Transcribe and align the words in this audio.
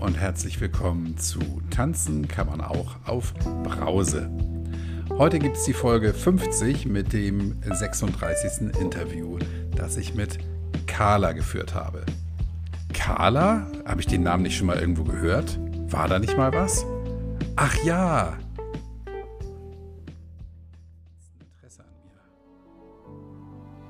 und 0.00 0.14
herzlich 0.14 0.60
willkommen 0.60 1.16
zu 1.18 1.40
Tanzen 1.70 2.28
kann 2.28 2.46
man 2.46 2.60
auch 2.60 2.94
auf 3.04 3.34
Brause. 3.64 4.30
Heute 5.10 5.40
gibt 5.40 5.56
es 5.56 5.64
die 5.64 5.72
Folge 5.72 6.14
50 6.14 6.86
mit 6.86 7.12
dem 7.12 7.60
36. 7.62 8.78
Interview, 8.80 9.38
das 9.74 9.96
ich 9.96 10.14
mit 10.14 10.38
Carla 10.86 11.32
geführt 11.32 11.74
habe. 11.74 12.06
Carla? 12.94 13.66
Habe 13.84 14.00
ich 14.00 14.06
den 14.06 14.22
Namen 14.22 14.44
nicht 14.44 14.56
schon 14.56 14.68
mal 14.68 14.78
irgendwo 14.78 15.02
gehört? 15.02 15.58
War 15.88 16.06
da 16.06 16.20
nicht 16.20 16.36
mal 16.36 16.52
was? 16.52 16.86
Ach 17.56 17.74
ja! 17.82 18.38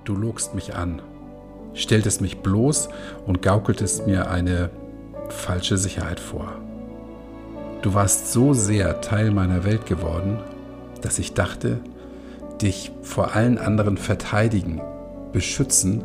Du 0.05 0.17
logst 0.17 0.55
mich 0.55 0.75
an, 0.75 1.03
stelltest 1.75 2.23
mich 2.23 2.39
bloß 2.39 2.89
und 3.27 3.43
gaukeltest 3.43 4.07
mir 4.07 4.31
eine 4.31 4.71
falsche 5.33 5.77
Sicherheit 5.77 6.21
vor. 6.21 6.53
Du 7.83 7.95
warst 7.95 8.33
so 8.33 8.55
sehr 8.55 9.01
Teil 9.01 9.31
meiner 9.31 9.65
Welt 9.65 9.87
geworden, 9.87 10.39
dass 11.01 11.19
ich 11.19 11.35
dachte, 11.35 11.81
dich 12.61 12.91
vor 13.03 13.35
allen 13.35 13.59
anderen 13.59 13.97
verteidigen, 13.97 14.81
beschützen, 15.33 16.03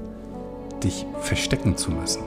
dich 0.84 1.06
verstecken 1.20 1.78
zu 1.78 1.92
müssen. 1.92 2.24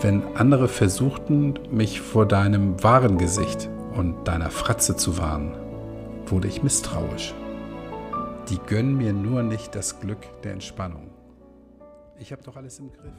Wenn 0.00 0.22
andere 0.34 0.68
versuchten, 0.68 1.58
mich 1.70 2.00
vor 2.00 2.26
deinem 2.26 2.82
wahren 2.82 3.18
Gesicht 3.18 3.68
und 3.94 4.26
deiner 4.26 4.50
Fratze 4.50 4.96
zu 4.96 5.18
warnen, 5.18 5.54
wurde 6.26 6.48
ich 6.48 6.62
misstrauisch. 6.62 7.34
Die 8.48 8.58
gönnen 8.66 8.96
mir 8.96 9.12
nur 9.12 9.42
nicht 9.42 9.74
das 9.74 10.00
Glück 10.00 10.26
der 10.42 10.52
Entspannung. 10.52 11.10
Ich 12.18 12.32
habe 12.32 12.42
doch 12.42 12.56
alles 12.56 12.78
im 12.78 12.90
Griff. 12.92 13.12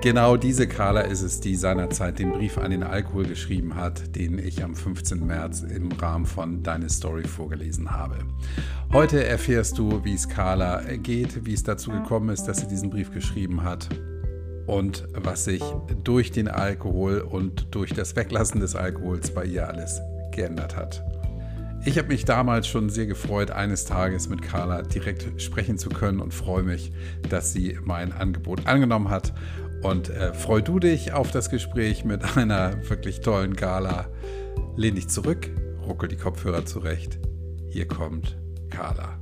Genau 0.00 0.36
diese 0.36 0.68
Carla 0.68 1.00
ist 1.00 1.22
es, 1.22 1.40
die 1.40 1.56
seinerzeit 1.56 2.20
den 2.20 2.30
Brief 2.30 2.56
an 2.56 2.70
den 2.70 2.84
Alkohol 2.84 3.26
geschrieben 3.26 3.74
hat, 3.74 4.14
den 4.14 4.38
ich 4.38 4.62
am 4.62 4.76
15. 4.76 5.26
März 5.26 5.62
im 5.62 5.90
Rahmen 5.90 6.24
von 6.24 6.62
Deine 6.62 6.88
Story 6.88 7.24
vorgelesen 7.24 7.90
habe. 7.90 8.18
Heute 8.92 9.24
erfährst 9.24 9.76
du, 9.76 10.04
wie 10.04 10.14
es 10.14 10.28
Carla 10.28 10.82
geht, 10.98 11.44
wie 11.46 11.52
es 11.52 11.64
dazu 11.64 11.90
gekommen 11.90 12.28
ist, 12.28 12.44
dass 12.44 12.58
sie 12.58 12.68
diesen 12.68 12.90
Brief 12.90 13.12
geschrieben 13.12 13.64
hat 13.64 13.88
und 14.68 15.08
was 15.14 15.44
sich 15.44 15.64
durch 16.04 16.30
den 16.30 16.46
Alkohol 16.46 17.18
und 17.18 17.74
durch 17.74 17.92
das 17.92 18.14
Weglassen 18.14 18.60
des 18.60 18.76
Alkohols 18.76 19.32
bei 19.34 19.46
ihr 19.46 19.66
alles 19.66 20.00
geändert 20.30 20.76
hat. 20.76 21.02
Ich 21.84 21.96
habe 21.96 22.08
mich 22.08 22.24
damals 22.24 22.66
schon 22.66 22.90
sehr 22.90 23.06
gefreut, 23.06 23.50
eines 23.50 23.84
Tages 23.84 24.28
mit 24.28 24.42
Carla 24.42 24.82
direkt 24.82 25.40
sprechen 25.40 25.78
zu 25.78 25.88
können 25.88 26.20
und 26.20 26.34
freue 26.34 26.62
mich, 26.62 26.92
dass 27.30 27.52
sie 27.52 27.78
mein 27.82 28.12
Angebot 28.12 28.66
angenommen 28.66 29.10
hat 29.10 29.32
und 29.82 30.10
äh, 30.10 30.34
freu 30.34 30.60
du 30.60 30.78
dich 30.78 31.12
auf 31.12 31.30
das 31.30 31.50
Gespräch 31.50 32.04
mit 32.04 32.24
einer 32.36 32.88
wirklich 32.88 33.20
tollen 33.20 33.54
Gala. 33.54 34.10
Lehn 34.76 34.94
dich 34.94 35.08
zurück, 35.08 35.50
ruckel 35.86 36.08
die 36.08 36.16
Kopfhörer 36.16 36.64
zurecht. 36.66 37.18
Hier 37.70 37.86
kommt 37.86 38.36
Carla. 38.70 39.20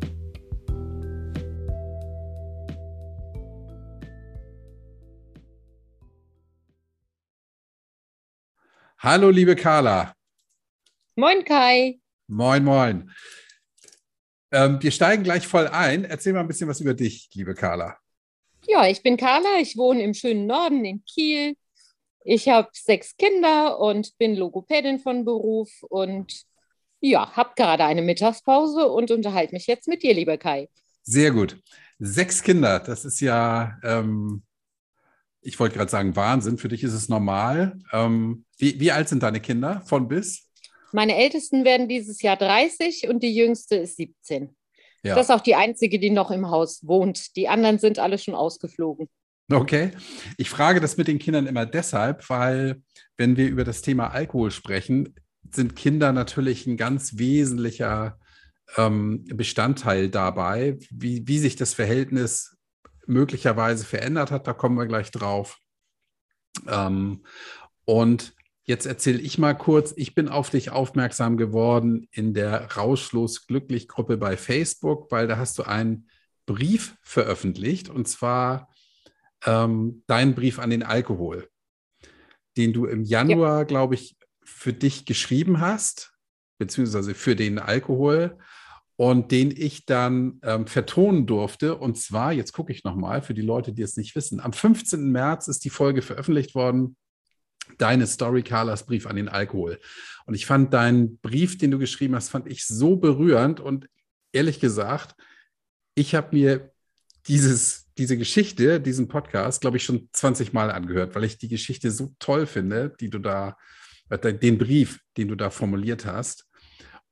Hallo, 8.99 9.31
liebe 9.31 9.55
Carla. 9.57 10.15
Moin, 11.17 11.45
Kai. 11.45 12.01
Moin, 12.29 12.65
moin. 12.65 13.11
Ähm, 14.51 14.83
wir 14.83 14.91
steigen 14.91 15.23
gleich 15.23 15.47
voll 15.47 15.69
ein. 15.69 16.05
Erzähl 16.05 16.33
mal 16.33 16.41
ein 16.41 16.49
bisschen 16.49 16.69
was 16.69 16.81
über 16.81 16.95
dich, 16.95 17.29
liebe 17.35 17.55
Carla. 17.55 17.99
Ja, 18.69 18.89
ich 18.89 19.03
bin 19.03 19.17
Carla, 19.17 19.61
ich 19.61 19.77
wohne 19.77 20.03
im 20.03 20.13
schönen 20.13 20.47
Norden 20.47 20.85
in 20.85 21.05
Kiel. 21.05 21.55
Ich 22.25 22.49
habe 22.49 22.69
sechs 22.73 23.17
Kinder 23.17 23.79
und 23.79 24.19
bin 24.19 24.35
Logopädin 24.35 24.99
von 24.99 25.25
Beruf 25.25 25.71
und 25.83 26.43
ja, 27.01 27.31
habe 27.37 27.51
gerade 27.55 27.85
eine 27.85 28.03
Mittagspause 28.03 28.89
und 28.89 29.13
unterhalte 29.13 29.55
mich 29.55 29.69
jetzt 29.69 29.87
mit 29.87 30.03
dir, 30.03 30.15
lieber 30.15 30.37
Kai. 30.37 30.69
Sehr 31.03 31.31
gut. 31.31 31.57
Sechs 32.01 32.43
Kinder, 32.43 32.81
das 32.81 33.05
ist 33.05 33.21
ja, 33.21 33.79
ähm, 33.85 34.43
ich 35.41 35.61
wollte 35.61 35.77
gerade 35.77 35.91
sagen, 35.91 36.17
Wahnsinn. 36.17 36.59
Für 36.59 36.69
dich 36.69 36.83
ist 36.83 36.95
es 36.95 37.09
normal. 37.09 37.79
Ähm, 37.93 38.45
wie, 38.59 38.81
wie 38.81 38.91
alt 38.91 39.09
sind 39.09 39.23
deine 39.23 39.41
Kinder 39.41 39.83
von 39.87 40.09
bis? 40.09 40.51
Meine 40.93 41.15
Ältesten 41.15 41.65
werden 41.65 41.89
dieses 41.89 42.21
Jahr 42.23 42.37
30 42.37 43.09
und 43.09 43.23
die 43.23 43.35
jüngste 43.35 43.77
ist 43.77 43.97
17. 43.97 44.57
Ja. 45.07 45.15
Das 45.15 45.27
ist 45.27 45.35
auch 45.35 45.41
die 45.41 45.55
einzige, 45.55 45.99
die 45.99 46.11
noch 46.11 46.31
im 46.31 46.51
Haus 46.51 46.87
wohnt. 46.87 47.37
Die 47.37 47.49
anderen 47.49 47.79
sind 47.79 47.99
alle 47.99 48.19
schon 48.19 48.35
ausgeflogen. 48.35 49.09
Okay. 49.51 49.93
Ich 50.37 50.51
frage 50.51 50.81
das 50.81 50.97
mit 50.97 51.09
den 51.09 51.19
Kindern 51.19 51.47
immer 51.47 51.67
deshalb, 51.67 52.29
weil 52.29 52.83
wenn 53.17 53.37
wir 53.37 53.49
über 53.49 53.65
das 53.65 53.83
Thema 53.83 54.09
Alkohol 54.09 54.51
sprechen, 54.51 55.15
sind 55.51 55.77
Kinder 55.77 56.13
natürlich 56.13 56.67
ein 56.67 56.77
ganz 56.77 57.19
wesentlicher 57.19 58.19
ähm, 58.77 59.25
Bestandteil 59.27 60.09
dabei, 60.09 60.79
wie, 60.91 61.27
wie 61.29 61.39
sich 61.39 61.55
das 61.55 61.75
Verhältnis 61.75 62.57
möglicherweise 63.07 63.85
verändert 63.85 64.33
hat. 64.33 64.47
Da 64.49 64.53
kommen 64.53 64.77
wir 64.77 64.87
gleich 64.87 65.13
drauf. 65.13 65.59
Ähm, 66.67 67.25
und 67.85 68.35
Jetzt 68.69 68.85
erzähle 68.85 69.21
ich 69.21 69.39
mal 69.39 69.55
kurz, 69.55 69.95
ich 69.97 70.17
bin 70.17 70.29
auf 70.29 70.51
dich 70.51 70.71
aufmerksam 70.71 71.37
geworden 71.37 72.09
in 72.11 72.35
der 72.35 72.73
Rauschlos 72.73 73.47
Glücklich 73.47 73.87
Gruppe 73.87 74.17
bei 74.17 74.37
Facebook, 74.37 75.13
weil 75.13 75.29
da 75.29 75.37
hast 75.37 75.57
du 75.59 75.63
einen 75.63 76.09
Brief 76.47 76.97
veröffentlicht 77.01 77.89
und 77.89 78.09
zwar 78.09 78.69
ähm, 79.45 80.03
deinen 80.09 80.35
Brief 80.35 80.59
an 80.59 80.71
den 80.71 80.83
Alkohol, 80.83 81.49
den 82.57 82.73
du 82.73 82.87
im 82.87 83.05
Januar, 83.05 83.59
ja. 83.59 83.65
glaube 83.65 83.95
ich, 83.95 84.17
für 84.45 84.73
dich 84.73 85.05
geschrieben 85.05 85.61
hast, 85.61 86.13
beziehungsweise 86.59 87.15
für 87.15 87.37
den 87.37 87.61
Alkohol 87.61 88.37
und 88.97 89.31
den 89.31 89.53
ich 89.53 89.87
dann 89.87 90.41
ähm, 90.43 90.67
vertonen 90.67 91.27
durfte. 91.27 91.77
Und 91.77 91.99
zwar, 91.99 92.33
jetzt 92.33 92.53
gucke 92.53 92.73
ich 92.73 92.83
nochmal 92.83 93.23
für 93.23 93.35
die 93.35 93.43
Leute, 93.43 93.73
die 93.73 93.83
es 93.83 93.97
nicht 93.97 94.17
wissen, 94.17 94.41
am 94.41 94.53
15. 94.53 95.13
März 95.13 95.47
ist 95.47 95.65
die 95.65 95.71
Folge 95.71 96.03
veröffentlicht 96.03 96.57
worden 96.57 96.97
deine 97.79 98.07
Story, 98.07 98.43
Carlas 98.43 98.87
Brief 98.87 99.07
an 99.07 99.17
den 99.17 99.29
Alkohol. 99.29 99.79
Und 100.27 100.35
ich 100.35 100.47
fand 100.47 100.73
deinen 100.73 101.19
Brief, 101.19 101.59
den 101.59 101.71
du 101.71 101.79
geschrieben 101.79 102.15
hast, 102.15 102.31
fand 102.31 102.47
ich 102.47 102.67
so 102.67 102.97
berührend 102.97 103.61
und 103.61 103.89
ehrlich 104.33 104.61
gesagt, 104.61 105.15
ich 105.95 106.15
habe 106.15 106.37
mir 106.37 106.73
dieses, 107.27 107.91
diese 107.99 108.17
Geschichte, 108.17 108.81
diesen 108.81 109.09
Podcast, 109.09 109.61
glaube 109.61 109.79
ich, 109.79 109.85
schon 109.85 110.09
20 110.13 110.53
Mal 110.53 110.71
angehört, 110.71 111.15
weil 111.15 111.25
ich 111.25 111.39
die 111.39 111.49
Geschichte 111.49 111.91
so 111.91 112.15
toll 112.19 112.47
finde, 112.47 112.95
die 113.01 113.11
du 113.11 113.19
da, 113.19 113.57
äh, 114.11 114.35
den 114.35 114.59
Brief, 114.59 115.01
den 115.17 115.29
du 115.29 115.35
da 115.35 115.51
formuliert 115.51 116.07
hast. 116.07 116.49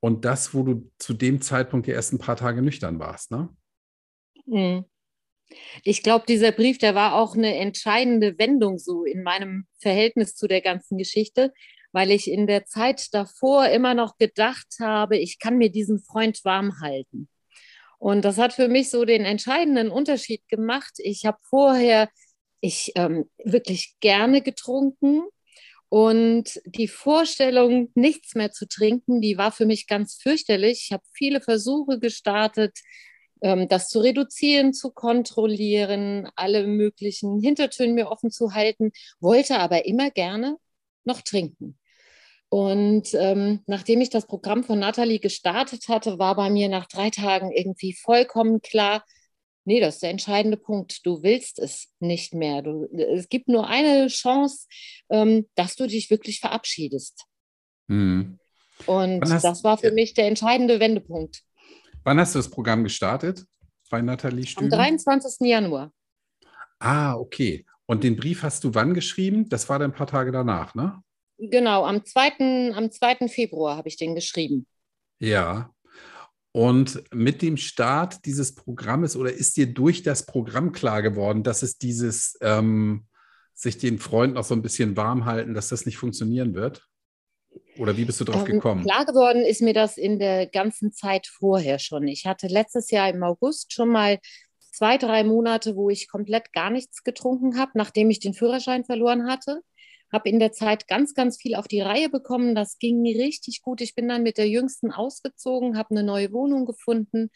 Und 0.00 0.24
das, 0.24 0.52
wo 0.52 0.62
du 0.62 0.92
zu 0.98 1.14
dem 1.14 1.40
Zeitpunkt 1.40 1.86
die 1.86 1.92
ersten 1.92 2.18
paar 2.18 2.36
Tage 2.36 2.60
nüchtern 2.62 2.98
warst, 2.98 3.30
ne? 3.30 3.48
Mhm. 4.46 4.84
Ich 5.82 6.02
glaube, 6.02 6.24
dieser 6.26 6.52
Brief, 6.52 6.78
der 6.78 6.94
war 6.94 7.14
auch 7.14 7.36
eine 7.36 7.56
entscheidende 7.56 8.38
Wendung 8.38 8.78
so 8.78 9.04
in 9.04 9.22
meinem 9.22 9.66
Verhältnis 9.78 10.34
zu 10.34 10.46
der 10.48 10.60
ganzen 10.60 10.98
Geschichte, 10.98 11.52
weil 11.92 12.10
ich 12.10 12.30
in 12.30 12.46
der 12.46 12.66
Zeit 12.66 13.12
davor 13.12 13.68
immer 13.68 13.94
noch 13.94 14.16
gedacht 14.18 14.66
habe, 14.80 15.16
ich 15.16 15.38
kann 15.38 15.58
mir 15.58 15.70
diesen 15.70 16.00
Freund 16.00 16.44
warm 16.44 16.80
halten. 16.80 17.28
Und 17.98 18.24
das 18.24 18.38
hat 18.38 18.52
für 18.52 18.68
mich 18.68 18.90
so 18.90 19.04
den 19.04 19.24
entscheidenden 19.24 19.90
Unterschied 19.90 20.42
gemacht. 20.48 20.94
Ich 20.98 21.24
habe 21.24 21.38
vorher 21.42 22.08
ich 22.64 22.92
ähm, 22.96 23.30
wirklich 23.44 23.96
gerne 24.00 24.40
getrunken 24.40 25.22
und 25.90 26.60
die 26.64 26.88
Vorstellung, 26.88 27.90
nichts 27.94 28.34
mehr 28.34 28.52
zu 28.52 28.66
trinken, 28.66 29.20
die 29.20 29.36
war 29.36 29.52
für 29.52 29.66
mich 29.66 29.86
ganz 29.86 30.14
fürchterlich. 30.20 30.86
Ich 30.86 30.92
habe 30.92 31.04
viele 31.12 31.42
Versuche 31.42 32.00
gestartet, 32.00 32.78
das 33.44 33.88
zu 33.88 34.00
reduzieren, 34.00 34.72
zu 34.72 34.90
kontrollieren, 34.90 36.30
alle 36.34 36.66
möglichen 36.66 37.40
Hintertöne 37.40 37.92
mir 37.92 38.10
offen 38.10 38.30
zu 38.30 38.54
halten, 38.54 38.90
wollte 39.20 39.58
aber 39.58 39.84
immer 39.84 40.10
gerne 40.10 40.56
noch 41.04 41.20
trinken. 41.20 41.78
Und 42.48 43.12
ähm, 43.14 43.60
nachdem 43.66 44.00
ich 44.00 44.10
das 44.10 44.26
Programm 44.26 44.64
von 44.64 44.78
Nathalie 44.78 45.18
gestartet 45.18 45.88
hatte, 45.88 46.18
war 46.18 46.36
bei 46.36 46.48
mir 46.48 46.68
nach 46.68 46.86
drei 46.86 47.10
Tagen 47.10 47.52
irgendwie 47.52 47.92
vollkommen 47.92 48.62
klar, 48.62 49.04
nee, 49.64 49.80
das 49.80 49.94
ist 49.94 50.02
der 50.02 50.10
entscheidende 50.10 50.56
Punkt. 50.56 51.04
Du 51.04 51.22
willst 51.22 51.58
es 51.58 51.88
nicht 51.98 52.32
mehr. 52.32 52.62
Du, 52.62 52.88
es 52.92 53.28
gibt 53.28 53.48
nur 53.48 53.66
eine 53.66 54.06
Chance, 54.06 54.68
ähm, 55.10 55.48
dass 55.54 55.76
du 55.76 55.86
dich 55.86 56.10
wirklich 56.10 56.40
verabschiedest. 56.40 57.24
Mhm. 57.88 58.38
Und 58.86 59.20
das 59.20 59.64
war 59.64 59.78
für 59.78 59.92
mich 59.92 60.14
der 60.14 60.28
entscheidende 60.28 60.80
Wendepunkt. 60.80 61.42
Wann 62.04 62.20
hast 62.20 62.34
du 62.34 62.38
das 62.38 62.50
Programm 62.50 62.84
gestartet 62.84 63.46
bei 63.90 64.02
Nathalie 64.02 64.46
Stüben? 64.46 64.72
Am 64.72 64.78
23. 64.78 65.48
Januar. 65.48 65.90
Ah, 66.78 67.14
okay. 67.14 67.64
Und 67.86 68.04
den 68.04 68.16
Brief 68.16 68.42
hast 68.42 68.62
du 68.64 68.74
wann 68.74 68.92
geschrieben? 68.92 69.48
Das 69.48 69.68
war 69.70 69.78
dann 69.78 69.90
ein 69.90 69.96
paar 69.96 70.06
Tage 70.06 70.30
danach, 70.30 70.74
ne? 70.74 71.02
Genau, 71.38 71.84
am 71.84 72.04
2. 72.04 72.74
Am 72.74 72.90
2. 72.90 73.28
Februar 73.28 73.78
habe 73.78 73.88
ich 73.88 73.96
den 73.96 74.14
geschrieben. 74.14 74.66
Ja. 75.18 75.70
Und 76.52 77.02
mit 77.12 77.42
dem 77.42 77.56
Start 77.56 78.24
dieses 78.26 78.54
Programmes 78.54 79.16
oder 79.16 79.32
ist 79.32 79.56
dir 79.56 79.72
durch 79.72 80.02
das 80.02 80.26
Programm 80.26 80.72
klar 80.72 81.02
geworden, 81.02 81.42
dass 81.42 81.62
es 81.62 81.78
dieses, 81.78 82.38
ähm, 82.42 83.06
sich 83.54 83.78
den 83.78 83.98
Freund 83.98 84.34
noch 84.34 84.44
so 84.44 84.54
ein 84.54 84.62
bisschen 84.62 84.96
warm 84.96 85.24
halten, 85.24 85.54
dass 85.54 85.70
das 85.70 85.86
nicht 85.86 85.96
funktionieren 85.96 86.54
wird? 86.54 86.86
Oder 87.78 87.96
wie 87.96 88.04
bist 88.04 88.20
du 88.20 88.24
drauf 88.24 88.46
ähm, 88.46 88.56
gekommen? 88.56 88.84
Klar 88.84 89.04
geworden 89.04 89.42
ist 89.42 89.62
mir 89.62 89.74
das 89.74 89.96
in 89.96 90.18
der 90.18 90.46
ganzen 90.46 90.92
Zeit 90.92 91.26
vorher 91.26 91.78
schon. 91.78 92.06
Ich 92.08 92.26
hatte 92.26 92.46
letztes 92.46 92.90
Jahr 92.90 93.08
im 93.08 93.22
August 93.22 93.72
schon 93.72 93.88
mal 93.88 94.18
zwei, 94.72 94.98
drei 94.98 95.24
Monate, 95.24 95.76
wo 95.76 95.90
ich 95.90 96.08
komplett 96.08 96.52
gar 96.52 96.70
nichts 96.70 97.02
getrunken 97.04 97.58
habe, 97.58 97.72
nachdem 97.74 98.10
ich 98.10 98.20
den 98.20 98.34
Führerschein 98.34 98.84
verloren 98.84 99.28
hatte. 99.28 99.60
Habe 100.12 100.28
in 100.28 100.38
der 100.38 100.52
Zeit 100.52 100.86
ganz, 100.86 101.14
ganz 101.14 101.40
viel 101.40 101.54
auf 101.54 101.66
die 101.66 101.80
Reihe 101.80 102.08
bekommen. 102.08 102.54
Das 102.54 102.78
ging 102.78 103.00
mir 103.00 103.18
richtig 103.18 103.62
gut. 103.62 103.80
Ich 103.80 103.94
bin 103.94 104.08
dann 104.08 104.22
mit 104.22 104.38
der 104.38 104.48
Jüngsten 104.48 104.92
ausgezogen, 104.92 105.76
habe 105.76 105.90
eine 105.90 106.04
neue 106.04 106.32
Wohnung 106.32 106.66
gefunden 106.66 107.30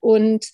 und 0.00 0.46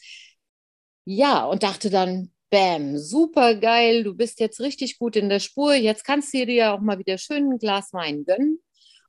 ja, 1.05 1.45
und 1.47 1.63
dachte 1.63 1.91
dann, 1.91 2.33
Bam, 2.51 2.99
super 2.99 3.55
geil, 3.55 4.05
du 4.05 4.15
bist 4.15 4.39
jetzt 4.39 4.61
richtig 4.61 4.99
gut 4.99 5.17
in 5.17 5.31
der 5.31 5.41
Spur. 5.41 5.75
Jetzt 5.75 6.05
kannst 6.05 6.35
du 6.35 6.45
dir 6.45 6.55
ja 6.55 6.75
auch 6.75 6.81
mal 6.81 6.99
wieder 6.99 7.17
schön 7.17 7.51
ein 7.51 7.59
Glas 7.59 7.95
Wein 7.95 8.25
gönnen. 8.27 8.61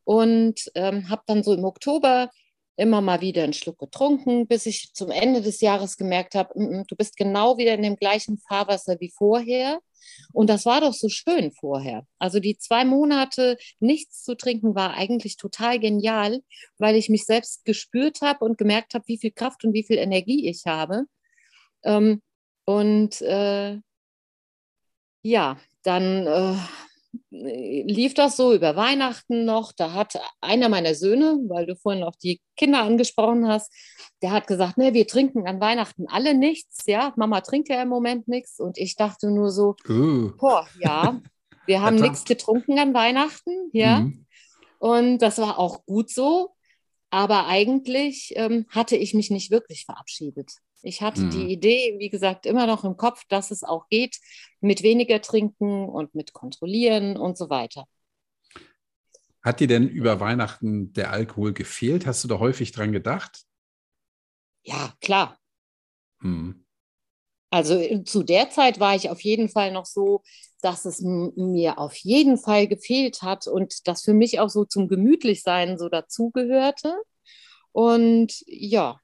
Und 0.03 0.71
ähm, 0.75 1.09
habe 1.09 1.23
dann 1.27 1.43
so 1.43 1.53
im 1.53 1.63
Oktober 1.63 2.29
immer 2.75 3.01
mal 3.01 3.21
wieder 3.21 3.43
einen 3.43 3.53
Schluck 3.53 3.77
getrunken, 3.77 4.47
bis 4.47 4.65
ich 4.65 4.93
zum 4.93 5.11
Ende 5.11 5.41
des 5.41 5.61
Jahres 5.61 5.97
gemerkt 5.97 6.35
habe, 6.35 6.59
mm, 6.59 6.79
mm, 6.79 6.83
du 6.87 6.95
bist 6.95 7.17
genau 7.17 7.57
wieder 7.57 7.73
in 7.73 7.83
dem 7.83 7.95
gleichen 7.95 8.37
Fahrwasser 8.39 8.99
wie 8.99 9.11
vorher. 9.15 9.79
Und 10.33 10.49
das 10.49 10.65
war 10.65 10.81
doch 10.81 10.93
so 10.93 11.07
schön 11.07 11.51
vorher. 11.51 12.05
Also 12.19 12.39
die 12.39 12.57
zwei 12.57 12.83
Monate 12.83 13.57
nichts 13.79 14.23
zu 14.23 14.35
trinken 14.35 14.75
war 14.75 14.95
eigentlich 14.95 15.37
total 15.37 15.79
genial, 15.79 16.41
weil 16.77 16.95
ich 16.95 17.09
mich 17.09 17.25
selbst 17.25 17.63
gespürt 17.63 18.21
habe 18.21 18.43
und 18.43 18.57
gemerkt 18.57 18.95
habe, 18.95 19.05
wie 19.07 19.17
viel 19.17 19.31
Kraft 19.31 19.63
und 19.63 19.73
wie 19.73 19.83
viel 19.83 19.97
Energie 19.97 20.49
ich 20.49 20.65
habe. 20.65 21.05
Ähm, 21.83 22.21
und 22.65 23.21
äh, 23.21 23.79
ja, 25.21 25.57
dann 25.83 26.27
äh, 26.27 26.55
lief 27.29 28.13
das 28.13 28.37
so 28.37 28.53
über 28.53 28.75
Weihnachten 28.75 29.45
noch. 29.45 29.71
Da 29.71 29.93
hat 29.93 30.19
einer 30.41 30.69
meiner 30.69 30.95
Söhne, 30.95 31.37
weil 31.47 31.65
du 31.65 31.75
vorhin 31.75 32.03
auch 32.03 32.15
die 32.15 32.41
Kinder 32.55 32.81
angesprochen 32.81 33.47
hast, 33.47 33.71
der 34.21 34.31
hat 34.31 34.47
gesagt, 34.47 34.77
ne, 34.77 34.93
wir 34.93 35.07
trinken 35.07 35.47
an 35.47 35.59
Weihnachten 35.59 36.07
alle 36.07 36.33
nichts. 36.33 36.85
Ja, 36.85 37.13
Mama 37.15 37.41
trinkt 37.41 37.69
ja 37.69 37.81
im 37.81 37.89
Moment 37.89 38.27
nichts. 38.27 38.59
Und 38.59 38.77
ich 38.77 38.95
dachte 38.95 39.29
nur 39.31 39.51
so, 39.51 39.75
uh. 39.87 40.31
boah, 40.37 40.67
ja, 40.79 41.21
wir 41.65 41.81
haben 41.81 41.95
nichts 41.95 42.23
getrunken 42.25 42.79
an 42.79 42.93
Weihnachten. 42.93 43.69
Ja. 43.73 44.01
Mhm. 44.01 44.25
Und 44.79 45.19
das 45.19 45.37
war 45.37 45.59
auch 45.59 45.85
gut 45.85 46.09
so. 46.09 46.51
Aber 47.09 47.45
eigentlich 47.45 48.33
ähm, 48.35 48.65
hatte 48.69 48.95
ich 48.95 49.13
mich 49.13 49.29
nicht 49.29 49.51
wirklich 49.51 49.85
verabschiedet. 49.85 50.53
Ich 50.83 51.01
hatte 51.01 51.21
mhm. 51.21 51.29
die 51.31 51.51
Idee, 51.51 51.95
wie 51.97 52.09
gesagt, 52.09 52.45
immer 52.45 52.67
noch 52.67 52.83
im 52.83 52.97
Kopf, 52.97 53.23
dass 53.29 53.51
es 53.51 53.63
auch 53.63 53.87
geht 53.87 54.19
mit 54.59 54.83
weniger 54.83 55.21
trinken 55.21 55.87
und 55.87 56.13
mit 56.13 56.33
kontrollieren 56.33 57.17
und 57.17 57.37
so 57.37 57.49
weiter. 57.49 57.85
Hat 59.41 59.59
dir 59.59 59.67
denn 59.67 59.87
über 59.87 60.19
Weihnachten 60.19 60.93
der 60.93 61.11
Alkohol 61.11 61.53
gefehlt? 61.53 62.05
Hast 62.05 62.23
du 62.23 62.27
da 62.27 62.39
häufig 62.39 62.71
dran 62.73 62.91
gedacht? 62.91 63.43
Ja, 64.63 64.93
klar. 65.01 65.37
Mhm. 66.19 66.65
Also 67.49 67.75
äh, 67.75 68.03
zu 68.03 68.23
der 68.23 68.49
Zeit 68.49 68.79
war 68.79 68.95
ich 68.95 69.09
auf 69.09 69.21
jeden 69.21 69.47
Fall 69.47 69.71
noch 69.71 69.85
so, 69.85 70.21
dass 70.61 70.85
es 70.85 71.01
mir 71.01 71.77
auf 71.77 71.95
jeden 71.95 72.37
Fall 72.37 72.67
gefehlt 72.67 73.21
hat 73.21 73.47
und 73.47 73.87
das 73.87 74.03
für 74.03 74.13
mich 74.13 74.39
auch 74.39 74.49
so 74.49 74.65
zum 74.65 74.87
Gemütlichsein 74.87 75.77
so 75.77 75.87
dazugehörte. 75.87 76.95
Und 77.71 78.43
ja, 78.47 78.99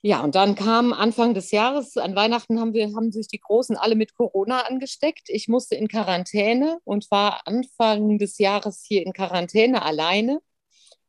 ja, 0.00 0.22
und 0.22 0.36
dann 0.36 0.54
kam 0.54 0.92
Anfang 0.92 1.34
des 1.34 1.50
Jahres, 1.50 1.96
an 1.96 2.14
Weihnachten 2.14 2.60
haben, 2.60 2.72
wir, 2.72 2.94
haben 2.94 3.10
sich 3.10 3.26
die 3.26 3.40
Großen 3.40 3.76
alle 3.76 3.96
mit 3.96 4.14
Corona 4.14 4.60
angesteckt. 4.60 5.28
Ich 5.28 5.48
musste 5.48 5.74
in 5.74 5.88
Quarantäne 5.88 6.78
und 6.84 7.10
war 7.10 7.46
Anfang 7.46 8.18
des 8.18 8.38
Jahres 8.38 8.84
hier 8.86 9.04
in 9.04 9.12
Quarantäne 9.12 9.82
alleine. 9.82 10.40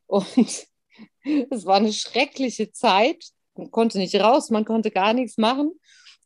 Und 0.08 0.26
es 1.52 1.66
war 1.66 1.76
eine 1.76 1.94
schreckliche 1.94 2.72
Zeit. 2.72 3.26
Man 3.56 3.70
konnte 3.70 4.00
nicht 4.00 4.16
raus, 4.16 4.50
man 4.50 4.66
konnte 4.66 4.90
gar 4.90 5.14
nichts 5.14 5.38
machen. 5.38 5.72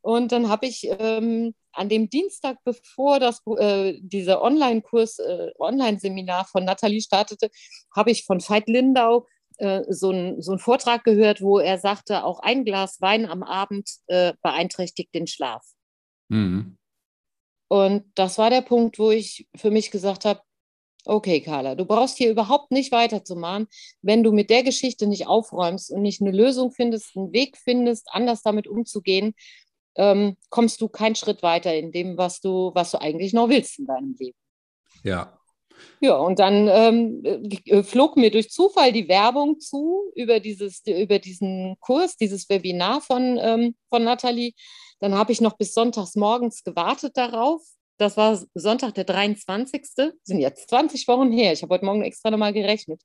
Und 0.02 0.32
dann 0.32 0.48
habe 0.48 0.66
ich 0.66 0.88
ähm, 1.00 1.54
an 1.74 1.90
dem 1.90 2.10
Dienstag, 2.10 2.58
bevor 2.64 3.20
das, 3.20 3.42
äh, 3.58 4.00
dieser 4.02 4.42
Online-Kurs, 4.42 5.20
äh, 5.20 5.52
Online-Seminar 5.60 6.46
von 6.46 6.64
Nathalie 6.64 7.02
startete, 7.02 7.50
habe 7.94 8.12
ich 8.12 8.26
von 8.26 8.40
Veit 8.40 8.68
Lindau 8.68 9.28
äh, 9.58 9.84
so, 9.90 10.12
ein, 10.12 10.42
so 10.42 10.52
einen 10.52 10.60
Vortrag 10.60 11.04
gehört, 11.04 11.42
wo 11.42 11.60
er 11.60 11.78
sagte, 11.78 12.24
auch 12.24 12.40
ein 12.40 12.66
Glas 12.66 13.02
Wein 13.02 13.26
am 13.26 13.44
Abend 13.44 13.90
äh, 14.08 14.34
beeinträchtigt 14.42 15.14
den 15.14 15.28
Schlaf. 15.28 15.64
Mhm. 16.30 16.78
Und 17.68 18.06
das 18.16 18.38
war 18.38 18.50
der 18.50 18.62
Punkt, 18.62 19.00
wo 19.00 19.12
ich 19.12 19.48
für 19.56 19.72
mich 19.72 19.92
gesagt 19.92 20.26
habe, 20.26 20.42
okay, 21.06 21.42
Carla, 21.42 21.76
du 21.76 21.86
brauchst 21.86 22.18
hier 22.18 22.30
überhaupt 22.30 22.72
nicht 22.72 22.92
weiterzumachen, 22.92 23.68
wenn 24.02 24.24
du 24.24 24.32
mit 24.32 24.50
der 24.50 24.64
Geschichte 24.64 25.08
nicht 25.08 25.28
aufräumst 25.28 25.92
und 25.92 26.02
nicht 26.02 26.22
eine 26.22 26.32
Lösung 26.32 26.72
findest, 26.72 27.18
einen 27.18 27.34
Weg 27.34 27.58
findest, 27.58 28.08
anders 28.12 28.42
damit 28.42 28.68
umzugehen, 28.68 29.34
ähm, 29.96 30.38
kommst 30.50 30.82
du 30.82 30.88
keinen 30.88 31.16
Schritt 31.16 31.44
weiter 31.44 31.76
in 31.76 31.92
dem, 31.92 32.18
was 32.18 32.42
du, 32.42 32.72
was 32.74 32.92
du 32.92 33.02
eigentlich 33.02 33.34
noch 33.34 33.50
willst 33.50 33.80
in 33.80 33.86
deinem 33.86 34.16
Leben. 34.18 34.38
Ja, 35.04 35.38
ja, 36.00 36.16
und 36.18 36.40
dann 36.40 36.68
ähm, 36.68 37.24
äh, 37.66 37.84
flog 37.84 38.18
mir 38.18 38.30
durch 38.30 38.50
Zufall 38.50 38.92
die 38.92 39.08
Werbung 39.08 39.60
zu 39.60 40.12
über, 40.16 40.40
dieses, 40.40 40.82
über 40.86 41.20
diesen 41.20 41.78
Kurs, 41.80 42.18
dieses 42.18 42.50
Webinar 42.50 43.02
von, 43.02 43.40
ähm, 43.42 43.76
von 43.90 44.04
Nathalie. 44.04 44.54
Dann 45.00 45.16
habe 45.16 45.32
ich 45.32 45.42
noch 45.42 45.58
bis 45.58 45.74
sonntags 45.74 46.16
morgens 46.16 46.64
gewartet 46.64 47.16
darauf. 47.16 47.62
Das 47.98 48.18
war 48.18 48.38
Sonntag, 48.54 48.96
der 48.96 49.06
23. 49.06 49.86
Sind 50.24 50.40
jetzt 50.40 50.70
20 50.70 51.08
Wochen 51.08 51.32
her. 51.32 51.54
Ich 51.54 51.62
habe 51.62 51.74
heute 51.74 51.86
Morgen 51.86 52.04
extra 52.04 52.32
nochmal 52.32 52.54
gerechnet. 52.54 53.02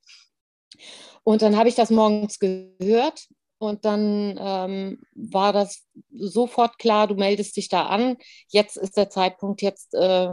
Und 1.25 1.43
dann 1.43 1.57
habe 1.57 1.69
ich 1.69 1.75
das 1.75 1.91
morgens 1.91 2.39
gehört 2.39 3.29
und 3.59 3.85
dann 3.85 4.39
ähm, 4.41 5.03
war 5.15 5.53
das 5.53 5.87
sofort 6.11 6.79
klar, 6.79 7.07
du 7.07 7.15
meldest 7.15 7.57
dich 7.57 7.69
da 7.69 7.87
an. 7.87 8.17
Jetzt 8.49 8.77
ist 8.77 8.97
der 8.97 9.11
Zeitpunkt, 9.11 9.63
jetzt 9.63 9.95
äh, 9.95 10.33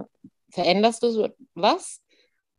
veränderst 0.51 1.03
du 1.03 1.29
was 1.53 2.01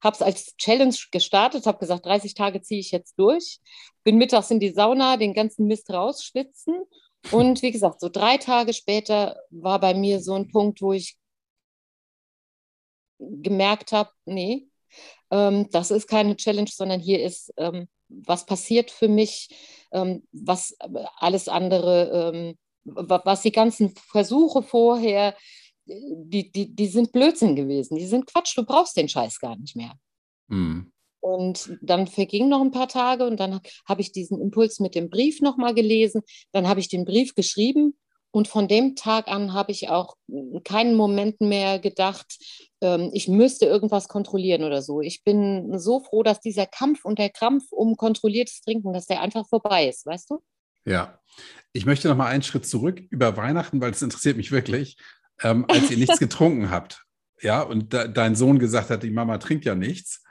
habe 0.07 0.15
es 0.15 0.23
als 0.23 0.57
Challenge 0.57 0.97
gestartet, 1.11 1.67
habe 1.67 1.79
gesagt, 1.79 2.07
30 2.07 2.35
Tage 2.35 2.63
ziehe 2.63 2.81
ich 2.81 2.93
jetzt 2.93 3.19
durch, 3.19 3.59
bin 4.05 4.17
mittags 4.17 4.51
in 4.51 4.61
die 4.61 4.71
Sauna, 4.71 5.17
den 5.17 5.35
ganzen 5.35 5.67
Mist 5.67 5.91
rausschwitzen. 5.91 6.75
Und 7.33 7.61
wie 7.63 7.73
gesagt, 7.73 8.01
so 8.01 8.09
drei 8.09 8.39
Tage 8.39 8.73
später 8.73 9.37
war 9.51 9.81
bei 9.81 9.95
mir 9.95 10.23
so 10.23 10.35
ein 10.35 10.49
Punkt, 10.49 10.81
wo 10.81 10.93
ich 10.93 11.19
gemerkt 13.19 13.93
habe, 13.93 14.11
nee, 14.25 14.69
ähm, 15.31 15.69
das 15.71 15.91
ist 15.91 16.07
keine 16.07 16.37
Challenge, 16.37 16.71
sondern 16.73 17.01
hier 17.01 17.23
ist, 17.23 17.53
ähm, 17.57 17.89
was 18.09 18.47
passiert 18.47 18.91
für 18.91 19.09
mich, 19.09 19.49
ähm, 19.93 20.27
was 20.33 20.77
alles 21.17 21.49
andere, 21.49 22.33
ähm, 22.33 22.59
was 22.85 23.43
die 23.43 23.51
ganzen 23.51 23.95
Versuche 23.97 24.63
vorher, 24.63 25.35
die, 25.87 26.51
die, 26.51 26.75
die 26.75 26.87
sind 26.89 27.13
Blödsinn 27.13 27.57
gewesen. 27.57 27.97
Die 27.97 28.07
sind 28.07 28.27
Quatsch, 28.27 28.57
du 28.57 28.65
brauchst 28.65 28.97
den 28.97 29.09
Scheiß 29.09 29.39
gar 29.39 29.57
nicht 29.57 29.77
mehr. 29.77 29.93
Mhm. 30.49 30.93
Und 31.21 31.77
dann 31.83 32.07
vergingen 32.07 32.51
noch 32.51 32.61
ein 32.61 32.71
paar 32.71 32.89
Tage 32.89 33.27
und 33.27 33.41
dann 33.41 33.61
habe 33.89 34.01
ich 34.01 34.13
diesen 34.13 34.41
Impuls 34.41 34.79
mit 34.79 34.95
dem 34.95 35.11
Brief 35.11 35.41
nochmal 35.41 35.75
gelesen. 35.75 36.23
Dann 36.53 36.69
habe 36.69 36.81
ich 36.81 36.89
den 36.89 37.05
Brief 37.05 37.35
geschrieben 37.35 37.97
und 38.31 38.49
von 38.49 38.69
dem 38.69 38.97
Tag 38.97 39.29
an 39.29 39.53
habe 39.53 39.73
ich 39.73 39.89
auch 39.89 40.17
keinen 40.63 40.95
Moment 40.95 41.41
mehr 41.41 41.79
gedacht, 41.79 42.37
ähm, 42.81 43.11
ich 43.13 43.29
müsste 43.29 43.65
irgendwas 43.65 44.09
kontrollieren 44.09 44.63
oder 44.63 44.83
so. 44.83 45.01
Ich 45.01 45.25
bin 45.25 45.79
so 45.79 46.01
froh, 46.01 46.23
dass 46.23 46.41
dieser 46.41 46.67
Kampf 46.67 47.05
und 47.05 47.19
der 47.19 47.31
Krampf 47.31 47.65
um 47.71 47.97
kontrolliertes 47.97 48.61
Trinken, 48.61 48.93
dass 48.93 49.07
der 49.07 49.21
einfach 49.21 49.49
vorbei 49.49 49.89
ist, 49.89 50.07
weißt 50.07 50.31
du? 50.31 50.43
Ja. 50.85 51.19
Ich 51.73 51.87
möchte 51.87 52.09
noch 52.09 52.17
mal 52.17 52.27
einen 52.27 52.43
Schritt 52.43 52.67
zurück 52.67 53.03
über 53.11 53.37
Weihnachten, 53.37 53.81
weil 53.81 53.91
es 53.91 54.03
interessiert 54.03 54.37
mich 54.37 54.53
wirklich 54.53 54.97
ähm, 55.43 55.65
als 55.69 55.91
ihr 55.91 55.97
nichts 55.99 56.19
getrunken 56.19 56.71
habt, 56.71 57.03
ja, 57.43 57.63
und 57.63 57.93
de 57.93 58.11
dein 58.13 58.35
Sohn 58.35 58.59
gesagt 58.59 58.91
hat, 58.91 59.03
die 59.03 59.11
Mama 59.11 59.39
trinkt 59.39 59.65
ja 59.65 59.75
nichts. 59.75 60.23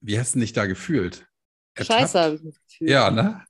Wie 0.00 0.18
hast 0.18 0.34
du 0.34 0.40
dich 0.40 0.52
da 0.52 0.66
gefühlt? 0.66 1.26
Ertappt? 1.74 2.00
Scheiße 2.00 2.20
habe 2.20 2.34
ich 2.36 2.42
mich 2.42 2.56
gefühlt. 2.66 2.90
Ja, 2.90 3.10
ne? 3.10 3.44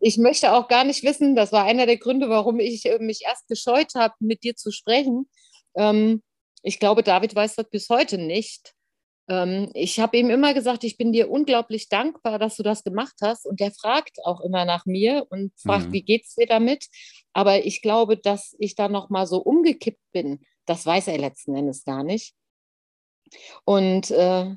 ich 0.00 0.18
möchte 0.18 0.52
auch 0.52 0.68
gar 0.68 0.84
nicht 0.84 1.02
wissen, 1.02 1.36
das 1.36 1.52
war 1.52 1.64
einer 1.64 1.86
der 1.86 1.98
Gründe, 1.98 2.28
warum 2.28 2.60
ich 2.60 2.84
äh, 2.86 2.98
mich 2.98 3.22
erst 3.24 3.48
gescheut 3.48 3.94
habe, 3.94 4.14
mit 4.20 4.42
dir 4.42 4.56
zu 4.56 4.70
sprechen. 4.70 5.28
Ähm, 5.76 6.22
ich 6.62 6.78
glaube, 6.78 7.02
David 7.02 7.34
weiß 7.34 7.56
das 7.56 7.70
bis 7.70 7.88
heute 7.88 8.18
nicht. 8.18 8.74
Ähm, 9.30 9.70
ich 9.74 10.00
habe 10.00 10.18
ihm 10.18 10.28
immer 10.28 10.52
gesagt, 10.54 10.82
ich 10.82 10.98
bin 10.98 11.12
dir 11.12 11.30
unglaublich 11.30 11.88
dankbar, 11.88 12.38
dass 12.40 12.56
du 12.56 12.64
das 12.64 12.82
gemacht 12.82 13.14
hast. 13.22 13.46
Und 13.46 13.60
der 13.60 13.70
fragt 13.70 14.18
auch 14.24 14.40
immer 14.40 14.64
nach 14.64 14.86
mir 14.86 15.26
und 15.30 15.52
fragt, 15.58 15.86
mhm. 15.86 15.92
wie 15.92 16.02
geht's 16.02 16.34
dir 16.34 16.46
damit? 16.46 16.88
Aber 17.32 17.64
ich 17.64 17.80
glaube, 17.80 18.16
dass 18.18 18.56
ich 18.58 18.74
da 18.74 18.88
noch 18.88 19.08
mal 19.08 19.26
so 19.26 19.38
umgekippt 19.38 20.02
bin, 20.12 20.40
das 20.66 20.84
weiß 20.84 21.06
er 21.06 21.18
letzten 21.18 21.54
Endes 21.54 21.84
gar 21.84 22.02
nicht. 22.02 22.34
Und 23.64 24.10
äh, 24.10 24.56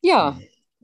ja, 0.00 0.40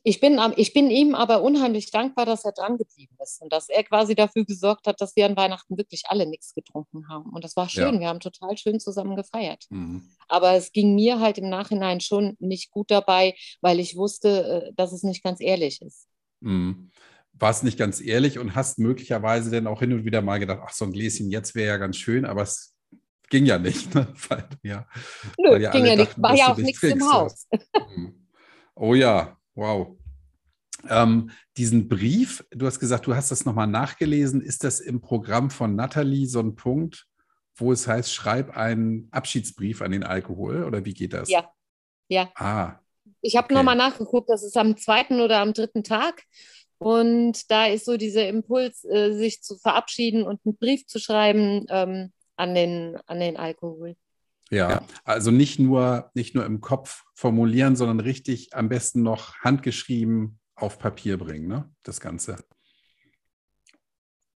Ich 0.09 0.21
bin, 0.21 0.41
ich 0.57 0.73
bin 0.73 0.91
ihm 0.91 1.15
aber 1.15 1.43
unheimlich 1.43 1.91
dankbar, 1.91 2.25
dass 2.25 2.43
er 2.43 2.53
dran 2.53 2.79
geblieben 2.79 3.15
ist 3.23 3.43
und 3.43 3.53
dass 3.53 3.69
er 3.69 3.85
quasi 3.85 4.15
dafür 4.15 4.47
gesorgt 4.47 4.87
hat, 4.87 5.03
dass 5.03 5.15
wir 5.17 5.27
an 5.27 5.37
Weihnachten 5.37 5.77
wirklich 5.77 6.05
alle 6.07 6.25
nichts 6.27 6.55
getrunken 6.55 7.11
haben. 7.11 7.29
Und 7.31 7.45
das 7.45 7.57
war 7.57 7.69
schön. 7.69 7.97
Ja. 7.97 8.01
Wir 8.01 8.09
haben 8.09 8.21
total 8.21 8.57
schön 8.57 8.81
zusammen 8.81 9.17
gefeiert. 9.17 9.67
Mhm. 9.69 10.09
Aber 10.27 10.55
es 10.55 10.73
ging 10.73 10.95
mir 10.95 11.21
halt 11.21 11.37
im 11.37 11.51
Nachhinein 11.51 12.01
schon 12.01 12.37
nicht 12.39 12.71
gut 12.71 12.91
dabei, 12.91 13.35
weil 13.61 13.81
ich 13.81 13.97
wusste, 13.97 14.65
äh, 14.69 14.73
dass 14.77 14.93
es 14.93 15.03
nicht 15.03 15.23
ganz 15.23 15.43
ehrlich 15.43 15.83
ist. 15.83 16.07
Mhm. 16.41 16.91
Warst 17.35 17.63
nicht 17.63 17.79
ganz 17.79 18.01
ehrlich 18.01 18.39
und 18.39 18.55
hast 18.55 18.79
möglicherweise 18.79 19.51
dann 19.51 19.67
auch 19.67 19.81
hin 19.81 19.93
und 19.93 20.07
wieder 20.07 20.23
mal 20.23 20.39
gedacht, 20.39 20.61
ach, 20.65 20.73
so 20.73 20.87
ein 20.87 20.93
Gläschen 20.93 21.31
jetzt 21.31 21.55
wäre 21.55 21.69
ja 21.69 21.77
ganz 21.77 21.99
schön, 21.99 22.25
aber 22.25 22.41
es 22.41 22.75
ging 23.29 23.45
ja 23.45 23.59
nicht. 23.59 23.95
Ne? 23.95 24.09
Weil, 24.31 24.49
ja, 24.63 24.87
Nö, 25.39 25.51
weil 25.51 25.61
ja 25.61 25.71
ging 25.71 25.85
ja 25.85 25.97
nicht. 25.97 26.15
War 26.17 26.35
ja 26.35 26.51
auch 26.51 26.57
nichts 26.57 26.83
im 26.83 27.13
Haus. 27.13 27.47
Mhm. 27.95 28.27
Oh 28.75 28.95
ja, 28.95 29.37
wow. 29.55 29.98
Ähm, 30.89 31.31
diesen 31.57 31.89
Brief, 31.89 32.45
du 32.51 32.67
hast 32.67 32.79
gesagt, 32.79 33.07
du 33.07 33.15
hast 33.15 33.31
das 33.31 33.45
nochmal 33.45 33.67
nachgelesen. 33.67 34.41
Ist 34.41 34.65
das 34.65 34.81
im 34.81 35.01
Programm 35.01 35.51
von 35.51 35.75
Nathalie 35.75 36.27
so 36.27 36.41
ein 36.41 36.55
Punkt, 36.55 37.07
wo 37.57 37.73
es 37.73 37.89
heißt, 37.89 38.15
schreib 38.15 38.57
einen 38.57 39.09
Abschiedsbrief 39.11 39.83
an 39.83 39.91
den 39.91 40.05
Alkohol 40.05 40.65
oder 40.65 40.85
wie 40.85 40.95
geht 40.95 41.13
das? 41.13 41.29
Ja. 41.29 41.51
Ja. 42.09 42.31
Ah. 42.37 42.79
Ich 43.21 43.37
habe 43.37 43.47
okay. 43.47 43.55
nochmal 43.55 43.77
nachgeguckt, 43.77 44.31
das 44.31 44.45
ist 44.45 44.57
am 44.57 44.77
zweiten 44.77 45.21
oder 45.21 45.41
am 45.41 45.53
dritten 45.53 45.83
Tag. 45.83 46.23
Und 46.79 47.51
da 47.51 47.67
ist 47.67 47.85
so 47.85 47.97
dieser 47.97 48.29
Impuls, 48.29 48.85
äh, 48.85 49.13
sich 49.13 49.43
zu 49.43 49.59
verabschieden 49.59 50.23
und 50.23 50.41
einen 50.45 50.57
Brief 50.57 50.87
zu 50.87 51.01
schreiben 51.01 51.67
ähm, 51.71 52.13
an, 52.37 52.55
den, 52.55 52.97
an 53.07 53.19
den 53.19 53.37
Alkohol. 53.37 53.97
Ja, 54.51 54.83
also 55.05 55.31
nicht 55.31 55.59
nur, 55.59 56.11
nicht 56.15 56.35
nur 56.35 56.47
im 56.47 56.61
Kopf 56.61 57.03
formulieren, 57.15 57.77
sondern 57.77 58.01
richtig 58.01 58.55
am 58.55 58.69
besten 58.69 59.03
noch 59.03 59.37
handgeschrieben 59.41 60.38
auf 60.61 60.79
Papier 60.79 61.19
bringen, 61.19 61.49
ne? 61.49 61.71
das 61.83 62.01
Ganze. 62.01 62.37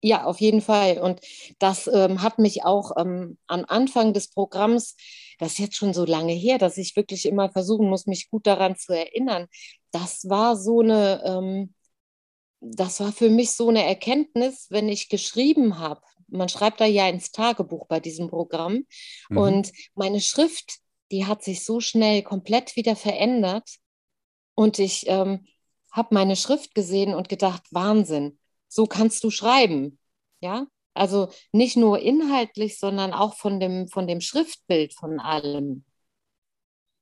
Ja, 0.03 0.23
auf 0.23 0.41
jeden 0.41 0.61
Fall. 0.61 0.97
Und 0.97 1.21
das 1.59 1.87
ähm, 1.87 2.23
hat 2.23 2.39
mich 2.39 2.63
auch 2.63 2.97
ähm, 2.97 3.37
am 3.45 3.65
Anfang 3.67 4.13
des 4.13 4.29
Programms, 4.29 4.95
das 5.37 5.53
ist 5.53 5.59
jetzt 5.59 5.75
schon 5.75 5.93
so 5.93 6.05
lange 6.05 6.33
her, 6.33 6.57
dass 6.57 6.77
ich 6.77 6.95
wirklich 6.95 7.25
immer 7.27 7.51
versuchen 7.51 7.87
muss, 7.87 8.07
mich 8.07 8.29
gut 8.29 8.47
daran 8.47 8.75
zu 8.75 8.93
erinnern. 8.93 9.47
Das 9.91 10.27
war 10.27 10.55
so 10.55 10.81
eine, 10.81 11.21
ähm, 11.23 11.75
das 12.61 12.99
war 12.99 13.11
für 13.11 13.29
mich 13.29 13.51
so 13.51 13.69
eine 13.69 13.85
Erkenntnis, 13.85 14.67
wenn 14.69 14.89
ich 14.89 15.09
geschrieben 15.09 15.77
habe, 15.77 16.01
man 16.31 16.49
schreibt 16.49 16.81
da 16.81 16.85
ja 16.85 17.07
ins 17.07 17.31
Tagebuch 17.31 17.87
bei 17.87 17.99
diesem 17.99 18.29
Programm. 18.29 18.85
Mhm. 19.29 19.37
Und 19.37 19.71
meine 19.95 20.21
Schrift, 20.21 20.79
die 21.11 21.25
hat 21.25 21.43
sich 21.43 21.63
so 21.65 21.79
schnell 21.79 22.23
komplett 22.23 22.75
wieder 22.75 22.95
verändert. 22.95 23.69
Und 24.55 24.79
ich 24.79 25.05
ähm, 25.07 25.45
habe 25.91 26.13
meine 26.13 26.36
Schrift 26.36 26.74
gesehen 26.75 27.13
und 27.13 27.29
gedacht, 27.29 27.63
Wahnsinn, 27.71 28.39
so 28.67 28.86
kannst 28.86 29.24
du 29.24 29.29
schreiben. 29.29 30.00
Ja, 30.39 30.65
also 30.93 31.29
nicht 31.51 31.77
nur 31.77 32.00
inhaltlich, 32.00 32.79
sondern 32.79 33.13
auch 33.13 33.36
von 33.36 33.60
dem, 33.60 33.88
von 33.88 34.07
dem 34.07 34.21
Schriftbild 34.21 34.93
von 34.93 35.19
allem. 35.19 35.86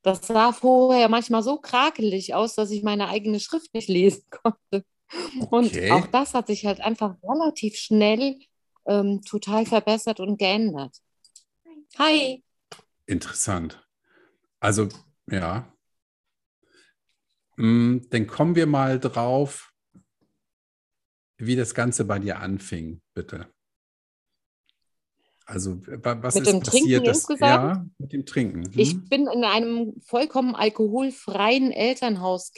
Das 0.01 0.27
sah 0.27 0.53
vorher 0.53 1.09
manchmal 1.09 1.43
so 1.43 1.57
krakelig 1.57 2.33
aus, 2.33 2.55
dass 2.55 2.71
ich 2.71 2.83
meine 2.83 3.09
eigene 3.09 3.39
Schrift 3.39 3.73
nicht 3.73 3.89
lesen 3.89 4.23
konnte. 4.29 4.85
Okay. 5.49 5.89
Und 5.89 5.91
auch 5.91 6.07
das 6.07 6.33
hat 6.33 6.47
sich 6.47 6.65
halt 6.65 6.81
einfach 6.81 7.15
relativ 7.23 7.75
schnell 7.75 8.39
ähm, 8.85 9.21
total 9.23 9.65
verbessert 9.65 10.19
und 10.19 10.37
geändert. 10.37 10.95
Hi. 11.97 12.43
Interessant. 13.07 13.83
Also, 14.59 14.87
ja. 15.29 15.73
Mm, 17.59 18.07
dann 18.09 18.25
kommen 18.25 18.55
wir 18.55 18.67
mal 18.67 18.99
drauf, 19.01 19.73
wie 21.37 21.57
das 21.57 21.73
Ganze 21.73 22.05
bei 22.05 22.17
dir 22.17 22.39
anfing, 22.39 23.01
bitte. 23.13 23.47
Also, 25.45 25.81
was 25.83 26.35
mit 26.35 26.43
ist 26.43 26.53
dem 26.53 26.59
passiert? 26.61 26.83
Trinken 26.83 27.03
das, 27.03 27.17
insgesamt? 27.17 27.41
Ja, 27.41 27.85
mit 27.97 28.13
dem 28.13 28.25
Trinken. 28.25 28.63
Hm? 28.63 28.79
Ich 28.79 29.09
bin 29.09 29.27
in 29.27 29.43
einem 29.43 29.99
vollkommen 30.05 30.55
alkoholfreien 30.55 31.71
Elternhaus 31.71 32.53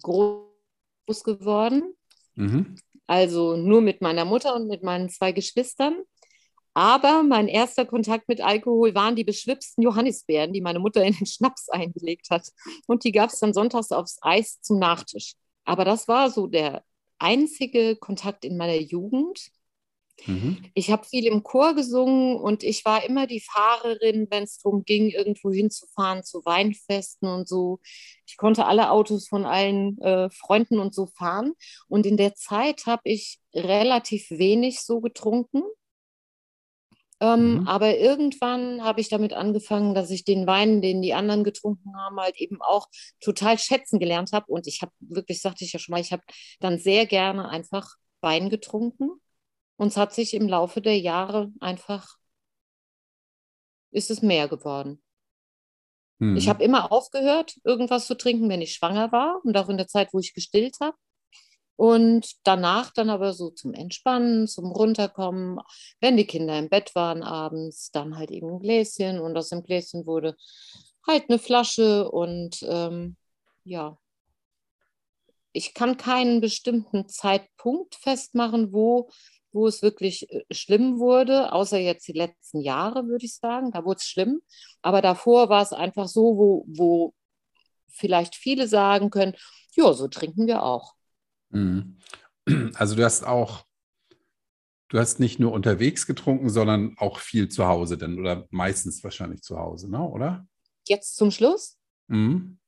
groß 0.00 1.24
geworden. 1.24 1.94
Mhm. 2.36 2.76
Also 3.06 3.56
nur 3.56 3.82
mit 3.82 4.00
meiner 4.00 4.24
Mutter 4.24 4.54
und 4.54 4.68
mit 4.68 4.82
meinen 4.82 5.10
zwei 5.10 5.32
Geschwistern. 5.32 6.04
Aber 6.74 7.22
mein 7.22 7.48
erster 7.48 7.84
Kontakt 7.84 8.28
mit 8.28 8.40
Alkohol 8.40 8.94
waren 8.94 9.16
die 9.16 9.24
beschwipsten 9.24 9.82
Johannisbeeren, 9.82 10.52
die 10.52 10.60
meine 10.60 10.78
Mutter 10.78 11.02
in 11.02 11.14
den 11.14 11.26
Schnaps 11.26 11.68
eingelegt 11.70 12.30
hat. 12.30 12.48
Und 12.86 13.04
die 13.04 13.12
gab 13.12 13.30
es 13.30 13.40
dann 13.40 13.54
sonntags 13.54 13.92
aufs 13.92 14.18
Eis 14.22 14.60
zum 14.60 14.78
Nachtisch. 14.78 15.34
Aber 15.64 15.84
das 15.84 16.08
war 16.08 16.30
so 16.30 16.46
der 16.46 16.82
einzige 17.18 17.96
Kontakt 17.96 18.44
in 18.44 18.56
meiner 18.56 18.80
Jugend. 18.80 19.50
Mhm. 20.26 20.58
Ich 20.74 20.90
habe 20.90 21.04
viel 21.04 21.26
im 21.26 21.42
Chor 21.42 21.74
gesungen 21.74 22.36
und 22.36 22.64
ich 22.64 22.84
war 22.84 23.04
immer 23.04 23.26
die 23.26 23.40
Fahrerin, 23.40 24.26
wenn 24.30 24.44
es 24.44 24.58
darum 24.58 24.84
ging, 24.84 25.10
irgendwo 25.10 25.52
hinzufahren 25.52 26.24
zu 26.24 26.44
Weinfesten 26.44 27.28
und 27.28 27.48
so. 27.48 27.80
Ich 28.26 28.36
konnte 28.36 28.66
alle 28.66 28.90
Autos 28.90 29.28
von 29.28 29.44
allen 29.44 30.00
äh, 30.00 30.28
Freunden 30.30 30.78
und 30.78 30.94
so 30.94 31.06
fahren. 31.06 31.52
Und 31.88 32.06
in 32.06 32.16
der 32.16 32.34
Zeit 32.34 32.86
habe 32.86 33.02
ich 33.04 33.38
relativ 33.54 34.30
wenig 34.30 34.80
so 34.80 35.00
getrunken. 35.00 35.62
Ähm, 37.20 37.60
mhm. 37.60 37.68
Aber 37.68 37.96
irgendwann 37.98 38.84
habe 38.84 39.00
ich 39.00 39.08
damit 39.08 39.32
angefangen, 39.32 39.94
dass 39.94 40.10
ich 40.10 40.24
den 40.24 40.46
Wein, 40.46 40.80
den 40.80 41.02
die 41.02 41.14
anderen 41.14 41.42
getrunken 41.42 41.96
haben, 41.96 42.20
halt 42.20 42.36
eben 42.36 42.62
auch 42.62 42.86
total 43.20 43.58
schätzen 43.58 43.98
gelernt 43.98 44.32
habe. 44.32 44.46
Und 44.52 44.66
ich 44.66 44.82
habe 44.82 44.92
wirklich, 45.00 45.40
sagte 45.40 45.64
ich 45.64 45.72
ja 45.72 45.78
schon 45.78 45.92
mal, 45.92 46.00
ich 46.00 46.12
habe 46.12 46.22
dann 46.60 46.78
sehr 46.78 47.06
gerne 47.06 47.48
einfach 47.48 47.96
Wein 48.20 48.50
getrunken. 48.50 49.10
Und 49.76 49.88
es 49.88 49.96
hat 49.96 50.12
sich 50.14 50.34
im 50.34 50.48
Laufe 50.48 50.80
der 50.80 50.98
Jahre 50.98 51.52
einfach, 51.60 52.16
ist 53.90 54.10
es 54.10 54.22
mehr 54.22 54.48
geworden. 54.48 55.02
Mhm. 56.18 56.36
Ich 56.36 56.48
habe 56.48 56.62
immer 56.62 56.92
aufgehört, 56.92 57.56
irgendwas 57.64 58.06
zu 58.06 58.16
trinken, 58.16 58.48
wenn 58.48 58.62
ich 58.62 58.74
schwanger 58.74 59.10
war 59.12 59.40
und 59.44 59.56
auch 59.56 59.68
in 59.68 59.76
der 59.76 59.88
Zeit, 59.88 60.12
wo 60.12 60.18
ich 60.18 60.34
gestillt 60.34 60.76
habe. 60.80 60.96
Und 61.78 62.32
danach 62.42 62.92
dann 62.92 63.08
aber 63.08 63.32
so 63.34 63.50
zum 63.50 63.72
Entspannen, 63.72 64.48
zum 64.48 64.72
Runterkommen, 64.72 65.60
wenn 66.00 66.16
die 66.16 66.26
Kinder 66.26 66.58
im 66.58 66.68
Bett 66.68 66.92
waren 66.96 67.22
abends, 67.22 67.92
dann 67.92 68.16
halt 68.18 68.32
eben 68.32 68.48
ein 68.50 68.58
Gläschen 68.58 69.20
und 69.20 69.36
aus 69.36 69.50
dem 69.50 69.62
Gläschen 69.62 70.04
wurde 70.04 70.36
halt 71.06 71.30
eine 71.30 71.38
Flasche 71.38 72.10
und 72.10 72.64
ähm, 72.68 73.16
ja, 73.62 73.96
ich 75.52 75.72
kann 75.72 75.96
keinen 75.96 76.40
bestimmten 76.40 77.08
Zeitpunkt 77.08 77.94
festmachen, 77.94 78.72
wo 78.72 79.08
wo 79.52 79.66
es 79.66 79.80
wirklich 79.82 80.30
äh, 80.32 80.44
schlimm 80.50 80.98
wurde, 80.98 81.52
außer 81.52 81.78
jetzt 81.78 82.08
die 82.08 82.12
letzten 82.12 82.60
Jahre, 82.60 83.06
würde 83.06 83.24
ich 83.24 83.36
sagen. 83.36 83.70
Da 83.70 83.84
wurde 83.84 83.98
es 83.98 84.06
schlimm. 84.06 84.42
Aber 84.82 85.00
davor 85.00 85.48
war 85.48 85.62
es 85.62 85.72
einfach 85.72 86.08
so, 86.08 86.36
wo, 86.36 86.64
wo 86.68 87.14
vielleicht 87.88 88.34
viele 88.34 88.68
sagen 88.68 89.10
können, 89.10 89.34
ja, 89.74 89.92
so 89.92 90.08
trinken 90.08 90.46
wir 90.46 90.62
auch. 90.64 90.97
Mhm. 91.50 91.98
Also 92.74 92.96
du 92.96 93.04
hast 93.04 93.24
auch, 93.24 93.66
du 94.88 94.98
hast 94.98 95.20
nicht 95.20 95.38
nur 95.38 95.52
unterwegs 95.52 96.06
getrunken, 96.06 96.48
sondern 96.48 96.96
auch 96.96 97.18
viel 97.18 97.48
zu 97.48 97.66
Hause 97.66 97.98
denn, 97.98 98.18
oder 98.18 98.46
meistens 98.50 99.04
wahrscheinlich 99.04 99.42
zu 99.42 99.58
Hause, 99.58 99.90
ne? 99.90 100.02
oder? 100.02 100.46
Jetzt 100.86 101.16
zum 101.16 101.30
Schluss? 101.30 101.78
Mhm. 102.06 102.58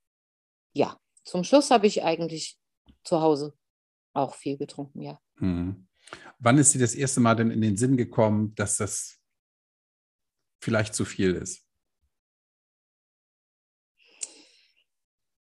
Ja, 0.75 1.01
zum 1.25 1.45
Schluss 1.45 1.71
habe 1.71 1.87
ich 1.87 2.05
eigentlich 2.05 2.59
zu 3.05 3.21
Hause 3.23 3.55
auch 4.13 4.35
viel 4.35 4.59
getrunken, 4.59 5.01
ja. 5.01 5.19
Mhm. 5.37 5.87
Wann 6.39 6.59
ist 6.59 6.75
dir 6.75 6.81
das 6.81 6.95
erste 6.95 7.21
Mal 7.21 7.37
denn 7.37 7.51
in 7.51 7.61
den 7.61 7.77
Sinn 7.77 7.97
gekommen, 7.97 8.55
dass 8.55 8.77
das 8.77 9.19
vielleicht 10.61 10.95
zu 10.95 11.05
viel 11.05 11.35
ist? 11.35 11.65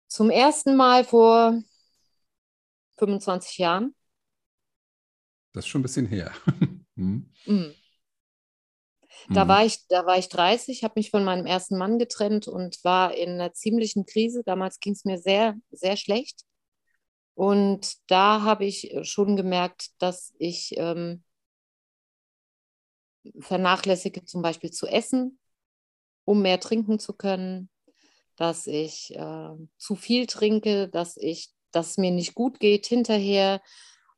Zum 0.08 0.30
ersten 0.30 0.76
Mal 0.76 1.06
vor 1.06 1.64
25 3.02 3.58
Jahren. 3.58 3.96
Das 5.54 5.66
ist 5.66 5.70
schon 5.70 5.82
ein 5.82 5.84
bisschen 5.84 6.06
her. 6.06 6.32
hm. 6.96 7.32
Mhm. 7.46 7.76
Da, 9.30 9.42
hm. 9.42 9.48
war 9.48 9.66
ich, 9.66 9.88
da 9.88 10.06
war 10.06 10.18
ich 10.18 10.30
30, 10.30 10.84
habe 10.84 10.94
mich 10.98 11.10
von 11.10 11.24
meinem 11.24 11.46
ersten 11.48 11.78
Mann 11.78 11.98
getrennt 11.98 12.48
und 12.48 12.84
war 12.84 13.16
in 13.16 13.32
einer 13.32 13.54
ziemlichen 13.54 14.06
Krise. 14.06 14.44
Damals 14.46 14.80
ging 14.80 14.94
es 14.94 15.04
mir 15.04 15.18
sehr, 15.18 15.56
sehr 15.72 15.98
schlecht. 15.98 16.44
Und 17.34 17.96
da 18.08 18.44
habe 18.44 18.66
ich 18.66 18.96
schon 19.02 19.36
gemerkt, 19.36 19.90
dass 19.98 20.34
ich 20.38 20.76
ähm, 20.78 21.24
vernachlässige, 23.40 24.26
zum 24.26 24.44
Beispiel 24.44 24.72
zu 24.72 24.86
essen, 24.86 25.40
um 26.24 26.42
mehr 26.42 26.60
trinken 26.60 27.00
zu 27.00 27.14
können, 27.14 27.70
dass 28.36 28.68
ich 28.68 29.16
äh, 29.16 29.56
zu 29.78 29.96
viel 29.96 30.26
trinke, 30.28 30.88
dass 30.90 31.18
ich, 31.18 31.52
dass 31.72 31.92
es 31.92 31.98
mir 31.98 32.12
nicht 32.12 32.36
gut 32.36 32.60
geht 32.60 32.86
hinterher 32.86 33.62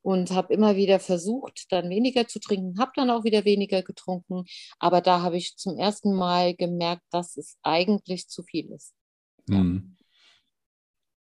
und 0.01 0.31
habe 0.31 0.53
immer 0.53 0.75
wieder 0.75 0.99
versucht, 0.99 1.71
dann 1.71 1.89
weniger 1.89 2.27
zu 2.27 2.39
trinken, 2.39 2.77
habe 2.77 2.91
dann 2.95 3.09
auch 3.09 3.23
wieder 3.23 3.45
weniger 3.45 3.81
getrunken, 3.81 4.43
aber 4.79 5.01
da 5.01 5.21
habe 5.21 5.37
ich 5.37 5.55
zum 5.55 5.77
ersten 5.77 6.13
Mal 6.13 6.55
gemerkt, 6.55 7.03
dass 7.09 7.37
es 7.37 7.57
eigentlich 7.63 8.27
zu 8.27 8.43
viel 8.43 8.71
ist. 8.71 8.93
Mhm. 9.47 9.95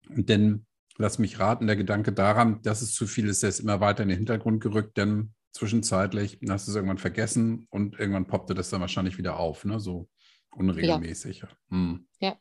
Denn 0.09 0.67
lass 0.97 1.19
mich 1.19 1.39
raten, 1.39 1.67
der 1.67 1.77
Gedanke 1.77 2.13
daran, 2.13 2.63
dass 2.63 2.83
es 2.83 2.95
zu 2.95 3.07
viel 3.07 3.29
ist, 3.29 3.43
der 3.43 3.51
ist 3.51 3.61
immer 3.61 3.81
weiter 3.81 4.03
in 4.03 4.09
den 4.09 4.19
Hintergrund 4.19 4.63
gerückt, 4.63 4.97
denn 4.97 5.35
zwischenzeitlich 5.53 6.39
hast 6.49 6.67
du 6.67 6.73
es 6.73 6.77
irgendwann 6.77 6.99
vergessen 6.99 7.67
und 7.71 7.99
irgendwann 7.99 8.27
poppte 8.27 8.55
das 8.55 8.71
dann 8.71 8.81
wahrscheinlich 8.81 9.19
wieder 9.19 9.39
auf, 9.39 9.65
ne? 9.65 9.79
so 9.79 10.09
unregelmäßig. 10.57 11.41
Ja. 11.41 11.49
Hm. 11.69 12.09
ja. 12.21 12.37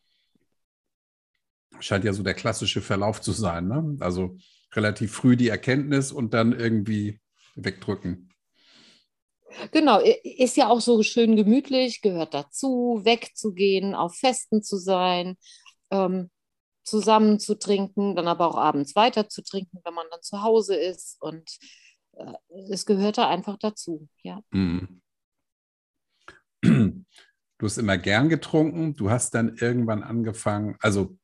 Scheint 1.79 2.03
ja 2.03 2.13
so 2.13 2.23
der 2.23 2.33
klassische 2.33 2.81
Verlauf 2.81 3.21
zu 3.21 3.31
sein. 3.31 3.67
Ne? 3.67 3.97
Also 3.99 4.37
relativ 4.73 5.13
früh 5.13 5.35
die 5.35 5.49
Erkenntnis 5.49 6.11
und 6.11 6.33
dann 6.33 6.53
irgendwie 6.53 7.19
wegdrücken. 7.55 8.29
Genau, 9.71 9.99
ist 10.23 10.57
ja 10.57 10.69
auch 10.69 10.79
so 10.79 11.01
schön 11.03 11.35
gemütlich, 11.35 12.01
gehört 12.01 12.33
dazu, 12.33 13.01
wegzugehen, 13.03 13.95
auf 13.95 14.15
Festen 14.15 14.61
zu 14.61 14.77
sein, 14.77 15.37
ähm, 15.89 16.29
zusammen 16.83 17.39
zu 17.39 17.57
trinken, 17.57 18.15
dann 18.15 18.27
aber 18.27 18.47
auch 18.47 18.57
abends 18.57 18.95
weiter 18.95 19.27
zu 19.27 19.43
trinken, 19.43 19.79
wenn 19.83 19.93
man 19.93 20.05
dann 20.11 20.21
zu 20.21 20.43
Hause 20.43 20.75
ist. 20.75 21.17
Und 21.19 21.57
äh, 22.13 22.33
es 22.71 22.85
gehörte 22.85 23.25
einfach 23.27 23.57
dazu, 23.57 24.07
ja. 24.23 24.41
Mhm. 24.51 25.01
Du 26.61 27.65
hast 27.65 27.77
immer 27.77 27.97
gern 27.97 28.29
getrunken, 28.29 28.95
du 28.95 29.09
hast 29.09 29.33
dann 29.33 29.55
irgendwann 29.57 30.03
angefangen, 30.03 30.77
also 30.79 31.17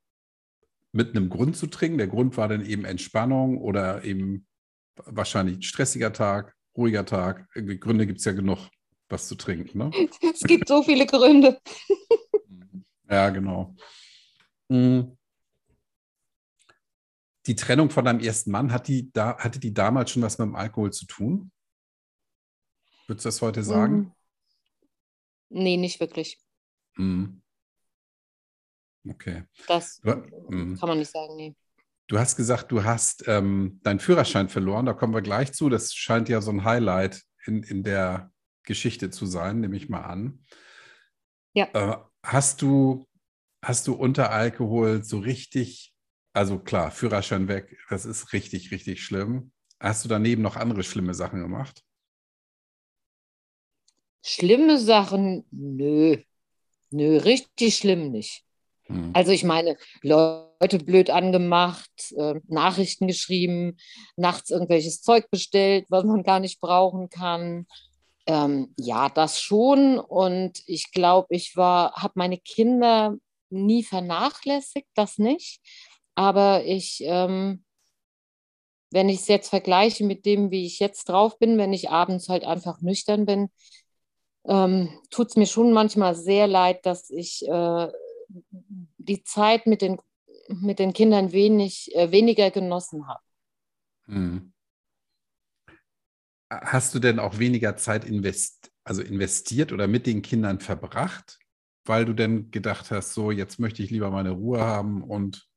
mit 0.95 1.15
einem 1.15 1.29
Grund 1.29 1.57
zu 1.57 1.67
trinken. 1.67 1.97
Der 1.97 2.07
Grund 2.07 2.37
war 2.37 2.47
dann 2.47 2.65
eben 2.65 2.85
Entspannung 2.85 3.57
oder 3.57 4.05
eben 4.05 4.47
wahrscheinlich 4.95 5.57
ein 5.57 5.61
stressiger 5.61 6.13
Tag, 6.13 6.55
ruhiger 6.75 7.05
Tag. 7.05 7.49
Irgendwie 7.53 7.77
Gründe 7.77 8.07
gibt 8.07 8.19
es 8.19 8.25
ja 8.25 8.31
genug, 8.31 8.69
was 9.09 9.27
zu 9.27 9.35
trinken. 9.35 9.77
Ne? 9.77 9.91
Es 10.21 10.39
gibt 10.39 10.69
so 10.69 10.81
viele 10.83 11.05
Gründe. 11.05 11.59
ja, 13.09 13.29
genau. 13.29 13.75
Mhm. 14.69 15.17
Die 17.45 17.55
Trennung 17.55 17.89
von 17.89 18.05
deinem 18.05 18.21
ersten 18.21 18.51
Mann, 18.51 18.71
hat 18.71 18.87
die 18.87 19.11
da, 19.11 19.37
hatte 19.37 19.59
die 19.59 19.73
damals 19.73 20.11
schon 20.11 20.23
was 20.23 20.37
mit 20.37 20.47
dem 20.47 20.55
Alkohol 20.55 20.93
zu 20.93 21.05
tun? 21.05 21.51
Würdest 23.07 23.25
du 23.25 23.27
das 23.27 23.41
heute 23.41 23.63
sagen? 23.63 23.95
Mhm. 25.49 25.61
Nee, 25.61 25.77
nicht 25.77 25.99
wirklich. 25.99 26.39
Mhm. 26.95 27.41
Okay. 29.09 29.43
Das 29.67 29.99
du, 30.01 30.23
mhm. 30.49 30.77
kann 30.77 30.89
man 30.89 30.99
nicht 30.99 31.11
sagen, 31.11 31.35
nee. 31.35 31.55
Du 32.07 32.19
hast 32.19 32.35
gesagt, 32.35 32.71
du 32.71 32.83
hast 32.83 33.27
ähm, 33.27 33.79
deinen 33.83 33.99
Führerschein 33.99 34.47
verloren. 34.47 34.85
Da 34.85 34.93
kommen 34.93 35.13
wir 35.13 35.21
gleich 35.21 35.53
zu. 35.53 35.69
Das 35.69 35.93
scheint 35.93 36.29
ja 36.29 36.41
so 36.41 36.51
ein 36.51 36.63
Highlight 36.63 37.23
in, 37.45 37.63
in 37.63 37.83
der 37.83 38.31
Geschichte 38.63 39.09
zu 39.09 39.25
sein, 39.25 39.59
nehme 39.59 39.75
ich 39.75 39.89
mal 39.89 40.01
an. 40.01 40.43
Ja. 41.53 41.67
Äh, 41.73 41.97
hast 42.23 42.61
du, 42.61 43.07
hast 43.63 43.87
du 43.87 43.93
unter 43.93 44.31
Alkohol 44.31 45.03
so 45.03 45.19
richtig, 45.19 45.93
also 46.33 46.59
klar, 46.59 46.91
Führerschein 46.91 47.47
weg, 47.47 47.77
das 47.89 48.05
ist 48.05 48.33
richtig, 48.33 48.71
richtig 48.71 49.03
schlimm. 49.03 49.51
Hast 49.79 50.05
du 50.05 50.09
daneben 50.09 50.41
noch 50.41 50.55
andere 50.55 50.83
schlimme 50.83 51.13
Sachen 51.13 51.41
gemacht? 51.41 51.81
Schlimme 54.23 54.79
Sachen? 54.79 55.45
Nö. 55.51 56.17
Nö, 56.91 57.17
richtig 57.17 57.75
schlimm 57.75 58.11
nicht. 58.11 58.44
Hm. 58.87 59.11
Also 59.13 59.31
ich 59.31 59.43
meine, 59.43 59.77
Leute 60.01 60.79
blöd 60.79 61.09
angemacht, 61.09 62.13
äh, 62.17 62.35
Nachrichten 62.47 63.07
geschrieben, 63.07 63.77
nachts 64.15 64.49
irgendwelches 64.49 65.01
Zeug 65.01 65.29
bestellt, 65.31 65.85
was 65.89 66.03
man 66.03 66.23
gar 66.23 66.39
nicht 66.39 66.59
brauchen 66.59 67.09
kann. 67.09 67.65
Ähm, 68.27 68.73
ja, 68.79 69.09
das 69.09 69.41
schon. 69.41 69.99
Und 69.99 70.61
ich 70.67 70.91
glaube, 70.91 71.27
ich 71.29 71.55
war, 71.55 71.93
habe 71.93 72.13
meine 72.15 72.37
Kinder 72.37 73.15
nie 73.49 73.83
vernachlässigt, 73.83 74.87
das 74.95 75.17
nicht. 75.17 75.61
Aber 76.15 76.63
ich, 76.65 77.03
ähm, 77.05 77.63
wenn 78.91 79.09
ich 79.09 79.19
es 79.21 79.27
jetzt 79.27 79.49
vergleiche 79.49 80.05
mit 80.05 80.25
dem, 80.25 80.51
wie 80.51 80.65
ich 80.65 80.79
jetzt 80.79 81.09
drauf 81.09 81.37
bin, 81.37 81.57
wenn 81.57 81.73
ich 81.73 81.89
abends 81.89 82.29
halt 82.29 82.45
einfach 82.45 82.81
nüchtern 82.81 83.25
bin, 83.25 83.49
ähm, 84.47 84.89
tut 85.09 85.29
es 85.29 85.35
mir 85.35 85.47
schon 85.47 85.73
manchmal 85.73 86.15
sehr 86.15 86.47
leid, 86.47 86.85
dass 86.85 87.09
ich 87.09 87.45
äh, 87.47 87.87
die 88.97 89.23
Zeit 89.23 89.67
mit 89.67 89.81
den, 89.81 89.99
mit 90.49 90.79
den 90.79 90.93
Kindern 90.93 91.31
wenig, 91.31 91.93
äh, 91.95 92.11
weniger 92.11 92.51
genossen 92.51 93.07
habe. 93.07 93.21
Hm. 94.05 94.53
Hast 96.49 96.93
du 96.93 96.99
denn 96.99 97.19
auch 97.19 97.39
weniger 97.39 97.75
Zeit 97.75 98.05
invest, 98.05 98.71
also 98.83 99.01
investiert 99.01 99.71
oder 99.71 99.87
mit 99.87 100.05
den 100.05 100.21
Kindern 100.21 100.59
verbracht, 100.59 101.39
weil 101.85 102.05
du 102.05 102.13
denn 102.13 102.51
gedacht 102.51 102.91
hast, 102.91 103.13
so 103.13 103.31
jetzt 103.31 103.59
möchte 103.59 103.81
ich 103.83 103.89
lieber 103.89 104.11
meine 104.11 104.31
Ruhe 104.31 104.61
haben 104.61 105.03
und 105.03 105.49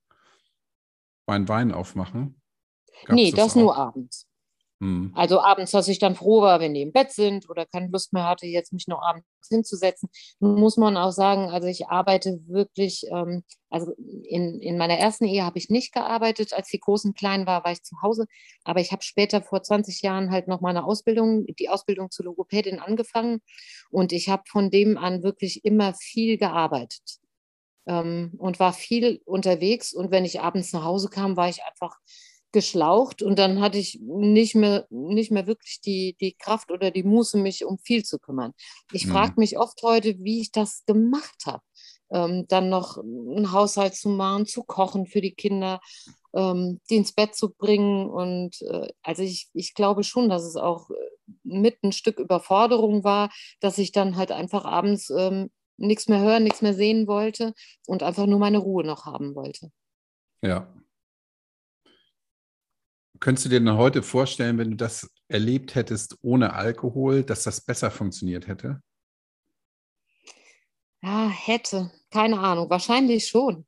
meinen 1.27 1.49
Wein 1.49 1.73
aufmachen? 1.73 2.41
Gab's 3.05 3.15
nee, 3.15 3.31
das, 3.31 3.47
das 3.47 3.57
nur 3.57 3.77
abends. 3.77 4.28
Mhm. 4.81 5.12
Also 5.14 5.41
abends, 5.41 5.73
dass 5.73 5.88
ich 5.88 5.99
dann 5.99 6.14
froh 6.14 6.41
war, 6.43 6.61
wenn 6.61 6.75
die 6.75 6.83
im 6.83 6.93
Bett 6.93 7.11
sind 7.11 7.51
oder 7.51 7.67
keine 7.67 7.88
Lust 7.88 8.12
mehr 8.12 8.25
hatte, 8.25 8.47
jetzt 8.47 8.73
mich 8.73 8.87
noch 8.87 9.03
abends 9.03 9.27
hinzusetzen. 9.49 10.09
Muss 10.38 10.77
man 10.77 10.97
auch 10.97 11.11
sagen, 11.11 11.51
also 11.51 11.67
ich 11.67 11.88
arbeite 11.88 12.41
wirklich, 12.47 13.05
ähm, 13.11 13.43
also 13.71 13.93
in, 13.97 14.61
in 14.61 14.79
meiner 14.79 14.97
ersten 14.99 15.25
Ehe 15.25 15.45
habe 15.45 15.59
ich 15.59 15.69
nicht 15.69 15.93
gearbeitet, 15.93 16.53
als 16.53 16.69
die 16.69 16.79
Großen 16.79 17.14
klein 17.14 17.47
war, 17.47 17.64
war 17.64 17.73
ich 17.73 17.83
zu 17.83 18.01
Hause. 18.03 18.27
Aber 18.64 18.81
ich 18.81 18.93
habe 18.93 19.03
später 19.03 19.43
vor 19.43 19.62
20 19.62 20.03
Jahren 20.03 20.31
halt 20.31 20.47
noch 20.47 20.61
meine 20.61 20.85
Ausbildung, 20.85 21.47
die 21.47 21.69
Ausbildung 21.69 22.11
zur 22.11 22.27
Logopädin 22.27 22.79
angefangen 22.79 23.41
und 23.91 24.12
ich 24.12 24.29
habe 24.29 24.45
von 24.47 24.71
dem 24.71 24.97
an 24.97 25.23
wirklich 25.25 25.64
immer 25.64 25.95
viel 25.95 26.38
gearbeitet. 26.38 27.19
Ähm, 27.87 28.35
und 28.38 28.61
war 28.61 28.73
viel 28.75 29.23
unterwegs 29.25 29.93
und 29.93 30.11
wenn 30.11 30.25
ich 30.25 30.41
abends 30.41 30.73
nach 30.73 30.85
Hause 30.85 31.09
kam, 31.09 31.37
war 31.37 31.49
ich 31.49 31.64
einfach 31.64 31.97
geschlaucht 32.53 33.23
und 33.23 33.39
dann 33.39 33.61
hatte 33.61 33.79
ich 33.79 34.01
nicht 34.03 34.55
mehr, 34.55 34.87
nicht 34.91 35.31
mehr 35.31 35.47
wirklich 35.47 35.81
die, 35.81 36.17
die 36.21 36.35
Kraft 36.35 36.71
oder 36.71 36.91
die 36.91 37.03
Muße, 37.03 37.39
mich 37.39 37.65
um 37.65 37.79
viel 37.79 38.05
zu 38.05 38.19
kümmern. 38.19 38.53
Ich 38.93 39.07
mhm. 39.07 39.11
frage 39.13 39.35
mich 39.37 39.59
oft 39.59 39.83
heute, 39.83 40.17
wie 40.19 40.41
ich 40.41 40.53
das 40.53 40.85
gemacht 40.87 41.45
habe. 41.47 41.63
Ähm, 42.11 42.47
dann 42.49 42.71
noch 42.71 42.97
einen 42.97 43.53
Haushalt 43.53 43.95
zu 43.95 44.09
machen, 44.09 44.47
zu 44.47 44.63
kochen 44.63 45.05
für 45.05 45.21
die 45.21 45.35
Kinder, 45.35 45.79
ähm, 46.35 46.81
die 46.89 46.97
ins 46.97 47.13
Bett 47.13 47.35
zu 47.35 47.51
bringen. 47.51 48.09
Und 48.09 48.63
äh, 48.63 48.89
also 49.03 49.23
ich, 49.23 49.51
ich 49.53 49.75
glaube 49.75 50.05
schon, 50.05 50.31
dass 50.31 50.45
es 50.45 50.57
auch 50.57 50.89
äh, 50.89 50.95
mit 51.43 51.83
ein 51.83 51.93
Stück 51.93 52.19
Überforderung 52.19 53.05
war, 53.05 53.31
dass 53.61 53.77
ich 53.77 53.93
dann 53.93 54.17
halt 54.17 54.33
einfach 54.33 54.65
abends 54.65 55.11
ähm, 55.11 55.51
nichts 55.77 56.09
mehr 56.09 56.21
hören, 56.21 56.45
nichts 56.45 56.63
mehr 56.63 56.73
sehen 56.73 57.07
wollte 57.07 57.53
und 57.87 58.03
einfach 58.03 58.25
nur 58.25 58.39
meine 58.39 58.59
Ruhe 58.59 58.85
noch 58.85 59.05
haben 59.05 59.35
wollte. 59.35 59.71
Ja, 60.43 60.73
Könntest 63.21 63.47
du 63.47 63.49
dir 63.51 63.61
denn 63.61 63.77
heute 63.77 64.03
vorstellen, 64.03 64.59
wenn 64.59 64.71
du 64.71 64.77
das 64.77 65.11
erlebt 65.29 65.75
hättest 65.75 66.17
ohne 66.23 66.55
Alkohol, 66.55 67.25
dass 67.25 67.45
das 67.45 67.61
besser 67.61 67.91
funktioniert 67.91 68.47
hätte? 68.47 68.81
Ja, 71.03 71.29
hätte. 71.29 71.91
Keine 72.11 72.39
Ahnung. 72.39 72.71
Wahrscheinlich 72.71 73.27
schon. 73.27 73.67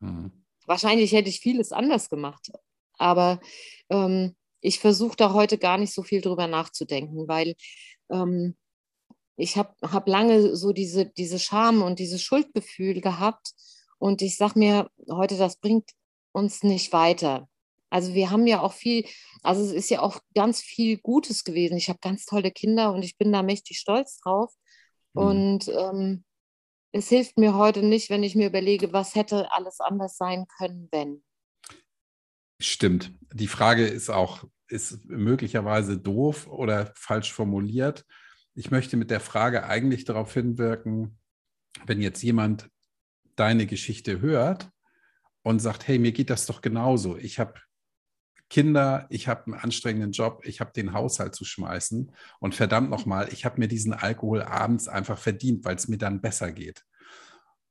Mhm. 0.00 0.32
Wahrscheinlich 0.66 1.12
hätte 1.12 1.28
ich 1.28 1.40
vieles 1.40 1.72
anders 1.72 2.08
gemacht. 2.08 2.50
Aber 2.98 3.40
ähm, 3.88 4.36
ich 4.60 4.78
versuche 4.78 5.16
da 5.16 5.32
heute 5.32 5.58
gar 5.58 5.78
nicht 5.78 5.92
so 5.92 6.02
viel 6.02 6.20
drüber 6.20 6.46
nachzudenken, 6.46 7.26
weil 7.26 7.54
ähm, 8.10 8.56
ich 9.36 9.56
habe 9.56 9.74
hab 9.82 10.08
lange 10.08 10.54
so 10.54 10.72
diese, 10.72 11.06
diese 11.06 11.38
Scham 11.38 11.82
und 11.82 11.98
dieses 11.98 12.22
Schuldgefühl 12.22 13.00
gehabt. 13.00 13.54
Und 13.98 14.22
ich 14.22 14.36
sage 14.36 14.58
mir 14.58 14.90
heute, 15.10 15.36
das 15.36 15.56
bringt 15.56 15.90
uns 16.32 16.62
nicht 16.62 16.92
weiter. 16.92 17.48
Also 17.92 18.14
wir 18.14 18.30
haben 18.30 18.46
ja 18.46 18.62
auch 18.62 18.72
viel, 18.72 19.04
also 19.42 19.62
es 19.62 19.70
ist 19.70 19.90
ja 19.90 20.00
auch 20.00 20.18
ganz 20.34 20.62
viel 20.62 20.96
Gutes 20.96 21.44
gewesen. 21.44 21.76
Ich 21.76 21.90
habe 21.90 21.98
ganz 22.00 22.24
tolle 22.24 22.50
Kinder 22.50 22.90
und 22.94 23.02
ich 23.02 23.18
bin 23.18 23.30
da 23.30 23.42
mächtig 23.42 23.78
stolz 23.78 24.16
drauf. 24.16 24.50
Mhm. 25.12 25.22
Und 25.22 25.68
ähm, 25.68 26.24
es 26.92 27.10
hilft 27.10 27.36
mir 27.36 27.54
heute 27.54 27.82
nicht, 27.82 28.08
wenn 28.08 28.22
ich 28.22 28.34
mir 28.34 28.46
überlege, 28.46 28.94
was 28.94 29.14
hätte 29.14 29.52
alles 29.52 29.80
anders 29.80 30.16
sein 30.16 30.46
können, 30.56 30.88
wenn. 30.90 31.22
Stimmt. 32.60 33.12
Die 33.30 33.46
Frage 33.46 33.86
ist 33.86 34.08
auch, 34.08 34.44
ist 34.68 35.04
möglicherweise 35.04 35.98
doof 35.98 36.46
oder 36.46 36.94
falsch 36.96 37.30
formuliert. 37.30 38.06
Ich 38.54 38.70
möchte 38.70 38.96
mit 38.96 39.10
der 39.10 39.20
Frage 39.20 39.64
eigentlich 39.64 40.06
darauf 40.06 40.32
hinwirken, 40.32 41.18
wenn 41.84 42.00
jetzt 42.00 42.22
jemand 42.22 42.70
deine 43.36 43.66
Geschichte 43.66 44.22
hört 44.22 44.70
und 45.42 45.58
sagt, 45.58 45.86
hey, 45.88 45.98
mir 45.98 46.12
geht 46.12 46.30
das 46.30 46.46
doch 46.46 46.62
genauso. 46.62 47.18
Ich 47.18 47.38
habe 47.38 47.60
Kinder, 48.52 49.06
ich 49.08 49.28
habe 49.28 49.46
einen 49.46 49.54
anstrengenden 49.54 50.12
Job, 50.12 50.42
ich 50.44 50.60
habe 50.60 50.74
den 50.74 50.92
Haushalt 50.92 51.34
zu 51.34 51.46
schmeißen 51.46 52.12
und 52.38 52.54
verdammt 52.54 52.90
nochmal, 52.90 53.30
ich 53.32 53.46
habe 53.46 53.58
mir 53.58 53.66
diesen 53.66 53.94
Alkohol 53.94 54.42
abends 54.42 54.88
einfach 54.88 55.16
verdient, 55.16 55.64
weil 55.64 55.76
es 55.76 55.88
mir 55.88 55.96
dann 55.96 56.20
besser 56.20 56.52
geht. 56.52 56.84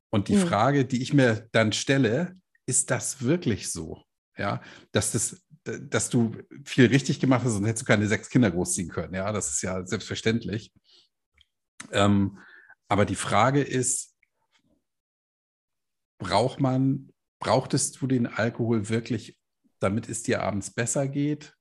Und 0.10 0.28
die 0.28 0.38
mhm. 0.38 0.48
Frage, 0.48 0.86
die 0.86 1.04
ich 1.04 1.14
mir 1.14 1.48
dann 1.52 1.72
stelle, 1.72 2.36
ist 2.66 2.90
das 2.90 3.22
wirklich 3.22 3.72
so? 3.72 4.04
Ja, 4.36 4.60
dass 4.92 5.12
das, 5.12 5.46
dass 5.64 6.10
du 6.10 6.36
viel 6.66 6.88
richtig 6.88 7.20
gemacht 7.20 7.44
hast, 7.46 7.54
sonst 7.54 7.68
hättest 7.68 7.84
du 7.84 7.92
keine 7.94 8.08
sechs 8.08 8.30
Kinder 8.30 8.50
großziehen 8.50 8.90
können. 8.90 9.14
Ja, 9.14 9.32
das 9.32 9.52
ist 9.52 9.62
ja 9.62 9.86
selbstverständlich. 9.86 10.74
Ähm, 11.92 12.40
aber 12.88 13.06
die 13.06 13.14
Frage 13.14 13.62
ist, 13.62 14.16
braucht 16.18 16.60
man, 16.60 17.14
brauchtest 17.38 18.02
du 18.02 18.08
den 18.08 18.26
Alkohol 18.26 18.90
wirklich 18.90 19.38
damit 19.82 20.08
es 20.08 20.24
dir 20.24 20.42
abends 20.42 20.72
besser 20.72 21.08
geht? 21.08 21.54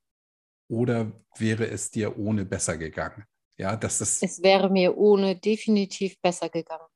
Oder 0.68 1.12
wäre 1.37 1.66
es 1.66 1.90
dir 1.90 2.16
ohne 2.16 2.44
besser 2.44 2.76
gegangen? 2.76 3.24
Ja, 3.59 3.76
dass 3.76 3.98
das. 3.98 4.22
Es 4.22 4.42
wäre 4.42 4.70
mir 4.70 4.96
ohne 4.96 5.37
definitiv 5.37 6.20
besser 6.20 6.48
gegangen. 6.48 6.87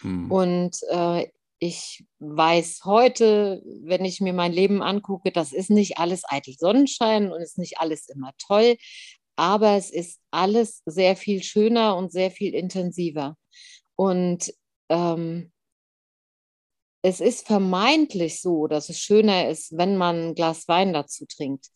Hm. 0.00 0.30
Und 0.30 0.78
äh, 0.90 1.28
ich 1.58 2.06
weiß 2.18 2.80
heute, 2.84 3.62
wenn 3.84 4.04
ich 4.04 4.20
mir 4.20 4.32
mein 4.32 4.52
Leben 4.52 4.82
angucke, 4.82 5.30
das 5.30 5.52
ist 5.52 5.70
nicht 5.70 5.98
alles 5.98 6.22
eitel 6.26 6.54
Sonnenschein 6.56 7.30
und 7.30 7.42
ist 7.42 7.58
nicht 7.58 7.78
alles 7.78 8.08
immer 8.08 8.32
toll, 8.38 8.76
aber 9.36 9.76
es 9.76 9.90
ist 9.90 10.20
alles 10.30 10.82
sehr 10.86 11.16
viel 11.16 11.42
schöner 11.42 11.96
und 11.96 12.12
sehr 12.12 12.30
viel 12.30 12.54
intensiver. 12.54 13.36
Und 13.94 14.52
ähm, 14.88 15.52
es 17.02 17.20
ist 17.20 17.46
vermeintlich 17.46 18.40
so, 18.40 18.66
dass 18.66 18.88
es 18.88 18.98
schöner 18.98 19.48
ist, 19.48 19.76
wenn 19.76 19.96
man 19.96 20.30
ein 20.30 20.34
Glas 20.34 20.68
Wein 20.68 20.92
dazu 20.92 21.24
trinkt. 21.26 21.68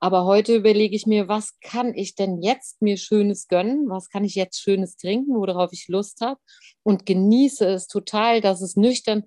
Aber 0.00 0.24
heute 0.24 0.56
überlege 0.56 0.96
ich 0.96 1.06
mir, 1.06 1.28
was 1.28 1.60
kann 1.60 1.94
ich 1.94 2.16
denn 2.16 2.42
jetzt 2.42 2.82
mir 2.82 2.96
Schönes 2.96 3.46
gönnen? 3.46 3.88
Was 3.88 4.08
kann 4.08 4.24
ich 4.24 4.34
jetzt 4.34 4.60
Schönes 4.60 4.96
trinken, 4.96 5.34
worauf 5.34 5.72
ich 5.72 5.86
Lust 5.86 6.20
habe? 6.20 6.40
Und 6.82 7.06
genieße 7.06 7.64
es 7.66 7.86
total, 7.86 8.40
dass 8.40 8.62
es 8.62 8.74
nüchtern 8.74 9.24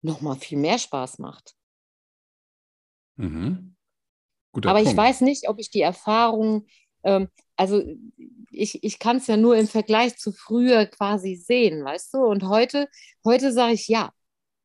nochmal 0.00 0.36
viel 0.36 0.56
mehr 0.56 0.78
Spaß 0.78 1.18
macht. 1.18 1.54
Mhm. 3.16 3.76
Aber 4.52 4.72
Punkt. 4.72 4.88
ich 4.88 4.96
weiß 4.96 5.20
nicht, 5.20 5.48
ob 5.50 5.58
ich 5.58 5.70
die 5.70 5.82
Erfahrung, 5.82 6.66
ähm, 7.02 7.28
also 7.56 7.82
ich, 8.50 8.82
ich 8.82 8.98
kann 8.98 9.18
es 9.18 9.26
ja 9.26 9.36
nur 9.36 9.56
im 9.58 9.68
Vergleich 9.68 10.16
zu 10.16 10.32
früher 10.32 10.86
quasi 10.86 11.36
sehen, 11.36 11.84
weißt 11.84 12.14
du? 12.14 12.18
Und 12.24 12.48
heute, 12.48 12.88
heute 13.22 13.52
sage 13.52 13.74
ich 13.74 13.86
ja, 13.86 14.12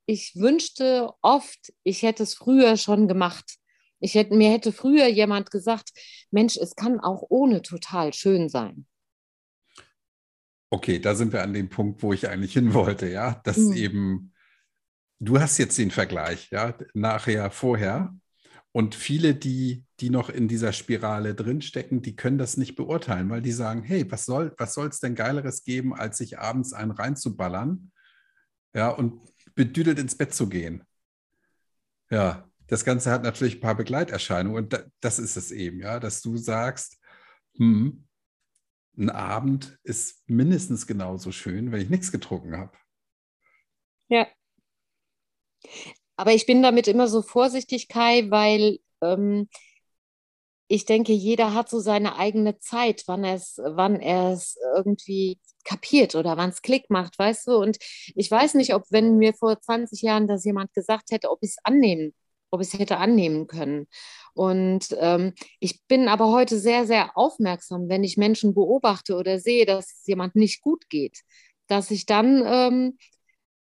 ich 0.05 0.35
wünschte 0.35 1.11
oft, 1.21 1.73
ich 1.83 2.03
hätte 2.03 2.23
es 2.23 2.35
früher 2.35 2.77
schon 2.77 3.07
gemacht. 3.07 3.57
Ich 3.99 4.13
hätte, 4.15 4.35
mir 4.35 4.51
hätte 4.51 4.71
früher 4.71 5.07
jemand 5.07 5.51
gesagt, 5.51 5.91
Mensch, 6.31 6.57
es 6.57 6.75
kann 6.75 6.99
auch 6.99 7.23
ohne 7.29 7.61
total 7.61 8.13
schön 8.13 8.49
sein. 8.49 8.85
Okay, 10.69 10.99
da 10.99 11.15
sind 11.15 11.31
wir 11.31 11.41
an 11.41 11.53
dem 11.53 11.69
Punkt, 11.69 12.03
wo 12.03 12.13
ich 12.13 12.27
eigentlich 12.27 12.53
hin 12.53 12.73
wollte, 12.73 13.09
ja, 13.09 13.41
dass 13.45 13.57
mhm. 13.57 13.73
eben, 13.73 14.33
du 15.19 15.39
hast 15.39 15.57
jetzt 15.57 15.77
den 15.77 15.91
Vergleich, 15.91 16.49
ja, 16.51 16.77
nachher, 16.93 17.49
vorher. 17.51 18.13
Und 18.71 18.93
viele, 18.93 19.33
die, 19.35 19.85
die 20.01 20.09
noch 20.09 20.29
in 20.29 20.49
dieser 20.49 20.73
Spirale 20.73 21.33
drinstecken, 21.33 22.01
die 22.01 22.17
können 22.17 22.37
das 22.37 22.57
nicht 22.57 22.75
beurteilen, 22.75 23.29
weil 23.29 23.41
die 23.41 23.53
sagen, 23.53 23.83
hey, 23.83 24.11
was 24.11 24.25
soll 24.25 24.53
was 24.57 24.75
es 24.75 24.99
denn 24.99 25.15
Geileres 25.15 25.63
geben, 25.63 25.93
als 25.95 26.17
sich 26.17 26.39
abends 26.39 26.73
einen 26.73 26.91
reinzuballern? 26.91 27.93
Ja, 28.73 28.89
und 28.89 29.21
bedüdelt 29.55 29.99
ins 29.99 30.15
Bett 30.15 30.33
zu 30.33 30.47
gehen. 30.47 30.83
Ja, 32.09 32.49
das 32.67 32.85
Ganze 32.85 33.11
hat 33.11 33.23
natürlich 33.23 33.55
ein 33.55 33.61
paar 33.61 33.75
Begleiterscheinungen 33.75 34.63
und 34.63 34.85
das 34.99 35.19
ist 35.19 35.37
es 35.37 35.51
eben, 35.51 35.79
ja, 35.79 35.99
dass 35.99 36.21
du 36.21 36.37
sagst, 36.37 36.99
hm, 37.57 38.07
ein 38.97 39.09
Abend 39.09 39.77
ist 39.83 40.23
mindestens 40.27 40.87
genauso 40.87 41.31
schön, 41.31 41.71
wenn 41.71 41.81
ich 41.81 41.89
nichts 41.89 42.11
getrunken 42.11 42.57
habe. 42.57 42.77
Ja. 44.07 44.27
Aber 46.15 46.33
ich 46.33 46.45
bin 46.45 46.61
damit 46.63 46.87
immer 46.87 47.07
so 47.07 47.21
vorsichtig, 47.21 47.89
Kai, 47.89 48.29
weil 48.29 48.79
ähm, 49.01 49.49
ich 50.67 50.85
denke, 50.85 51.13
jeder 51.13 51.53
hat 51.53 51.69
so 51.69 51.79
seine 51.79 52.15
eigene 52.17 52.57
Zeit, 52.59 53.03
wann 53.07 53.23
er 53.23 53.35
es, 53.35 53.59
wann 53.63 53.99
er 53.99 54.31
es 54.31 54.57
irgendwie 54.75 55.39
kapiert 55.65 56.15
oder 56.15 56.38
wann 56.38 56.51
es 56.51 56.62
Klick 56.62 56.89
macht, 56.89 57.19
weißt 57.19 57.47
du? 57.47 57.58
Und 57.58 57.78
ich 58.15 58.32
weiß 58.32 58.54
nicht, 58.54 58.73
ob 58.73 58.84
wenn 58.89 59.17
mir 59.17 59.34
vor 59.34 59.60
20 59.60 60.01
Jahren 60.01 60.28
das 60.28 60.45
jemand 60.45 60.73
gesagt 60.73 61.12
hätte, 61.12 61.30
ob 61.32 61.39
ich 61.41 61.51
es 61.51 61.58
annehmen, 61.63 62.13
ob 62.51 62.62
ich 62.62 62.73
es 62.73 62.80
hätte 62.80 62.97
annehmen 62.97 63.47
können. 63.47 63.88
Und 64.34 64.95
ähm, 64.99 65.34
ich 65.60 65.82
bin 65.88 66.08
aber 66.08 66.32
heute 66.32 66.58
sehr, 66.60 66.86
sehr 66.86 67.17
aufmerksam, 67.17 67.89
wenn 67.89 68.04
ich 68.04 68.17
Menschen 68.17 68.54
beobachte 68.54 69.15
oder 69.15 69.39
sehe, 69.39 69.65
dass 69.65 69.86
es 69.88 70.08
jemand 70.08 70.36
nicht 70.36 70.62
gut 70.62 70.89
geht, 70.89 71.21
dass 71.67 71.91
ich 71.91 72.06
dann 72.06 72.43
ähm, 72.45 72.97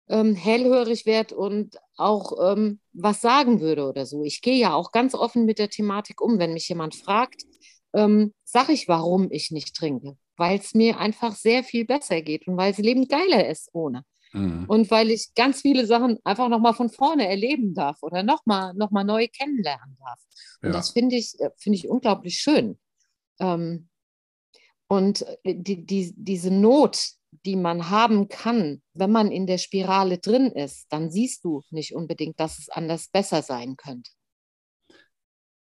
ähm, 0.10 0.36
hellhörig 0.36 1.06
werde 1.06 1.36
und 1.36 1.78
auch 1.96 2.52
ähm, 2.52 2.80
was 2.94 3.22
sagen 3.22 3.62
würde 3.62 3.88
oder 3.88 4.06
so. 4.06 4.24
Ich 4.24 4.42
gehe 4.42 4.58
ja 4.58 4.74
auch 4.74 4.92
ganz 4.92 5.16
offen 5.16 5.46
mit 5.46 5.60
der 5.60 5.70
Thematik 5.70 6.22
um. 6.22 6.40
Wenn 6.40 6.54
mich 6.54 6.68
jemand 6.68 6.96
fragt, 6.96 7.44
ähm, 7.94 8.34
sage 8.44 8.74
ich, 8.74 8.88
warum 8.88 9.30
ich 9.32 9.52
nicht 9.52 9.76
trinke. 9.76 10.18
Weil 10.42 10.58
es 10.58 10.74
mir 10.74 10.98
einfach 10.98 11.36
sehr 11.36 11.64
viel 11.64 11.86
besser 11.86 12.24
geht 12.24 12.48
und 12.48 12.58
weil 12.58 12.72
es 12.72 12.80
Leben 12.80 13.08
geiler 13.08 13.48
ist 13.48 13.70
ohne. 13.74 14.04
Mhm. 14.34 14.66
Und 14.68 14.90
weil 14.90 15.12
ich 15.12 15.36
ganz 15.36 15.62
viele 15.62 15.86
Sachen 15.86 16.18
einfach 16.24 16.50
nochmal 16.50 16.74
von 16.74 16.90
vorne 16.90 17.28
erleben 17.28 17.76
darf 17.76 18.02
oder 18.02 18.24
nochmal 18.24 18.74
noch 18.74 18.90
mal 18.90 19.04
neu 19.04 19.28
kennenlernen 19.28 19.96
darf. 20.00 20.20
Und 20.64 20.70
ja. 20.70 20.74
das 20.74 20.90
finde 20.90 21.16
ich, 21.16 21.40
äh, 21.40 21.52
find 21.60 21.76
ich 21.76 21.88
unglaublich 21.88 22.40
schön. 22.40 22.80
Ähm, 23.40 23.90
und 24.88 25.22
äh, 25.44 25.54
die, 25.56 25.86
die, 25.86 26.12
diese 26.18 26.50
Not, 26.50 27.12
die 27.46 27.56
man 27.56 27.92
haben 27.92 28.28
kann, 28.28 28.82
wenn 28.96 29.12
man 29.12 29.32
in 29.32 29.46
der 29.46 29.60
Spirale 29.60 30.18
drin 30.18 30.48
ist, 30.48 30.88
dann 30.90 31.12
siehst 31.12 31.44
du 31.44 31.62
nicht 31.70 31.94
unbedingt, 31.94 32.40
dass 32.40 32.58
es 32.58 32.70
anders 32.70 33.10
besser 33.10 33.44
sein 33.44 33.76
könnte. 33.78 34.10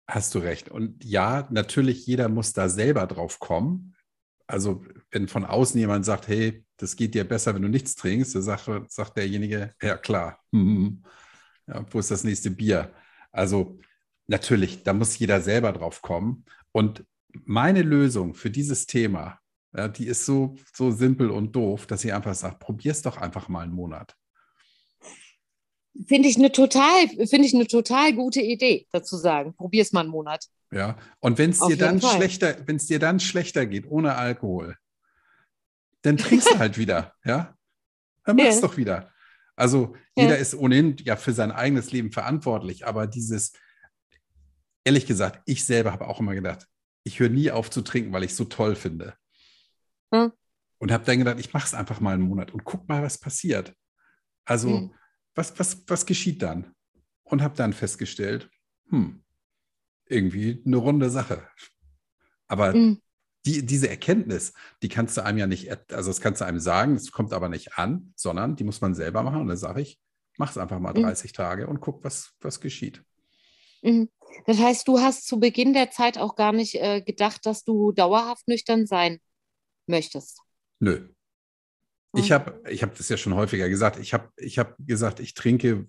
Hast 0.08 0.36
du 0.36 0.40
recht. 0.40 0.70
Und 0.70 1.04
ja, 1.04 1.48
natürlich, 1.50 2.06
jeder 2.06 2.30
muss 2.30 2.54
da 2.54 2.70
selber 2.70 3.08
drauf 3.08 3.40
kommen. 3.40 3.96
Also, 4.50 4.84
wenn 5.12 5.28
von 5.28 5.46
außen 5.46 5.80
jemand 5.80 6.06
sagt, 6.06 6.28
hey, 6.28 6.66
das 6.78 6.96
geht 6.96 7.14
dir 7.14 7.24
besser, 7.24 7.54
wenn 7.54 7.62
du 7.62 7.70
nichts 7.70 7.96
trinkst, 7.96 8.36
dann 8.36 8.42
sagt, 8.42 8.92
sagt 8.92 9.18
derjenige, 9.18 9.74
ja 9.82 9.98
klar, 9.98 10.40
ja, 10.52 11.86
wo 11.92 12.00
ist 12.00 12.12
das 12.12 12.24
nächste 12.24 12.52
Bier? 12.52 12.94
Also, 13.32 13.80
natürlich, 14.28 14.84
da 14.84 14.94
muss 14.94 15.20
jeder 15.20 15.42
selber 15.42 15.72
drauf 15.72 16.02
kommen. 16.02 16.46
Und 16.72 17.06
meine 17.46 17.84
Lösung 17.84 18.34
für 18.34 18.50
dieses 18.50 18.88
Thema 18.88 19.40
ja, 19.76 19.88
die 19.88 20.08
ist 20.08 20.26
so, 20.26 20.56
so 20.74 20.92
simpel 20.92 21.30
und 21.30 21.56
doof, 21.56 21.86
dass 21.86 22.02
sie 22.02 22.12
einfach 22.12 22.60
probier 22.60 22.92
es 22.92 23.02
doch 23.02 23.18
einfach 23.18 23.50
mal 23.50 23.62
einen 23.62 23.74
Monat. 23.74 24.16
Finde 26.08 26.30
ich 26.30 26.38
eine 26.38 26.52
total, 26.52 27.08
finde 27.28 27.46
ich 27.46 27.54
eine 27.54 27.68
total 27.68 28.14
gute 28.14 28.42
Idee, 28.42 28.88
dazu 28.92 29.18
sagen. 29.18 29.54
Probier 29.54 29.82
es 29.82 29.92
mal 29.92 30.02
einen 30.02 30.10
Monat. 30.10 30.46
Ja, 30.72 30.98
und 31.20 31.38
wenn 31.38 31.50
es 31.50 31.60
dir 31.60 31.78
dann 31.78 32.00
Fall. 32.00 32.16
schlechter, 32.16 32.68
wenn 32.68 32.76
es 32.76 32.86
dir 32.86 33.00
dann 33.00 33.20
schlechter 33.20 33.66
geht, 33.66 33.88
ohne 33.90 34.16
Alkohol, 34.16 34.78
dann 36.04 36.18
trinkst 36.18 36.52
du 36.52 36.60
halt 36.60 36.78
wieder, 36.78 37.14
ja? 37.26 37.56
Dann 38.24 38.36
machst 38.36 38.62
ja. 38.62 38.68
doch 38.68 38.78
wieder. 38.78 39.12
Also 39.56 39.96
ja. 40.16 40.24
jeder 40.24 40.38
ist 40.38 40.56
ohnehin 40.56 40.96
ja 41.00 41.16
für 41.16 41.34
sein 41.34 41.52
eigenes 41.52 41.92
Leben 41.92 42.12
verantwortlich, 42.12 42.86
aber 42.86 43.08
dieses, 43.08 43.54
ehrlich 44.84 45.08
gesagt, 45.08 45.42
ich 45.46 45.66
selber 45.66 45.92
habe 45.92 46.08
auch 46.08 46.20
immer 46.20 46.36
gedacht, 46.36 46.68
ich 47.04 47.20
höre 47.20 47.30
nie 47.30 47.50
auf 47.50 47.70
zu 47.70 47.82
trinken, 47.82 48.14
weil 48.14 48.24
ich 48.24 48.32
es 48.32 48.38
so 48.38 48.46
toll 48.46 48.76
finde. 48.76 49.16
Hm. 50.14 50.32
Und 50.78 50.92
habe 50.92 51.04
dann 51.04 51.18
gedacht, 51.18 51.40
ich 51.40 51.52
mache 51.52 51.66
es 51.66 51.74
einfach 51.74 52.00
mal 52.00 52.14
einen 52.14 52.24
Monat 52.24 52.52
und 52.52 52.64
guck 52.64 52.88
mal, 52.88 53.02
was 53.02 53.18
passiert. 53.18 53.74
Also, 54.46 54.70
hm. 54.70 54.94
was, 55.36 55.58
was, 55.60 55.84
was 55.88 56.06
geschieht 56.06 56.42
dann? 56.42 56.74
Und 57.24 57.42
habe 57.42 57.56
dann 57.56 57.74
festgestellt, 57.74 58.50
hm, 58.90 59.24
irgendwie 60.10 60.62
eine 60.66 60.78
runde 60.78 61.10
Sache. 61.10 61.48
Aber 62.48 62.74
hm. 62.74 63.02
die, 63.46 63.66
diese 63.66 63.90
Erkenntnis, 63.90 64.54
die 64.82 64.90
kannst 64.90 65.18
du 65.18 65.24
einem 65.24 65.38
ja 65.38 65.48
nicht, 65.48 65.70
also 65.92 66.10
das 66.10 66.22
kannst 66.22 66.42
du 66.42 66.46
einem 66.46 66.60
sagen, 66.60 66.96
es 66.96 67.12
kommt 67.12 67.34
aber 67.34 67.50
nicht 67.50 67.78
an, 67.78 68.14
sondern 68.16 68.56
die 68.56 68.64
muss 68.64 68.82
man 68.82 68.96
selber 68.96 69.24
machen. 69.24 69.42
Und 69.42 69.48
dann 69.48 69.58
sage 69.58 69.82
ich, 69.82 70.00
mach 70.38 70.52
es 70.52 70.58
einfach 70.58 70.80
mal 70.80 70.94
30 70.94 71.32
hm. 71.32 71.36
Tage 71.36 71.68
und 71.68 71.80
guck, 71.80 72.04
was, 72.04 72.34
was 72.42 72.60
geschieht. 72.60 73.04
Mhm. 73.82 74.10
Das 74.46 74.60
heißt, 74.60 74.88
du 74.88 75.00
hast 75.00 75.28
zu 75.28 75.40
Beginn 75.40 75.74
der 75.74 75.92
Zeit 75.92 76.18
auch 76.18 76.36
gar 76.36 76.52
nicht 76.52 76.76
äh, 76.76 77.02
gedacht, 77.02 77.46
dass 77.46 77.64
du 77.64 77.92
dauerhaft 77.92 78.48
nüchtern 78.48 78.86
sein 78.86 79.20
möchtest? 79.88 80.42
Nö. 80.80 81.10
Ich 82.16 82.32
habe 82.32 82.64
ich 82.68 82.82
hab 82.82 82.96
das 82.96 83.10
ja 83.10 83.18
schon 83.18 83.36
häufiger 83.36 83.70
gesagt. 83.70 84.00
Ich 84.00 84.14
habe 84.14 84.32
ich 84.38 84.58
hab 84.58 84.76
gesagt, 84.80 85.20
ich 85.20 85.36
trinke 85.36 85.86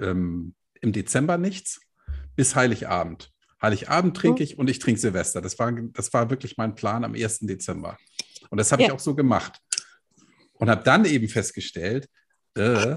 ähm, 0.00 0.54
im 0.80 0.92
Dezember 0.92 1.36
nichts 1.36 1.82
bis 2.34 2.54
Heiligabend. 2.54 3.33
Heiligabend 3.64 4.16
trinke 4.16 4.42
ich 4.42 4.58
und 4.58 4.68
ich 4.68 4.78
trinke 4.78 5.00
Silvester. 5.00 5.40
Das 5.40 5.58
war, 5.58 5.72
das 5.72 6.12
war 6.12 6.30
wirklich 6.30 6.56
mein 6.56 6.74
Plan 6.74 7.04
am 7.04 7.14
1. 7.14 7.40
Dezember. 7.40 7.96
Und 8.50 8.58
das 8.58 8.72
habe 8.72 8.82
ja. 8.82 8.88
ich 8.88 8.94
auch 8.94 9.00
so 9.00 9.14
gemacht. 9.14 9.60
Und 10.54 10.70
habe 10.70 10.84
dann 10.84 11.04
eben 11.04 11.28
festgestellt, 11.28 12.08
äh, 12.54 12.96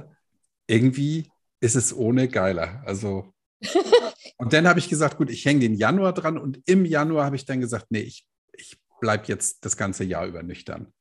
irgendwie 0.67 1.29
ist 1.59 1.75
es 1.75 1.95
ohne 1.95 2.27
geiler. 2.27 2.83
Also, 2.85 3.33
und 4.37 4.53
dann 4.53 4.67
habe 4.67 4.79
ich 4.79 4.89
gesagt, 4.89 5.17
gut, 5.17 5.29
ich 5.29 5.45
hänge 5.45 5.61
den 5.61 5.73
Januar 5.73 6.13
dran 6.13 6.37
und 6.37 6.61
im 6.65 6.85
Januar 6.85 7.25
habe 7.25 7.35
ich 7.35 7.45
dann 7.45 7.59
gesagt, 7.59 7.87
nee, 7.89 8.01
ich, 8.01 8.27
ich 8.53 8.77
bleib 9.01 9.27
jetzt 9.27 9.65
das 9.65 9.77
ganze 9.77 10.03
Jahr 10.03 10.27
über 10.27 10.43
nüchtern. 10.43 10.93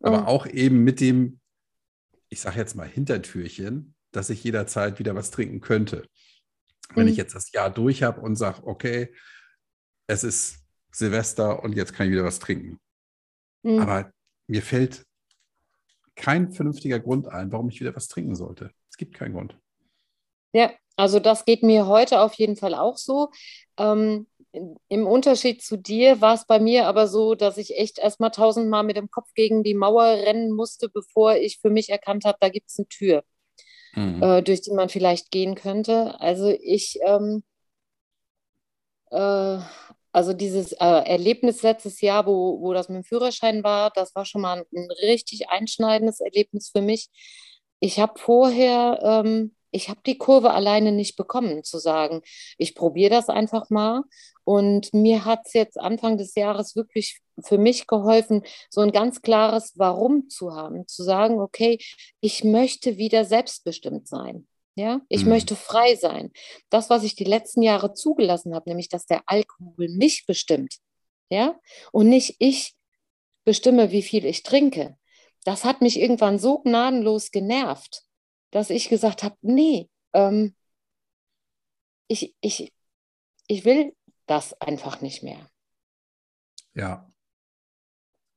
Aber 0.00 0.22
mhm. 0.22 0.26
auch 0.26 0.46
eben 0.46 0.84
mit 0.84 1.00
dem, 1.00 1.40
ich 2.28 2.40
sage 2.40 2.58
jetzt 2.58 2.74
mal 2.74 2.88
Hintertürchen, 2.88 3.94
dass 4.12 4.30
ich 4.30 4.42
jederzeit 4.42 4.98
wieder 4.98 5.14
was 5.14 5.30
trinken 5.30 5.60
könnte. 5.60 6.06
Wenn 6.94 7.04
mhm. 7.04 7.12
ich 7.12 7.16
jetzt 7.16 7.34
das 7.34 7.52
Jahr 7.52 7.70
durch 7.70 8.02
habe 8.02 8.20
und 8.20 8.36
sage, 8.36 8.62
okay, 8.64 9.14
es 10.06 10.24
ist 10.24 10.58
Silvester 10.92 11.62
und 11.62 11.74
jetzt 11.74 11.92
kann 11.92 12.06
ich 12.06 12.12
wieder 12.12 12.24
was 12.24 12.38
trinken. 12.38 12.78
Mhm. 13.62 13.80
Aber 13.80 14.12
mir 14.46 14.62
fällt 14.62 15.04
kein 16.14 16.52
vernünftiger 16.52 16.98
Grund 16.98 17.28
ein, 17.28 17.52
warum 17.52 17.68
ich 17.68 17.80
wieder 17.80 17.94
was 17.94 18.08
trinken 18.08 18.34
sollte. 18.34 18.70
Es 18.90 18.96
gibt 18.96 19.14
keinen 19.14 19.34
Grund. 19.34 19.56
Ja, 20.52 20.72
Also 20.96 21.20
das 21.20 21.44
geht 21.44 21.62
mir 21.62 21.86
heute 21.86 22.20
auf 22.20 22.34
jeden 22.34 22.56
Fall 22.56 22.74
auch 22.74 22.96
so. 22.96 23.30
Ähm, 23.76 24.26
Im 24.88 25.06
Unterschied 25.06 25.62
zu 25.62 25.76
dir 25.76 26.22
war 26.22 26.34
es 26.34 26.46
bei 26.46 26.58
mir 26.58 26.86
aber 26.86 27.06
so, 27.08 27.34
dass 27.34 27.58
ich 27.58 27.76
echt 27.76 27.98
erstmal 27.98 28.30
tausendmal 28.30 28.82
mit 28.82 28.96
dem 28.96 29.10
Kopf 29.10 29.34
gegen 29.34 29.62
die 29.62 29.74
Mauer 29.74 30.06
rennen 30.06 30.50
musste, 30.52 30.88
bevor 30.88 31.36
ich 31.36 31.58
für 31.58 31.68
mich 31.68 31.90
erkannt 31.90 32.24
habe, 32.24 32.38
da 32.40 32.48
gibt 32.48 32.70
es 32.70 32.78
eine 32.78 32.88
Tür, 32.88 33.24
mhm. 33.96 34.22
äh, 34.22 34.42
durch 34.42 34.60
die 34.60 34.72
man 34.72 34.88
vielleicht 34.88 35.30
gehen 35.30 35.56
könnte. 35.56 36.20
Also 36.20 36.48
ich, 36.48 36.98
ähm, 37.04 37.42
äh, 39.10 39.58
also 40.12 40.32
dieses 40.32 40.72
äh, 40.72 40.76
Erlebnis 40.78 41.62
letztes 41.62 42.00
Jahr, 42.00 42.26
wo, 42.26 42.60
wo 42.60 42.72
das 42.72 42.88
mit 42.88 42.96
dem 42.96 43.04
Führerschein 43.04 43.64
war, 43.64 43.90
das 43.90 44.14
war 44.14 44.24
schon 44.24 44.42
mal 44.42 44.64
ein, 44.74 44.88
richtig 45.02 45.48
einschneidendes 45.50 46.20
Erlebnis 46.20 46.70
für 46.70 46.82
mich. 46.82 47.08
Ich 47.80 47.98
habe 48.00 48.18
vorher 48.18 49.00
ähm, 49.02 49.56
ich 49.76 49.88
habe 49.90 50.00
die 50.06 50.18
Kurve 50.18 50.52
alleine 50.52 50.90
nicht 50.90 51.16
bekommen, 51.16 51.62
zu 51.62 51.78
sagen, 51.78 52.22
ich 52.56 52.74
probiere 52.74 53.10
das 53.10 53.28
einfach 53.28 53.68
mal. 53.70 54.04
Und 54.44 54.94
mir 54.94 55.24
hat 55.24 55.40
es 55.44 55.52
jetzt 55.52 55.78
Anfang 55.78 56.18
des 56.18 56.34
Jahres 56.34 56.76
wirklich 56.76 57.20
für 57.42 57.58
mich 57.58 57.86
geholfen, 57.86 58.42
so 58.70 58.80
ein 58.80 58.92
ganz 58.92 59.22
klares 59.22 59.72
Warum 59.76 60.28
zu 60.28 60.54
haben, 60.54 60.86
zu 60.86 61.02
sagen, 61.02 61.40
okay, 61.40 61.78
ich 62.20 62.44
möchte 62.44 62.96
wieder 62.96 63.24
selbstbestimmt 63.24 64.08
sein. 64.08 64.46
Ja, 64.78 65.00
ich 65.08 65.24
mhm. 65.24 65.30
möchte 65.30 65.56
frei 65.56 65.94
sein. 65.96 66.32
Das, 66.68 66.90
was 66.90 67.02
ich 67.02 67.14
die 67.14 67.24
letzten 67.24 67.62
Jahre 67.62 67.94
zugelassen 67.94 68.54
habe, 68.54 68.68
nämlich, 68.68 68.88
dass 68.88 69.06
der 69.06 69.22
Alkohol 69.26 69.88
mich 69.88 70.26
bestimmt, 70.26 70.76
ja, 71.30 71.58
und 71.92 72.10
nicht 72.10 72.36
ich 72.38 72.74
bestimme, 73.44 73.90
wie 73.90 74.02
viel 74.02 74.26
ich 74.26 74.42
trinke. 74.42 74.98
Das 75.44 75.64
hat 75.64 75.80
mich 75.80 75.98
irgendwann 75.98 76.38
so 76.38 76.58
gnadenlos 76.58 77.30
genervt, 77.30 78.02
dass 78.50 78.68
ich 78.68 78.88
gesagt 78.88 79.22
habe, 79.22 79.36
nee, 79.40 79.88
ähm, 80.12 80.54
ich, 82.08 82.34
ich, 82.40 82.72
ich 83.46 83.64
will 83.64 83.94
das 84.26 84.60
einfach 84.60 85.00
nicht 85.00 85.22
mehr. 85.22 85.48
Ja. 86.74 87.10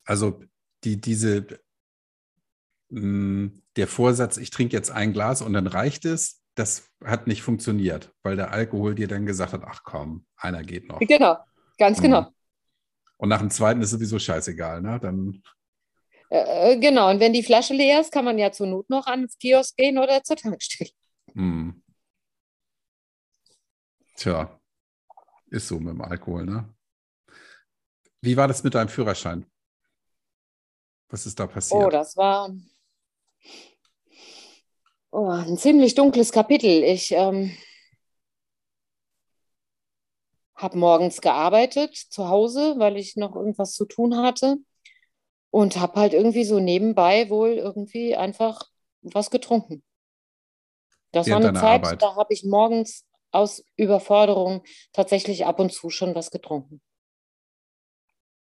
Also 0.09 0.41
die, 0.83 0.99
diese, 0.99 1.45
mh, 2.89 2.99
mm, 2.99 3.61
der 3.75 3.87
Vorsatz, 3.87 4.37
ich 4.37 4.49
trinke 4.49 4.75
jetzt 4.75 4.89
ein 4.89 5.13
Glas 5.13 5.43
und 5.43 5.53
dann 5.53 5.67
reicht 5.67 6.03
es, 6.03 6.41
das 6.55 6.89
hat 7.05 7.27
nicht 7.27 7.43
funktioniert, 7.43 8.11
weil 8.23 8.35
der 8.35 8.51
Alkohol 8.51 8.95
dir 8.95 9.07
dann 9.07 9.27
gesagt 9.27 9.53
hat, 9.53 9.61
ach 9.63 9.83
komm, 9.83 10.25
einer 10.35 10.63
geht 10.63 10.89
noch. 10.89 10.97
Genau, 10.99 11.37
ganz 11.77 11.99
mhm. 11.99 12.03
genau. 12.03 12.27
Und 13.17 13.29
nach 13.29 13.37
dem 13.37 13.51
zweiten 13.51 13.83
ist 13.83 13.91
sowieso 13.91 14.17
scheißegal, 14.17 14.81
ne? 14.81 14.99
Dann 14.99 15.43
äh, 16.31 16.73
äh, 16.73 16.79
genau, 16.79 17.11
und 17.11 17.19
wenn 17.19 17.33
die 17.33 17.43
Flasche 17.43 17.75
leer 17.75 18.01
ist, 18.01 18.11
kann 18.11 18.25
man 18.25 18.39
ja 18.39 18.51
zur 18.51 18.65
Not 18.65 18.89
noch 18.89 19.05
ans 19.05 19.37
Kiosk 19.37 19.77
gehen 19.77 19.99
oder 19.99 20.23
zur 20.23 20.37
Tankstelle. 20.37 20.89
Hm. 21.33 21.83
Tja, 24.15 24.59
ist 25.51 25.67
so 25.67 25.79
mit 25.79 25.93
dem 25.93 26.01
Alkohol, 26.01 26.45
ne? 26.45 26.67
Wie 28.21 28.35
war 28.35 28.47
das 28.47 28.63
mit 28.63 28.73
deinem 28.73 28.89
Führerschein? 28.89 29.45
Was 31.09 31.25
ist 31.25 31.39
da 31.39 31.47
passiert? 31.47 31.83
Oh, 31.83 31.89
das 31.89 32.15
war 32.15 32.51
oh, 35.11 35.27
ein 35.29 35.57
ziemlich 35.57 35.95
dunkles 35.95 36.31
Kapitel. 36.31 36.83
Ich 36.83 37.11
ähm, 37.11 37.55
habe 40.55 40.77
morgens 40.77 41.21
gearbeitet 41.21 41.95
zu 41.95 42.29
Hause, 42.29 42.75
weil 42.77 42.97
ich 42.97 43.15
noch 43.15 43.35
irgendwas 43.35 43.73
zu 43.73 43.85
tun 43.85 44.17
hatte 44.17 44.57
und 45.51 45.77
habe 45.77 45.99
halt 45.99 46.13
irgendwie 46.13 46.43
so 46.43 46.59
nebenbei 46.59 47.29
wohl 47.29 47.51
irgendwie 47.51 48.15
einfach 48.15 48.63
was 49.01 49.31
getrunken. 49.31 49.83
Das 51.11 51.25
Während 51.25 51.43
war 51.43 51.49
eine 51.49 51.59
Zeit, 51.59 51.85
Arbeit. 51.85 52.01
da 52.03 52.15
habe 52.15 52.33
ich 52.33 52.43
morgens 52.43 53.05
aus 53.31 53.63
Überforderung 53.77 54.63
tatsächlich 54.93 55.45
ab 55.45 55.59
und 55.59 55.71
zu 55.71 55.89
schon 55.89 56.13
was 56.13 56.29
getrunken. 56.29 56.81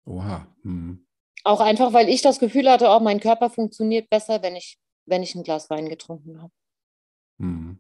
Oha. 0.05 0.47
Hm. 0.63 1.06
Auch 1.43 1.59
einfach, 1.59 1.93
weil 1.93 2.09
ich 2.09 2.21
das 2.21 2.39
Gefühl 2.39 2.69
hatte, 2.69 2.89
auch 2.89 3.01
mein 3.01 3.19
Körper 3.19 3.49
funktioniert 3.49 4.09
besser, 4.09 4.41
wenn 4.41 4.55
ich, 4.55 4.77
wenn 5.05 5.23
ich 5.23 5.35
ein 5.35 5.43
Glas 5.43 5.69
Wein 5.69 5.89
getrunken 5.89 6.41
habe. 6.41 6.51
Hm. 7.39 7.79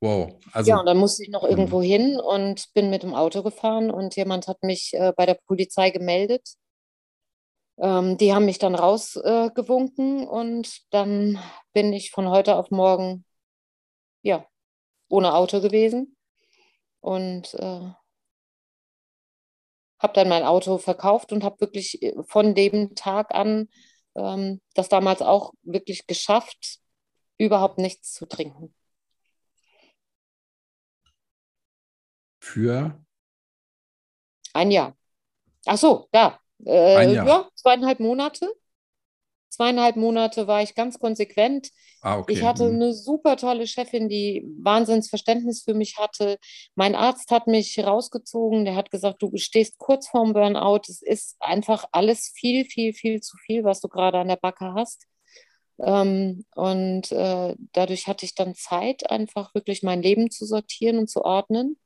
Wow. 0.00 0.34
Also, 0.52 0.70
ja, 0.70 0.80
und 0.80 0.86
dann 0.86 0.98
musste 0.98 1.22
ich 1.22 1.28
noch 1.28 1.44
irgendwo 1.44 1.80
hm. 1.80 1.88
hin 1.88 2.20
und 2.20 2.72
bin 2.74 2.90
mit 2.90 3.04
dem 3.04 3.14
Auto 3.14 3.42
gefahren 3.42 3.90
und 3.90 4.16
jemand 4.16 4.48
hat 4.48 4.62
mich 4.62 4.94
äh, 4.94 5.12
bei 5.16 5.26
der 5.26 5.38
Polizei 5.46 5.90
gemeldet. 5.90 6.56
Ähm, 7.78 8.18
die 8.18 8.34
haben 8.34 8.44
mich 8.44 8.58
dann 8.58 8.74
rausgewunken 8.74 10.22
äh, 10.22 10.26
und 10.26 10.82
dann 10.90 11.38
bin 11.72 11.92
ich 11.92 12.10
von 12.10 12.28
heute 12.28 12.56
auf 12.56 12.70
morgen, 12.70 13.24
ja, 14.22 14.44
ohne 15.08 15.34
Auto 15.34 15.60
gewesen 15.60 16.16
und 17.00 17.54
äh, 17.54 17.90
habe 20.02 20.12
dann 20.14 20.28
mein 20.28 20.44
Auto 20.44 20.78
verkauft 20.78 21.32
und 21.32 21.44
habe 21.44 21.60
wirklich 21.60 22.02
äh, 22.02 22.14
von 22.24 22.54
dem 22.54 22.94
Tag 22.94 23.34
an 23.34 23.68
ähm, 24.14 24.60
das 24.74 24.88
damals 24.88 25.22
auch 25.22 25.52
wirklich 25.62 26.06
geschafft, 26.06 26.78
überhaupt 27.38 27.78
nichts 27.78 28.12
zu 28.12 28.26
trinken. 28.26 28.74
Für? 32.40 33.02
Ein 34.52 34.70
Jahr. 34.70 34.96
Ach 35.66 35.78
so, 35.78 36.08
ja. 36.12 36.38
Äh, 36.64 37.12
Jahr. 37.14 37.26
Ja, 37.26 37.48
zweieinhalb 37.54 38.00
Monate. 38.00 38.52
Zweieinhalb 39.52 39.96
Monate 39.96 40.46
war 40.46 40.62
ich 40.62 40.74
ganz 40.74 40.98
konsequent. 40.98 41.68
Ah, 42.00 42.18
okay. 42.18 42.32
Ich 42.32 42.42
hatte 42.42 42.70
mhm. 42.70 42.76
eine 42.76 42.94
super 42.94 43.36
tolle 43.36 43.66
Chefin, 43.66 44.08
die 44.08 44.46
Wahnsinnsverständnis 44.62 45.62
für 45.62 45.74
mich 45.74 45.98
hatte. 45.98 46.38
Mein 46.74 46.94
Arzt 46.94 47.30
hat 47.30 47.48
mich 47.48 47.78
rausgezogen. 47.78 48.64
Der 48.64 48.76
hat 48.76 48.90
gesagt, 48.90 49.20
du 49.20 49.30
stehst 49.36 49.76
kurz 49.76 50.08
vorm 50.08 50.32
Burnout. 50.32 50.80
Es 50.88 51.02
ist 51.02 51.36
einfach 51.38 51.84
alles 51.92 52.32
viel, 52.34 52.64
viel, 52.64 52.94
viel 52.94 53.20
zu 53.20 53.36
viel, 53.44 53.62
was 53.62 53.82
du 53.82 53.88
gerade 53.88 54.18
an 54.20 54.28
der 54.28 54.36
Backe 54.36 54.72
hast. 54.72 55.06
Ähm, 55.78 56.46
und 56.54 57.12
äh, 57.12 57.54
dadurch 57.72 58.06
hatte 58.06 58.24
ich 58.24 58.34
dann 58.34 58.54
Zeit, 58.54 59.10
einfach 59.10 59.54
wirklich 59.54 59.82
mein 59.82 60.00
Leben 60.00 60.30
zu 60.30 60.46
sortieren 60.46 60.96
und 60.96 61.10
zu 61.10 61.26
ordnen. 61.26 61.76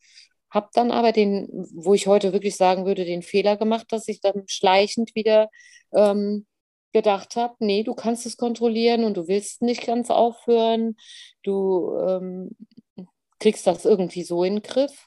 Habe 0.51 0.69
dann 0.73 0.93
aber 0.93 1.11
den, 1.11 1.49
wo 1.75 1.95
ich 1.95 2.07
heute 2.07 2.33
wirklich 2.33 2.55
sagen 2.55 2.87
würde, 2.87 3.05
den 3.05 3.23
Fehler 3.23 3.57
gemacht, 3.57 3.87
dass 3.91 4.07
ich 4.07 4.21
dann 4.21 4.45
schleichend 4.47 5.17
wieder 5.17 5.51
ähm, 5.93 6.47
gedacht 6.97 7.37
habe, 7.37 7.55
nee, 7.59 7.83
du 7.83 7.95
kannst 7.95 8.25
es 8.25 8.39
kontrollieren 8.39 9.05
und 9.05 9.19
du 9.19 9.29
willst 9.29 9.61
nicht 9.61 9.85
ganz 9.85 10.09
aufhören. 10.09 10.97
Du 11.43 11.95
ähm, 11.99 12.57
kriegst 13.39 13.67
das 13.67 13.85
irgendwie 13.85 14.23
so 14.23 14.45
in 14.45 14.55
den 14.55 14.63
Griff, 14.63 15.07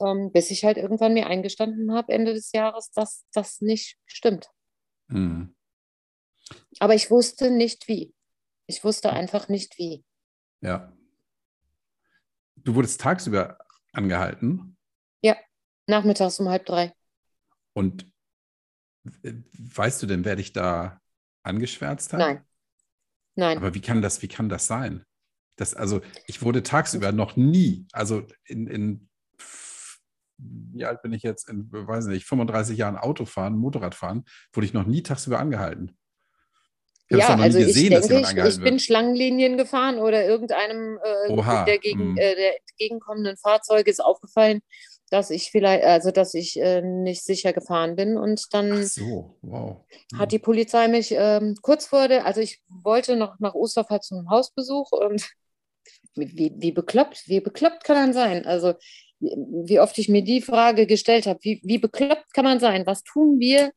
ähm, 0.00 0.30
bis 0.30 0.52
ich 0.52 0.64
halt 0.64 0.76
irgendwann 0.76 1.14
mir 1.14 1.26
eingestanden 1.26 1.92
habe, 1.92 2.12
Ende 2.12 2.34
des 2.34 2.52
Jahres, 2.52 2.92
dass 2.92 3.24
das 3.32 3.60
nicht 3.60 3.98
stimmt. 4.06 4.48
Mhm. 5.08 5.56
Aber 6.78 6.94
ich 6.94 7.10
wusste 7.10 7.50
nicht 7.50 7.88
wie. 7.88 8.14
Ich 8.68 8.84
wusste 8.84 9.12
einfach 9.12 9.48
nicht 9.48 9.78
wie. 9.78 10.04
Ja. 10.60 10.96
Du 12.54 12.76
wurdest 12.76 13.00
tagsüber 13.00 13.58
angehalten? 13.92 14.76
Ja, 15.20 15.36
nachmittags 15.88 16.38
um 16.38 16.48
halb 16.48 16.64
drei. 16.64 16.94
Und 17.72 18.11
weißt 19.04 20.02
du 20.02 20.06
denn, 20.06 20.24
wer 20.24 20.36
dich 20.36 20.52
da 20.52 21.00
angeschwärzt 21.42 22.12
hat? 22.12 22.20
Nein. 22.20 22.44
Nein. 23.34 23.56
Aber 23.58 23.74
wie 23.74 23.80
kann 23.80 24.02
das, 24.02 24.22
wie 24.22 24.28
kann 24.28 24.48
das 24.48 24.66
sein? 24.66 25.04
Das, 25.56 25.74
also, 25.74 26.00
ich 26.26 26.42
wurde 26.42 26.62
tagsüber 26.62 27.12
noch 27.12 27.36
nie, 27.36 27.86
also 27.92 28.26
in, 28.44 28.66
in 28.66 29.08
wie 30.38 30.84
alt 30.84 31.02
bin 31.02 31.12
ich 31.12 31.22
jetzt, 31.22 31.48
in, 31.48 31.68
weiß 31.70 32.06
nicht, 32.06 32.26
35 32.26 32.76
Jahren 32.76 32.96
Autofahren, 32.96 33.56
Motorradfahren, 33.56 34.24
wurde 34.52 34.66
ich 34.66 34.72
noch 34.72 34.86
nie 34.86 35.02
tagsüber 35.02 35.38
angehalten. 35.38 35.96
Ich 37.08 37.18
ja, 37.18 37.36
also 37.36 37.58
gesehen, 37.58 37.92
ich 37.92 38.06
denke, 38.06 38.48
ich, 38.48 38.56
ich 38.56 38.60
bin 38.60 38.78
Schlangenlinien 38.78 39.58
gefahren 39.58 39.98
oder 39.98 40.24
irgendeinem 40.24 40.98
äh, 41.02 41.64
der, 41.66 41.78
gegen, 41.78 42.00
hm. 42.00 42.16
äh, 42.16 42.34
der 42.34 42.60
entgegenkommenden 42.60 43.36
Fahrzeuge 43.36 43.90
ist 43.90 44.02
aufgefallen, 44.02 44.60
dass 45.12 45.30
ich 45.30 45.50
vielleicht, 45.50 45.84
also 45.84 46.10
dass 46.10 46.32
ich 46.32 46.58
äh, 46.58 46.80
nicht 46.80 47.22
sicher 47.22 47.52
gefahren 47.52 47.96
bin. 47.96 48.16
Und 48.16 48.46
dann 48.54 48.84
so, 48.86 49.36
wow. 49.42 49.84
hm. 50.12 50.18
hat 50.18 50.32
die 50.32 50.38
Polizei 50.38 50.88
mich 50.88 51.12
ähm, 51.12 51.54
kurz 51.60 51.86
vor 51.86 52.08
der, 52.08 52.24
also 52.24 52.40
ich 52.40 52.62
wollte 52.68 53.16
noch 53.16 53.38
nach 53.38 53.54
Osterfall 53.54 54.00
zum 54.00 54.30
Hausbesuch 54.30 54.90
und 54.92 55.28
wie, 56.14 56.52
wie 56.56 56.72
bekloppt, 56.72 57.28
wie 57.28 57.40
bekloppt 57.40 57.84
kann 57.84 57.96
man 57.96 58.12
sein? 58.14 58.46
Also 58.46 58.74
wie 59.20 59.80
oft 59.80 59.98
ich 59.98 60.08
mir 60.08 60.22
die 60.22 60.40
Frage 60.40 60.86
gestellt 60.86 61.26
habe, 61.26 61.38
wie, 61.42 61.60
wie 61.62 61.78
bekloppt 61.78 62.32
kann 62.32 62.44
man 62.44 62.58
sein? 62.58 62.86
Was 62.86 63.02
tun 63.04 63.38
wir, 63.38 63.70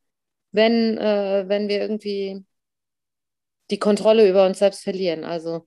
wenn, 0.52 0.96
äh, 0.96 1.44
wenn 1.48 1.68
wir 1.68 1.80
irgendwie 1.80 2.44
die 3.70 3.78
Kontrolle 3.78 4.28
über 4.28 4.46
uns 4.46 4.58
selbst 4.58 4.84
verlieren. 4.84 5.24
Also, 5.24 5.64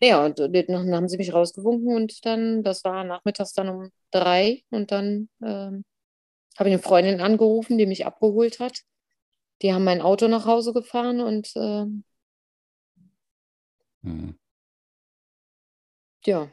ja, 0.00 0.24
und 0.24 0.38
dann 0.38 0.94
haben 0.94 1.08
sie 1.08 1.16
mich 1.18 1.32
rausgewunken 1.32 1.94
und 1.94 2.24
dann, 2.26 2.62
das 2.62 2.84
war 2.84 3.04
nachmittags 3.04 3.52
dann 3.54 3.68
um 3.68 3.90
drei 4.10 4.62
und 4.70 4.92
dann 4.92 5.28
ähm, 5.42 5.84
habe 6.58 6.68
ich 6.68 6.74
eine 6.74 6.82
Freundin 6.82 7.20
angerufen, 7.20 7.78
die 7.78 7.86
mich 7.86 8.06
abgeholt 8.06 8.60
hat. 8.60 8.80
Die 9.62 9.72
haben 9.72 9.84
mein 9.84 10.00
Auto 10.00 10.28
nach 10.28 10.46
Hause 10.46 10.72
gefahren 10.72 11.20
und 11.20 11.52
ähm, 11.56 12.04
hm. 14.02 14.30
Ja. 16.26 16.50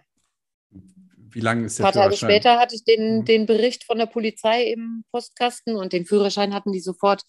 Wie 1.29 1.41
lange 1.41 1.65
ist 1.65 1.79
der 1.79 1.85
Ein 1.87 1.93
paar 1.93 2.01
Tage 2.03 2.15
später 2.17 2.59
hatte 2.59 2.75
ich 2.75 2.83
den, 2.83 3.19
Mhm. 3.19 3.25
den 3.25 3.45
Bericht 3.45 3.83
von 3.83 3.97
der 3.97 4.05
Polizei 4.05 4.71
im 4.71 5.03
Postkasten 5.11 5.75
und 5.75 5.93
den 5.93 6.05
Führerschein 6.05 6.53
hatten 6.53 6.71
die 6.71 6.79
sofort 6.79 7.23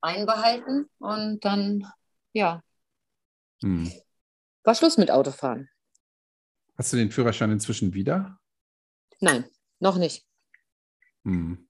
einbehalten. 0.00 0.88
Und 0.98 1.44
dann, 1.44 1.86
ja, 2.32 2.62
Hm. 3.62 3.92
war 4.64 4.74
Schluss 4.74 4.98
mit 4.98 5.10
Autofahren. 5.10 5.68
Hast 6.76 6.92
du 6.92 6.96
den 6.96 7.10
Führerschein 7.10 7.50
inzwischen 7.50 7.94
wieder? 7.94 8.38
Nein, 9.20 9.44
noch 9.78 9.96
nicht. 9.96 10.26
Hm. 11.24 11.68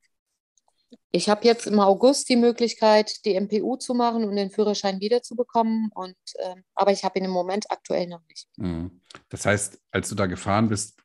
Ich 1.11 1.29
habe 1.29 1.45
jetzt 1.45 1.67
im 1.67 1.79
August 1.79 2.29
die 2.31 2.37
Möglichkeit, 2.37 3.25
die 3.27 3.35
MPU 3.35 3.77
zu 3.77 3.93
machen 3.93 4.25
und 4.25 4.37
den 4.37 4.51
Führerschein 4.51 5.01
wiederzubekommen. 5.01 5.91
Und, 5.95 6.17
ähm, 6.39 6.65
aber 6.75 6.93
ich 6.93 7.05
habe 7.05 7.19
ihn 7.19 7.27
im 7.27 7.31
Moment 7.31 7.71
aktuell 7.71 8.07
noch 8.07 8.23
nicht. 8.29 8.49
Hm. 8.57 9.03
Das 9.29 9.45
heißt, 9.45 9.79
als 9.91 10.09
du 10.09 10.15
da 10.15 10.27
gefahren 10.27 10.69
bist, 10.69 11.03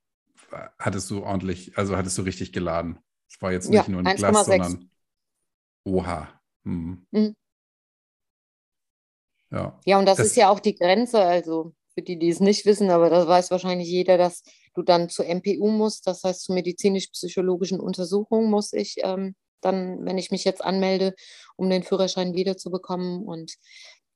hattest 0.79 1.09
du 1.09 1.23
ordentlich, 1.23 1.77
also 1.77 1.97
hattest 1.97 2.17
du 2.17 2.21
richtig 2.21 2.53
geladen. 2.53 2.99
Es 3.29 3.41
war 3.41 3.51
jetzt 3.51 3.69
nicht 3.69 3.87
Ja, 3.87 3.91
nur 3.91 3.99
ein 3.99 4.07
1,6. 4.07 4.17
Glas, 4.17 4.45
sondern 4.45 4.89
Oha. 5.83 6.41
Hm. 6.63 7.05
Ja. 9.51 9.79
Ja, 9.85 9.99
und 9.99 10.05
das, 10.05 10.17
Das- 10.17 10.27
ist 10.27 10.35
ja 10.35 10.49
auch 10.49 10.59
die 10.59 10.75
Grenze, 10.75 11.19
also 11.21 11.73
für 11.93 12.01
die, 12.01 12.19
die 12.19 12.29
es 12.29 12.39
nicht 12.39 12.65
wissen, 12.65 12.89
aber 12.89 13.09
das 13.09 13.27
weiß 13.27 13.51
wahrscheinlich 13.51 13.87
jeder, 13.87 14.17
dass 14.17 14.43
du 14.75 14.83
dann 14.83 15.09
zur 15.09 15.25
MPU 15.25 15.69
musst, 15.69 16.05
das 16.07 16.23
heißt 16.23 16.43
zur 16.43 16.55
medizinisch-psychologischen 16.55 17.79
Untersuchung 17.79 18.49
muss 18.49 18.73
ich 18.73 18.97
ähm, 19.03 19.35
dann, 19.61 20.05
wenn 20.05 20.17
ich 20.19 20.29
mich 20.29 20.43
jetzt 20.45 20.63
anmelde, 20.63 21.15
um 21.55 21.69
den 21.69 21.81
Führerschein 21.83 22.35
wiederzubekommen 22.35 23.23
und 23.25 23.55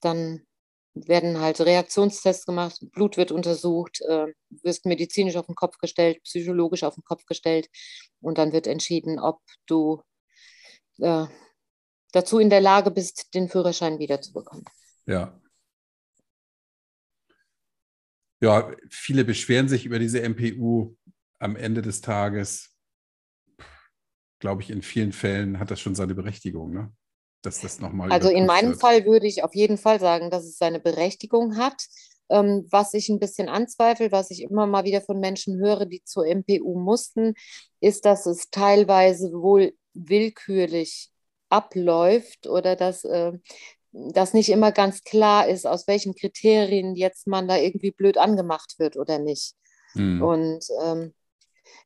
dann 0.02 0.42
werden 0.94 1.40
halt 1.40 1.60
Reaktionstests 1.62 2.46
gemacht, 2.46 2.78
Blut 2.92 3.18
wird 3.18 3.32
untersucht, 3.32 4.02
äh, 4.02 4.28
wirst 4.62 4.86
medizinisch 4.86 5.38
auf 5.38 5.46
den 5.48 5.56
Kopf 5.56 5.78
gestellt, 5.80 6.22
psychologisch 6.24 6.84
auf 6.84 6.96
den 6.96 7.04
Kopf 7.04 7.26
gestellt 7.26 7.70
und 8.20 8.38
dann 8.38 8.52
wird 8.52 8.68
entschieden, 8.68 9.20
ob 9.20 9.40
du 9.66 10.02
äh, 11.00 11.26
dazu 12.14 12.40
in 12.40 12.50
der 12.50 12.62
Lage 12.62 12.92
bist, 12.92 13.34
den 13.34 13.50
Führerschein 13.50 14.00
wiederzubekommen. 14.00 14.66
Ja. 15.06 15.40
Ja, 18.42 18.76
viele 18.90 19.24
beschweren 19.24 19.70
sich 19.70 19.86
über 19.86 20.00
diese 20.00 20.22
MPU. 20.22 20.96
Am 21.40 21.56
Ende 21.56 21.82
des 21.82 22.02
Tages, 22.02 22.76
glaube 24.40 24.62
ich, 24.62 24.70
in 24.70 24.82
vielen 24.82 25.12
Fällen 25.12 25.60
hat 25.60 25.72
das 25.72 25.80
schon 25.80 25.96
seine 25.96 26.16
Berechtigung, 26.16 26.72
ne? 26.74 26.92
Dass 27.44 27.62
das 27.62 27.80
nochmal. 27.80 28.12
Also 28.12 28.30
in 28.30 28.46
meinem 28.46 28.72
wird. 28.72 28.82
Fall 28.82 29.06
würde 29.06 29.28
ich 29.28 29.44
auf 29.44 29.56
jeden 29.56 29.78
Fall 29.78 30.00
sagen, 30.00 30.30
dass 30.30 30.46
es 30.46 30.58
seine 30.58 30.80
Berechtigung 30.80 31.58
hat. 31.58 31.84
Ähm, 32.30 32.66
was 32.70 32.94
ich 32.94 33.10
ein 33.10 33.20
bisschen 33.20 33.50
anzweifle, 33.50 34.12
was 34.12 34.32
ich 34.32 34.44
immer 34.44 34.66
mal 34.66 34.86
wieder 34.86 35.02
von 35.02 35.20
Menschen 35.20 35.60
höre, 35.60 35.86
die 35.86 36.04
zur 36.04 36.26
MPU 36.26 36.80
mussten, 36.80 37.34
ist, 37.80 38.06
dass 38.06 38.26
es 38.26 38.50
teilweise 38.52 39.32
wohl 39.34 39.74
willkürlich 39.94 41.12
abläuft 41.50 42.48
oder 42.48 42.76
dass 42.76 43.04
äh, 43.04 43.34
das 43.92 44.34
nicht 44.34 44.50
immer 44.50 44.72
ganz 44.72 45.04
klar 45.04 45.48
ist, 45.48 45.68
aus 45.68 45.88
welchen 45.88 46.16
Kriterien 46.16 46.96
jetzt 46.96 47.28
man 47.28 47.48
da 47.48 47.58
irgendwie 47.58 47.92
blöd 47.92 48.18
angemacht 48.18 48.76
wird 48.80 48.98
oder 48.98 49.20
nicht. 49.20 49.54
Hm. 49.94 50.22
Und 50.22 50.66
ähm, 50.84 51.14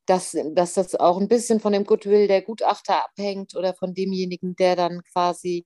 dass, 0.06 0.38
dass 0.54 0.74
das 0.76 0.96
auch 0.96 1.20
ein 1.20 1.28
bisschen 1.28 1.60
von 1.60 1.74
dem 1.74 1.86
Goodwill 1.86 2.28
der 2.28 2.42
Gutachter 2.42 3.04
abhängt 3.04 3.56
oder 3.56 3.74
von 3.74 3.94
demjenigen, 3.94 4.56
der 4.56 4.76
dann 4.76 5.02
quasi 5.12 5.66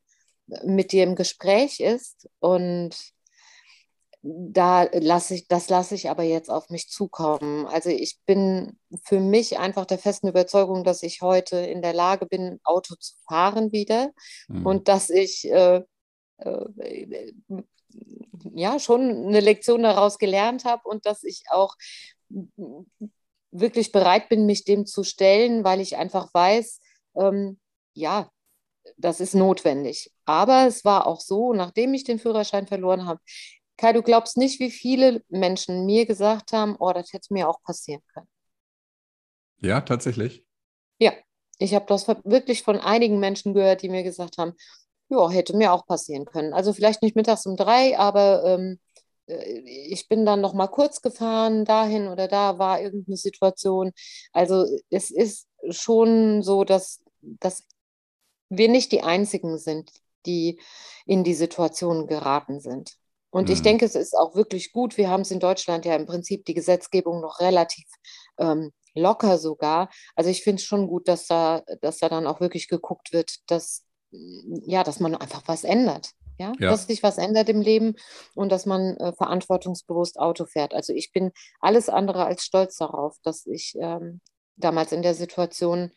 mit 0.63 0.91
dir 0.91 1.03
im 1.03 1.15
Gespräch 1.15 1.79
ist. 1.79 2.29
Und 2.39 2.95
da 4.21 4.83
lasse 4.93 5.35
ich, 5.35 5.47
das 5.47 5.69
lasse 5.69 5.95
ich 5.95 6.09
aber 6.09 6.23
jetzt 6.23 6.49
auf 6.49 6.69
mich 6.69 6.89
zukommen. 6.89 7.65
Also 7.67 7.89
ich 7.89 8.19
bin 8.25 8.77
für 9.03 9.19
mich 9.19 9.59
einfach 9.59 9.85
der 9.85 9.97
festen 9.97 10.27
Überzeugung, 10.27 10.83
dass 10.83 11.03
ich 11.03 11.21
heute 11.21 11.57
in 11.57 11.81
der 11.81 11.93
Lage 11.93 12.25
bin, 12.25 12.59
Auto 12.63 12.95
zu 12.95 13.15
fahren 13.27 13.71
wieder 13.71 14.11
Hm. 14.47 14.65
und 14.65 14.87
dass 14.87 15.09
ich 15.09 15.49
äh, 15.49 15.83
ja 18.53 18.79
schon 18.79 19.27
eine 19.27 19.39
Lektion 19.39 19.83
daraus 19.83 20.17
gelernt 20.17 20.65
habe 20.65 20.87
und 20.87 21.05
dass 21.05 21.23
ich 21.23 21.43
auch 21.49 21.75
wirklich 23.51 23.91
bereit 23.91 24.29
bin, 24.29 24.45
mich 24.45 24.63
dem 24.63 24.85
zu 24.85 25.03
stellen, 25.03 25.63
weil 25.63 25.81
ich 25.81 25.97
einfach 25.97 26.33
weiß, 26.33 26.79
ähm, 27.15 27.59
ja, 27.93 28.29
das 28.97 29.19
ist 29.19 29.35
notwendig. 29.35 30.11
Aber 30.25 30.67
es 30.67 30.85
war 30.85 31.07
auch 31.07 31.19
so, 31.19 31.53
nachdem 31.53 31.93
ich 31.93 32.03
den 32.03 32.19
Führerschein 32.19 32.67
verloren 32.67 33.05
habe, 33.05 33.19
Kai, 33.77 33.93
du 33.93 34.03
glaubst 34.03 34.35
nicht, 34.37 34.59
wie 34.59 34.71
viele 34.71 35.23
Menschen 35.29 35.85
mir 35.85 36.05
gesagt 36.05 36.51
haben, 36.51 36.75
oh, 36.79 36.91
das 36.91 37.13
hätte 37.13 37.33
mir 37.33 37.47
auch 37.47 37.61
passieren 37.63 38.01
können. 38.13 38.27
Ja, 39.61 39.81
tatsächlich. 39.81 40.45
Ja, 40.99 41.13
ich 41.59 41.73
habe 41.73 41.85
das 41.87 42.07
wirklich 42.07 42.63
von 42.63 42.77
einigen 42.77 43.19
Menschen 43.19 43.53
gehört, 43.53 43.81
die 43.81 43.89
mir 43.89 44.03
gesagt 44.03 44.37
haben, 44.37 44.53
ja, 45.09 45.29
hätte 45.29 45.55
mir 45.57 45.73
auch 45.73 45.85
passieren 45.85 46.25
können. 46.25 46.53
Also 46.53 46.73
vielleicht 46.73 47.01
nicht 47.01 47.15
mittags 47.15 47.45
um 47.45 47.55
drei, 47.55 47.97
aber 47.97 48.43
ähm, 48.45 48.79
äh, 49.27 49.59
ich 49.89 50.07
bin 50.07 50.25
dann 50.25 50.41
noch 50.41 50.53
mal 50.53 50.67
kurz 50.67 51.01
gefahren, 51.01 51.65
dahin 51.65 52.07
oder 52.07 52.27
da 52.27 52.59
war 52.59 52.81
irgendeine 52.81 53.17
Situation. 53.17 53.91
Also 54.33 54.65
es 54.89 55.11
ist 55.11 55.47
schon 55.69 56.43
so, 56.43 56.63
dass, 56.63 57.01
dass 57.21 57.65
wir 58.49 58.69
nicht 58.69 58.91
die 58.91 59.03
Einzigen 59.03 59.57
sind, 59.57 59.91
die 60.25 60.59
in 61.05 61.23
die 61.23 61.33
Situation 61.33 62.07
geraten 62.07 62.59
sind. 62.59 62.93
Und 63.31 63.49
ich 63.49 63.59
Mhm. 63.59 63.63
denke, 63.63 63.85
es 63.85 63.95
ist 63.95 64.17
auch 64.17 64.35
wirklich 64.35 64.71
gut. 64.71 64.97
Wir 64.97 65.09
haben 65.09 65.21
es 65.21 65.31
in 65.31 65.39
Deutschland 65.39 65.85
ja 65.85 65.95
im 65.95 66.05
Prinzip 66.07 66.45
die 66.45 66.55
Gesetzgebung 66.55 67.21
noch 67.21 67.39
relativ 67.39 67.85
ähm, 68.39 68.71
locker 68.95 69.37
sogar. 69.37 69.89
Also 70.15 70.29
ich 70.31 70.43
finde 70.43 70.59
es 70.61 70.65
schon 70.65 70.87
gut, 70.87 71.07
dass 71.07 71.27
da, 71.27 71.63
dass 71.81 71.99
da 71.99 72.09
dann 72.09 72.25
auch 72.27 72.39
wirklich 72.41 72.67
geguckt 72.67 73.13
wird, 73.13 73.37
dass, 73.47 73.85
ja, 74.11 74.83
dass 74.83 74.99
man 74.99 75.15
einfach 75.15 75.43
was 75.47 75.63
ändert. 75.63 76.11
Ja? 76.37 76.53
Ja. 76.57 76.69
dass 76.71 76.87
sich 76.87 77.03
was 77.03 77.17
ändert 77.17 77.49
im 77.49 77.59
Leben 77.59 77.95
und 78.33 78.49
dass 78.49 78.65
man 78.65 78.95
äh, 78.97 79.11
verantwortungsbewusst 79.11 80.17
Auto 80.17 80.45
fährt. 80.45 80.73
Also 80.73 80.93
ich 80.93 81.11
bin 81.11 81.31
alles 81.59 81.89
andere 81.89 82.25
als 82.25 82.45
stolz 82.45 82.77
darauf, 82.77 83.17
dass 83.23 83.45
ich 83.45 83.75
ähm, 83.77 84.21
damals 84.55 84.93
in 84.93 85.01
der 85.01 85.15
Situation 85.15 85.91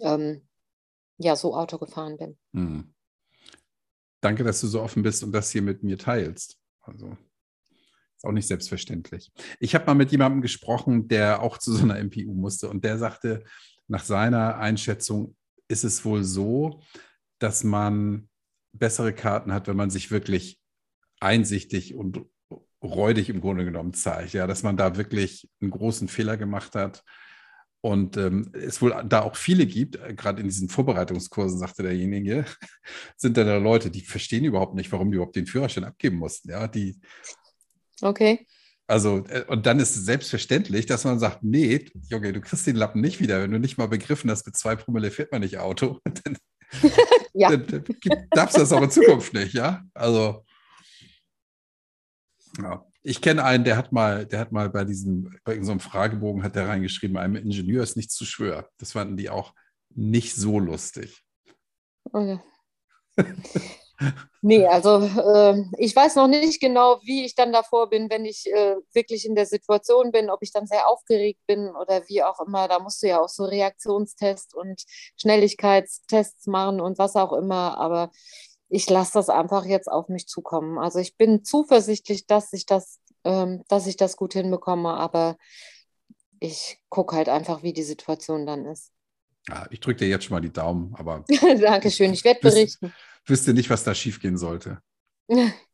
ähm, 0.00 0.46
ja 1.18 1.34
so 1.34 1.56
Auto 1.56 1.78
gefahren 1.78 2.16
bin. 2.18 2.38
Hm. 2.52 2.94
Danke, 4.20 4.44
dass 4.44 4.60
du 4.60 4.68
so 4.68 4.80
offen 4.80 5.02
bist 5.02 5.24
und 5.24 5.32
das 5.32 5.50
hier 5.50 5.62
mit 5.62 5.82
mir 5.82 5.98
teilst. 5.98 6.56
Also 6.82 7.16
ist 8.16 8.24
auch 8.24 8.32
nicht 8.32 8.48
selbstverständlich. 8.48 9.32
Ich 9.60 9.74
habe 9.74 9.86
mal 9.86 9.94
mit 9.94 10.10
jemandem 10.10 10.40
gesprochen, 10.40 11.08
der 11.08 11.42
auch 11.42 11.58
zu 11.58 11.72
so 11.72 11.84
einer 11.84 12.02
MPU 12.02 12.34
musste 12.34 12.68
und 12.68 12.84
der 12.84 12.98
sagte, 12.98 13.44
nach 13.86 14.04
seiner 14.04 14.58
Einschätzung 14.58 15.36
ist 15.68 15.84
es 15.84 16.04
wohl 16.04 16.24
so, 16.24 16.82
dass 17.38 17.64
man 17.64 18.28
bessere 18.72 19.12
Karten 19.12 19.52
hat, 19.52 19.68
wenn 19.68 19.76
man 19.76 19.90
sich 19.90 20.10
wirklich 20.10 20.60
einsichtig 21.20 21.94
und 21.94 22.24
räudig 22.82 23.28
im 23.28 23.40
Grunde 23.40 23.64
genommen 23.64 23.92
zeigt. 23.92 24.32
Ja, 24.32 24.46
dass 24.46 24.62
man 24.62 24.76
da 24.76 24.96
wirklich 24.96 25.48
einen 25.60 25.70
großen 25.70 26.08
Fehler 26.08 26.36
gemacht 26.36 26.74
hat. 26.74 27.02
Und 27.80 28.16
ähm, 28.16 28.50
es 28.54 28.82
wohl 28.82 29.04
da 29.08 29.22
auch 29.22 29.36
viele 29.36 29.64
gibt, 29.64 29.96
äh, 29.96 30.12
gerade 30.14 30.40
in 30.40 30.48
diesen 30.48 30.68
Vorbereitungskursen, 30.68 31.58
sagte 31.58 31.84
derjenige, 31.84 32.44
sind 33.16 33.36
da, 33.36 33.44
da 33.44 33.58
Leute, 33.58 33.90
die 33.90 34.00
verstehen 34.00 34.44
überhaupt 34.44 34.74
nicht, 34.74 34.90
warum 34.90 35.10
die 35.10 35.16
überhaupt 35.16 35.36
den 35.36 35.46
Führerschein 35.46 35.84
abgeben 35.84 36.16
mussten. 36.16 36.50
Ja, 36.50 36.66
die, 36.66 37.00
Okay. 38.00 38.46
also, 38.86 39.24
äh, 39.28 39.44
und 39.46 39.66
dann 39.66 39.80
ist 39.80 39.96
es 39.96 40.04
selbstverständlich, 40.04 40.86
dass 40.86 41.04
man 41.04 41.18
sagt, 41.18 41.42
nee, 41.42 41.86
Junge, 42.08 42.32
du 42.32 42.40
kriegst 42.40 42.66
den 42.66 42.76
Lappen 42.76 43.00
nicht 43.00 43.20
wieder, 43.20 43.42
wenn 43.42 43.50
du 43.50 43.58
nicht 43.58 43.78
mal 43.78 43.88
begriffen 43.88 44.30
hast, 44.30 44.46
mit 44.46 44.56
zwei 44.56 44.76
Promille 44.76 45.10
fährt 45.10 45.32
man 45.32 45.40
nicht 45.42 45.58
Auto. 45.58 46.00
Dann, 46.24 46.36
Ja. 47.34 47.56
dann, 47.56 47.84
darfst 48.30 48.56
du 48.56 48.60
das 48.60 48.72
auch 48.72 48.82
in 48.82 48.90
Zukunft 48.90 49.32
nicht, 49.32 49.52
ja? 49.52 49.84
Also, 49.94 50.44
ja. 52.60 52.84
Ich 53.02 53.22
kenne 53.22 53.44
einen, 53.44 53.64
der 53.64 53.76
hat 53.76 53.92
mal, 53.92 54.26
der 54.26 54.40
hat 54.40 54.50
mal 54.50 54.68
bei 54.68 54.84
diesem, 54.84 55.38
bei 55.44 55.62
so 55.62 55.70
einem 55.70 55.80
Fragebogen 55.80 56.42
hat 56.42 56.56
der 56.56 56.66
reingeschrieben, 56.68 57.16
einem 57.16 57.36
Ingenieur 57.36 57.82
ist 57.82 57.96
nicht 57.96 58.10
zu 58.10 58.24
schwör. 58.24 58.68
Das 58.78 58.92
fanden 58.92 59.16
die 59.16 59.30
auch 59.30 59.54
nicht 59.94 60.34
so 60.34 60.58
lustig. 60.58 61.24
Okay. 62.12 62.40
Nee, 64.40 64.66
also 64.66 65.00
äh, 65.00 65.64
ich 65.78 65.94
weiß 65.96 66.14
noch 66.14 66.28
nicht 66.28 66.60
genau, 66.60 67.00
wie 67.02 67.24
ich 67.24 67.34
dann 67.34 67.52
davor 67.52 67.90
bin, 67.90 68.08
wenn 68.08 68.24
ich 68.24 68.46
äh, 68.46 68.76
wirklich 68.92 69.26
in 69.26 69.34
der 69.34 69.46
Situation 69.46 70.12
bin, 70.12 70.30
ob 70.30 70.42
ich 70.42 70.52
dann 70.52 70.66
sehr 70.68 70.88
aufgeregt 70.88 71.40
bin 71.46 71.68
oder 71.70 72.02
wie 72.08 72.22
auch 72.22 72.38
immer. 72.46 72.68
Da 72.68 72.78
musst 72.78 73.02
du 73.02 73.08
ja 73.08 73.20
auch 73.20 73.28
so 73.28 73.44
Reaktionstests 73.44 74.54
und 74.54 74.84
Schnelligkeitstests 75.16 76.46
machen 76.46 76.80
und 76.80 76.98
was 76.98 77.16
auch 77.16 77.32
immer. 77.32 77.78
Aber 77.78 78.10
ich 78.68 78.88
lasse 78.88 79.14
das 79.14 79.28
einfach 79.28 79.64
jetzt 79.64 79.90
auf 79.90 80.08
mich 80.08 80.28
zukommen. 80.28 80.78
Also 80.78 81.00
ich 81.00 81.16
bin 81.16 81.44
zuversichtlich, 81.44 82.26
dass 82.26 82.52
ich 82.52 82.64
das, 82.66 83.00
ähm, 83.24 83.64
dass 83.68 83.86
ich 83.88 83.96
das 83.96 84.16
gut 84.16 84.34
hinbekomme, 84.34 84.90
aber 84.90 85.36
ich 86.40 86.78
gucke 86.88 87.16
halt 87.16 87.28
einfach, 87.28 87.62
wie 87.62 87.72
die 87.72 87.82
Situation 87.82 88.46
dann 88.46 88.66
ist. 88.66 88.92
Ja, 89.48 89.66
ich 89.70 89.80
drücke 89.80 90.00
dir 90.00 90.08
jetzt 90.08 90.24
schon 90.24 90.34
mal 90.34 90.40
die 90.40 90.52
Daumen, 90.52 90.94
aber 90.94 91.24
Dankeschön, 91.60 92.12
ich 92.12 92.24
werde 92.24 92.40
berichten. 92.40 92.92
wüsste 93.24 93.54
nicht, 93.54 93.70
was 93.70 93.84
da 93.84 93.94
schiefgehen 93.94 94.36
sollte. 94.36 94.82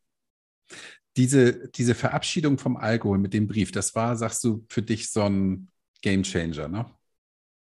diese, 1.17 1.69
diese 1.69 1.95
Verabschiedung 1.95 2.59
vom 2.59 2.77
Alkohol 2.77 3.19
mit 3.19 3.35
dem 3.35 3.47
Brief, 3.47 3.73
das 3.73 3.95
war, 3.95 4.17
sagst 4.17 4.43
du, 4.45 4.65
für 4.69 4.83
dich 4.83 5.11
so 5.11 5.23
ein 5.23 5.71
Game 6.03 6.23
Changer, 6.23 6.69
ne? 6.69 6.91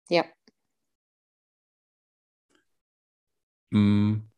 Ja. 0.10 0.26
Hm. 3.72 4.30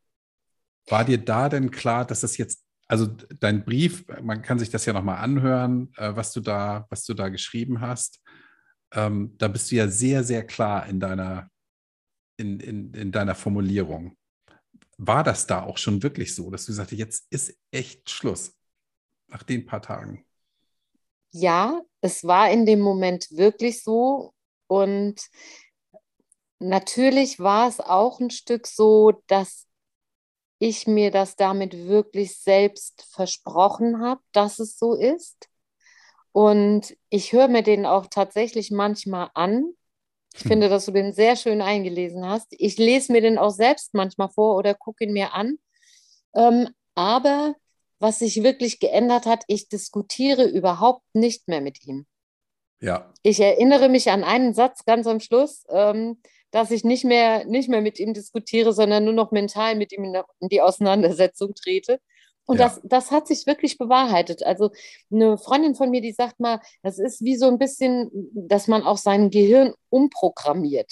War 0.87 1.05
dir 1.05 1.17
da 1.17 1.49
denn 1.49 1.71
klar, 1.71 2.05
dass 2.05 2.21
das 2.21 2.37
jetzt, 2.37 2.63
also 2.87 3.07
dein 3.39 3.63
Brief, 3.63 4.05
man 4.21 4.41
kann 4.41 4.57
sich 4.57 4.69
das 4.69 4.85
ja 4.85 4.93
nochmal 4.93 5.17
anhören, 5.17 5.91
äh, 5.97 6.15
was 6.15 6.31
du 6.33 6.41
da, 6.41 6.87
was 6.89 7.03
du 7.05 7.13
da 7.13 7.29
geschrieben 7.29 7.81
hast. 7.81 8.21
Ähm, 8.91 9.35
da 9.37 9.47
bist 9.47 9.71
du 9.71 9.75
ja 9.75 9.87
sehr, 9.87 10.23
sehr 10.23 10.45
klar 10.45 10.87
in 10.87 10.99
deiner, 10.99 11.49
in, 12.39 12.59
in, 12.59 12.93
in 12.93 13.11
deiner 13.11 13.35
Formulierung. 13.35 14.17
War 14.97 15.23
das 15.23 15.47
da 15.47 15.63
auch 15.63 15.77
schon 15.77 16.03
wirklich 16.03 16.35
so, 16.35 16.49
dass 16.49 16.65
du 16.65 16.73
sagst, 16.73 16.91
jetzt 16.91 17.25
ist 17.29 17.57
echt 17.71 18.09
Schluss 18.09 18.53
nach 19.27 19.43
den 19.43 19.65
paar 19.65 19.81
Tagen? 19.81 20.25
Ja, 21.31 21.81
es 22.01 22.23
war 22.23 22.49
in 22.51 22.65
dem 22.65 22.79
Moment 22.79 23.27
wirklich 23.31 23.83
so. 23.83 24.33
Und 24.67 25.21
natürlich 26.59 27.39
war 27.39 27.67
es 27.67 27.79
auch 27.79 28.19
ein 28.19 28.29
Stück 28.31 28.67
so, 28.67 29.21
dass 29.27 29.67
ich 30.59 30.87
mir 30.87 31.11
das 31.11 31.35
damit 31.35 31.87
wirklich 31.87 32.37
selbst 32.37 33.07
versprochen 33.11 34.01
habe, 34.01 34.21
dass 34.33 34.59
es 34.59 34.77
so 34.77 34.93
ist. 34.93 35.49
Und 36.31 36.95
ich 37.09 37.33
höre 37.33 37.47
mir 37.47 37.63
den 37.63 37.85
auch 37.85 38.07
tatsächlich 38.07 38.69
manchmal 38.69 39.29
an. 39.33 39.73
Ich 40.39 40.45
hm. 40.45 40.51
finde, 40.51 40.69
dass 40.69 40.85
du 40.85 40.91
den 40.91 41.11
sehr 41.11 41.35
schön 41.35 41.61
eingelesen 41.61 42.25
hast. 42.25 42.47
Ich 42.51 42.77
lese 42.77 43.11
mir 43.11 43.19
den 43.19 43.37
auch 43.37 43.51
selbst 43.51 43.93
manchmal 43.93 44.29
vor 44.29 44.55
oder 44.55 44.73
gucke 44.73 45.03
ihn 45.03 45.11
mir 45.11 45.33
an. 45.33 45.57
Ähm, 46.33 46.69
aber 46.95 47.55
was 47.99 48.19
sich 48.19 48.41
wirklich 48.41 48.79
geändert 48.79 49.25
hat, 49.25 49.43
ich 49.47 49.67
diskutiere 49.67 50.45
überhaupt 50.45 51.03
nicht 51.13 51.49
mehr 51.49 51.59
mit 51.59 51.85
ihm. 51.85 52.05
Ja. 52.79 53.13
Ich 53.21 53.41
erinnere 53.41 53.89
mich 53.89 54.09
an 54.09 54.23
einen 54.23 54.53
Satz 54.53 54.85
ganz 54.85 55.05
am 55.07 55.19
Schluss, 55.19 55.65
ähm, 55.69 56.21
dass 56.51 56.71
ich 56.71 56.85
nicht 56.85 57.03
mehr, 57.03 57.43
nicht 57.43 57.67
mehr 57.67 57.81
mit 57.81 57.99
ihm 57.99 58.13
diskutiere, 58.13 58.71
sondern 58.71 59.03
nur 59.03 59.13
noch 59.13 59.31
mental 59.31 59.75
mit 59.75 59.91
ihm 59.91 60.05
in 60.05 60.47
die 60.47 60.61
Auseinandersetzung 60.61 61.53
trete. 61.53 61.99
Und 62.49 62.57
ja. 62.57 62.65
das, 62.65 62.81
das 62.83 63.11
hat 63.11 63.27
sich 63.27 63.45
wirklich 63.45 63.77
bewahrheitet. 63.77 64.41
Also 64.41 64.71
eine 65.11 65.37
Freundin 65.37 65.75
von 65.75 65.91
mir, 65.91 66.01
die 66.01 66.13
sagt 66.13 66.39
mal, 66.39 66.59
das 66.81 66.97
ist 66.97 67.23
wie 67.23 67.35
so 67.35 67.45
ein 67.45 67.59
bisschen, 67.59 68.09
dass 68.33 68.67
man 68.67 68.81
auch 68.81 68.97
sein 68.97 69.29
Gehirn 69.29 69.75
umprogrammiert. 69.89 70.91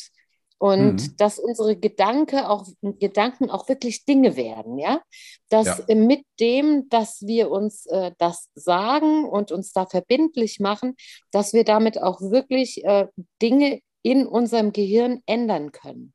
Und 0.60 1.02
mhm. 1.02 1.18
dass 1.18 1.40
unsere 1.40 1.76
Gedanke 1.76 2.48
auch, 2.48 2.68
Gedanken 3.00 3.50
auch 3.50 3.68
wirklich 3.70 4.06
Dinge 4.06 4.36
werden, 4.36 4.78
ja. 4.78 5.02
Dass 5.50 5.82
ja. 5.88 5.96
mit 5.96 6.26
dem, 6.40 6.90
dass 6.90 7.24
wir 7.26 7.50
uns 7.50 7.88
äh, 7.88 8.12
das 8.20 8.50
sagen 8.54 9.26
und 9.26 9.52
uns 9.52 9.74
da 9.74 9.88
verbindlich 9.88 10.60
machen, 10.60 10.96
dass 11.32 11.54
wir 11.54 11.64
damit 11.64 12.00
auch 12.00 12.22
wirklich 12.22 12.86
äh, 12.86 13.08
Dinge 13.42 13.80
in 14.04 14.28
unserem 14.28 14.74
Gehirn 14.74 15.24
ändern 15.26 15.72
können. 15.72 16.14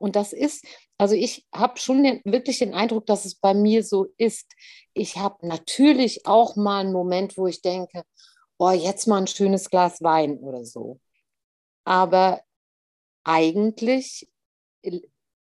Und 0.00 0.16
das 0.16 0.32
ist, 0.32 0.64
also 0.98 1.14
ich 1.14 1.46
habe 1.54 1.78
schon 1.78 2.02
den, 2.02 2.22
wirklich 2.24 2.58
den 2.58 2.74
Eindruck, 2.74 3.06
dass 3.06 3.26
es 3.26 3.34
bei 3.34 3.52
mir 3.52 3.84
so 3.84 4.06
ist. 4.16 4.50
Ich 4.94 5.16
habe 5.18 5.46
natürlich 5.46 6.26
auch 6.26 6.56
mal 6.56 6.80
einen 6.80 6.92
Moment, 6.92 7.36
wo 7.36 7.46
ich 7.46 7.60
denke, 7.60 8.04
oh, 8.58 8.70
jetzt 8.70 9.06
mal 9.06 9.18
ein 9.18 9.26
schönes 9.26 9.68
Glas 9.68 10.00
Wein 10.00 10.38
oder 10.38 10.64
so. 10.64 11.00
Aber 11.84 12.40
eigentlich 13.24 14.28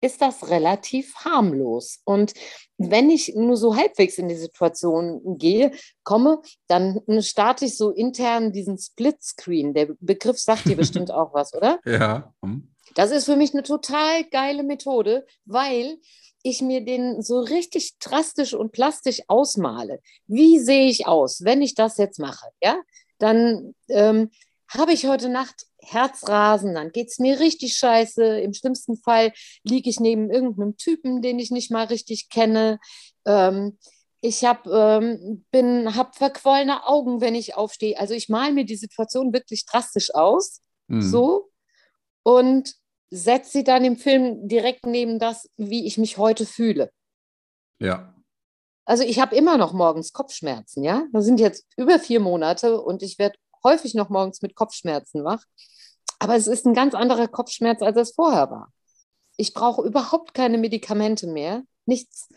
ist 0.00 0.20
das 0.20 0.50
relativ 0.50 1.14
harmlos. 1.16 2.00
Und 2.04 2.34
wenn 2.76 3.08
ich 3.08 3.36
nur 3.36 3.56
so 3.56 3.76
halbwegs 3.76 4.18
in 4.18 4.28
die 4.28 4.34
Situation 4.34 5.38
gehe, 5.38 5.70
komme, 6.02 6.42
dann 6.66 7.00
starte 7.20 7.66
ich 7.66 7.76
so 7.76 7.90
intern 7.90 8.52
diesen 8.52 8.76
Splitscreen. 8.76 9.72
Der 9.72 9.94
Begriff 10.00 10.40
sagt 10.40 10.64
dir 10.64 10.76
bestimmt 10.76 11.12
auch 11.12 11.32
was, 11.32 11.54
oder? 11.54 11.78
Ja. 11.84 12.34
Hm. 12.42 12.71
Das 12.94 13.10
ist 13.10 13.24
für 13.24 13.36
mich 13.36 13.52
eine 13.52 13.62
total 13.62 14.24
geile 14.24 14.62
Methode, 14.62 15.26
weil 15.44 15.98
ich 16.42 16.60
mir 16.60 16.84
den 16.84 17.22
so 17.22 17.40
richtig 17.40 17.98
drastisch 17.98 18.54
und 18.54 18.72
plastisch 18.72 19.22
ausmale. 19.28 20.00
Wie 20.26 20.58
sehe 20.58 20.88
ich 20.88 21.06
aus, 21.06 21.44
wenn 21.44 21.62
ich 21.62 21.74
das 21.74 21.98
jetzt 21.98 22.18
mache? 22.18 22.48
Ja, 22.62 22.80
dann 23.18 23.74
ähm, 23.88 24.30
habe 24.68 24.92
ich 24.92 25.06
heute 25.06 25.28
Nacht 25.28 25.66
Herzrasen, 25.78 26.74
dann 26.74 26.92
geht 26.92 27.08
es 27.08 27.18
mir 27.18 27.40
richtig 27.40 27.74
scheiße. 27.76 28.40
Im 28.40 28.54
schlimmsten 28.54 28.96
Fall 28.96 29.32
liege 29.64 29.90
ich 29.90 30.00
neben 30.00 30.30
irgendeinem 30.30 30.76
Typen, 30.76 31.22
den 31.22 31.38
ich 31.38 31.50
nicht 31.50 31.70
mal 31.70 31.86
richtig 31.86 32.28
kenne. 32.28 32.78
Ähm, 33.24 33.78
ich 34.20 34.44
habe 34.44 35.42
ähm, 35.52 35.96
hab 35.96 36.16
verquollene 36.16 36.86
Augen, 36.86 37.20
wenn 37.20 37.34
ich 37.34 37.56
aufstehe. 37.56 37.98
Also 37.98 38.14
ich 38.14 38.28
male 38.28 38.52
mir 38.52 38.64
die 38.64 38.76
Situation 38.76 39.32
wirklich 39.32 39.66
drastisch 39.66 40.14
aus. 40.14 40.60
Mhm. 40.86 41.02
So. 41.02 41.50
Und 42.22 42.74
setze 43.12 43.50
sie 43.50 43.64
dann 43.64 43.84
im 43.84 43.96
Film 43.96 44.48
direkt 44.48 44.86
neben 44.86 45.18
das, 45.18 45.48
wie 45.58 45.86
ich 45.86 45.98
mich 45.98 46.16
heute 46.16 46.46
fühle. 46.46 46.90
Ja. 47.78 48.14
Also 48.86 49.04
ich 49.04 49.20
habe 49.20 49.36
immer 49.36 49.58
noch 49.58 49.74
morgens 49.74 50.14
Kopfschmerzen, 50.14 50.82
ja. 50.82 51.04
Das 51.12 51.26
sind 51.26 51.38
jetzt 51.38 51.66
über 51.76 51.98
vier 51.98 52.20
Monate 52.20 52.80
und 52.80 53.02
ich 53.02 53.18
werde 53.18 53.36
häufig 53.62 53.94
noch 53.94 54.08
morgens 54.08 54.40
mit 54.40 54.54
Kopfschmerzen 54.54 55.24
wach. 55.24 55.44
Aber 56.18 56.36
es 56.36 56.46
ist 56.46 56.64
ein 56.64 56.72
ganz 56.72 56.94
anderer 56.94 57.28
Kopfschmerz, 57.28 57.82
als 57.82 57.96
es 57.98 58.14
vorher 58.14 58.50
war. 58.50 58.72
Ich 59.36 59.52
brauche 59.52 59.86
überhaupt 59.86 60.32
keine 60.32 60.56
Medikamente 60.56 61.26
mehr, 61.26 61.62
nichts. 61.84 62.28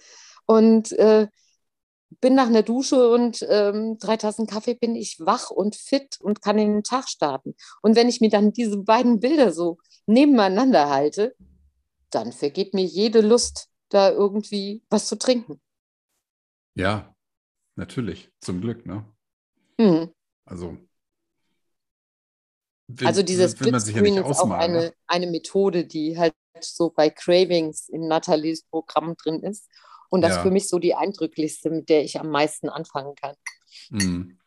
Und 0.45 0.91
äh, 0.93 1.27
bin 2.19 2.35
nach 2.35 2.47
einer 2.47 2.63
Dusche 2.63 3.09
und 3.11 3.45
ähm, 3.49 3.97
drei 3.97 4.17
Tassen 4.17 4.45
Kaffee 4.45 4.75
bin 4.75 4.95
ich 4.95 5.19
wach 5.19 5.51
und 5.51 5.75
fit 5.75 6.19
und 6.19 6.41
kann 6.41 6.59
in 6.59 6.73
den 6.73 6.83
Tag 6.83 7.07
starten. 7.07 7.55
Und 7.81 7.95
wenn 7.95 8.09
ich 8.09 8.19
mir 8.19 8.29
dann 8.29 8.51
diese 8.51 8.77
beiden 8.77 9.19
Bilder 9.21 9.53
so 9.53 9.77
nebeneinander 10.05 10.89
halte, 10.89 11.35
dann 12.09 12.31
vergeht 12.31 12.73
mir 12.73 12.85
jede 12.85 13.21
Lust, 13.21 13.69
da 13.89 14.09
irgendwie 14.09 14.83
was 14.89 15.07
zu 15.07 15.17
trinken. 15.17 15.59
Ja, 16.75 17.15
natürlich, 17.75 18.31
zum 18.41 18.61
Glück, 18.61 18.85
ne? 18.85 19.05
Mhm. 19.77 20.13
Also 20.45 20.77
Will, 22.87 23.07
also 23.07 23.23
dieses 23.23 23.53
Splitscreen 23.53 24.15
ja 24.15 24.29
ist 24.29 24.39
auch 24.39 24.51
eine, 24.51 24.77
ne? 24.77 24.93
eine 25.07 25.27
Methode, 25.27 25.85
die 25.85 26.17
halt 26.17 26.35
so 26.59 26.91
bei 26.91 27.09
Cravings 27.09 27.89
in 27.89 28.07
Nathalies 28.07 28.63
Programm 28.63 29.15
drin 29.15 29.41
ist. 29.41 29.67
Und 30.09 30.21
das 30.21 30.31
ja. 30.31 30.37
ist 30.37 30.43
für 30.43 30.51
mich 30.51 30.67
so 30.69 30.77
die 30.77 30.93
eindrücklichste, 30.93 31.71
mit 31.71 31.89
der 31.89 32.03
ich 32.03 32.19
am 32.19 32.29
meisten 32.29 32.69
anfangen 32.69 33.15
kann. 33.15 33.35
Mhm. 33.89 34.37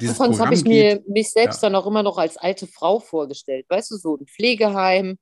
Anfangs 0.00 0.40
habe 0.40 0.54
ich 0.54 0.64
mir 0.64 0.96
geht, 0.96 1.08
mich 1.08 1.30
selbst 1.30 1.62
ja. 1.62 1.68
dann 1.68 1.76
auch 1.76 1.86
immer 1.86 2.02
noch 2.02 2.18
als 2.18 2.36
alte 2.36 2.66
Frau 2.66 3.00
vorgestellt. 3.00 3.66
Weißt 3.68 3.90
du, 3.90 3.96
so 3.96 4.16
ein 4.16 4.26
Pflegeheim, 4.26 5.18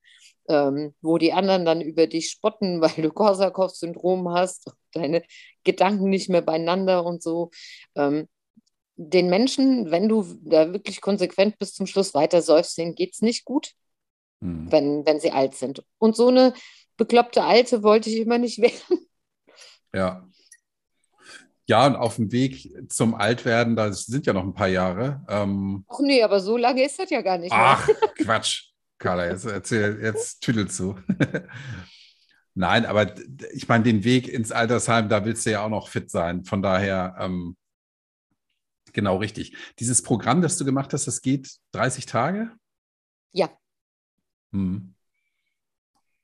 ähm, 0.49 0.95
wo 1.03 1.18
die 1.18 1.32
anderen 1.32 1.64
dann 1.64 1.80
über 1.80 2.07
dich 2.07 2.30
spotten, 2.30 2.80
weil 2.80 3.03
du 3.03 3.11
Korsakow-Syndrom 3.11 4.30
hast 4.30 4.66
und 4.66 4.76
deine 4.93 5.22
Gedanken 5.64 6.09
nicht 6.09 6.28
mehr 6.28 6.43
beieinander 6.43 7.05
und 7.05 7.22
so. 7.22 7.51
Ähm, 7.95 8.28
den 8.97 9.28
Menschen, 9.28 9.90
wenn 9.90 10.09
du 10.09 10.24
da 10.43 10.72
wirklich 10.72 11.01
konsequent 11.01 11.59
bis 11.59 11.74
zum 11.74 11.86
Schluss 11.86 12.14
weiter 12.14 12.43
säufst, 12.43 12.76
denen 12.78 12.95
geht 12.95 13.14
es 13.14 13.22
nicht 13.22 13.45
gut, 13.45 13.72
mhm. 14.40 14.70
wenn, 14.70 15.07
wenn 15.07 15.20
sie 15.20 15.30
alt 15.30 15.55
sind. 15.55 15.82
Und 15.99 16.16
so 16.16 16.28
eine 16.28 16.55
bekloppte 16.97 17.43
Alte 17.43 17.82
wollte 17.82 18.11
ich 18.11 18.18
immer 18.18 18.38
nicht 18.38 18.59
werden. 18.62 19.07
Ja. 19.95 20.28
Ja, 21.72 21.86
und 21.86 21.96
auf 21.96 22.16
dem 22.16 22.30
Weg 22.32 22.70
zum 22.92 23.14
Altwerden, 23.14 23.76
da 23.76 23.90
sind 23.94 24.26
ja 24.26 24.34
noch 24.34 24.42
ein 24.42 24.52
paar 24.52 24.68
Jahre. 24.68 25.24
Ähm, 25.26 25.86
Ach 25.88 26.00
nee, 26.00 26.22
aber 26.22 26.38
so 26.38 26.58
lange 26.58 26.84
ist 26.84 26.98
das 26.98 27.08
ja 27.08 27.22
gar 27.22 27.38
nicht. 27.38 27.50
Ach, 27.50 27.86
mehr. 27.86 27.96
Quatsch. 28.18 28.72
Carla, 28.98 29.30
jetzt 29.30 29.46
erzähl, 29.46 29.98
jetzt 30.02 30.42
tüdel 30.42 30.68
zu. 30.68 30.96
Nein, 32.54 32.84
aber 32.84 33.14
ich 33.54 33.68
meine, 33.68 33.84
den 33.84 34.04
Weg 34.04 34.28
ins 34.28 34.52
Altersheim, 34.52 35.08
da 35.08 35.24
willst 35.24 35.46
du 35.46 35.50
ja 35.52 35.64
auch 35.64 35.70
noch 35.70 35.88
fit 35.88 36.10
sein. 36.10 36.44
Von 36.44 36.60
daher, 36.60 37.16
ähm, 37.18 37.56
Genau, 38.92 39.16
richtig. 39.16 39.56
Dieses 39.78 40.02
Programm, 40.02 40.42
das 40.42 40.58
du 40.58 40.66
gemacht 40.66 40.92
hast, 40.92 41.06
das 41.06 41.22
geht 41.22 41.56
30 41.72 42.04
Tage? 42.04 42.52
Ja. 43.32 43.48
Hm. 44.52 44.94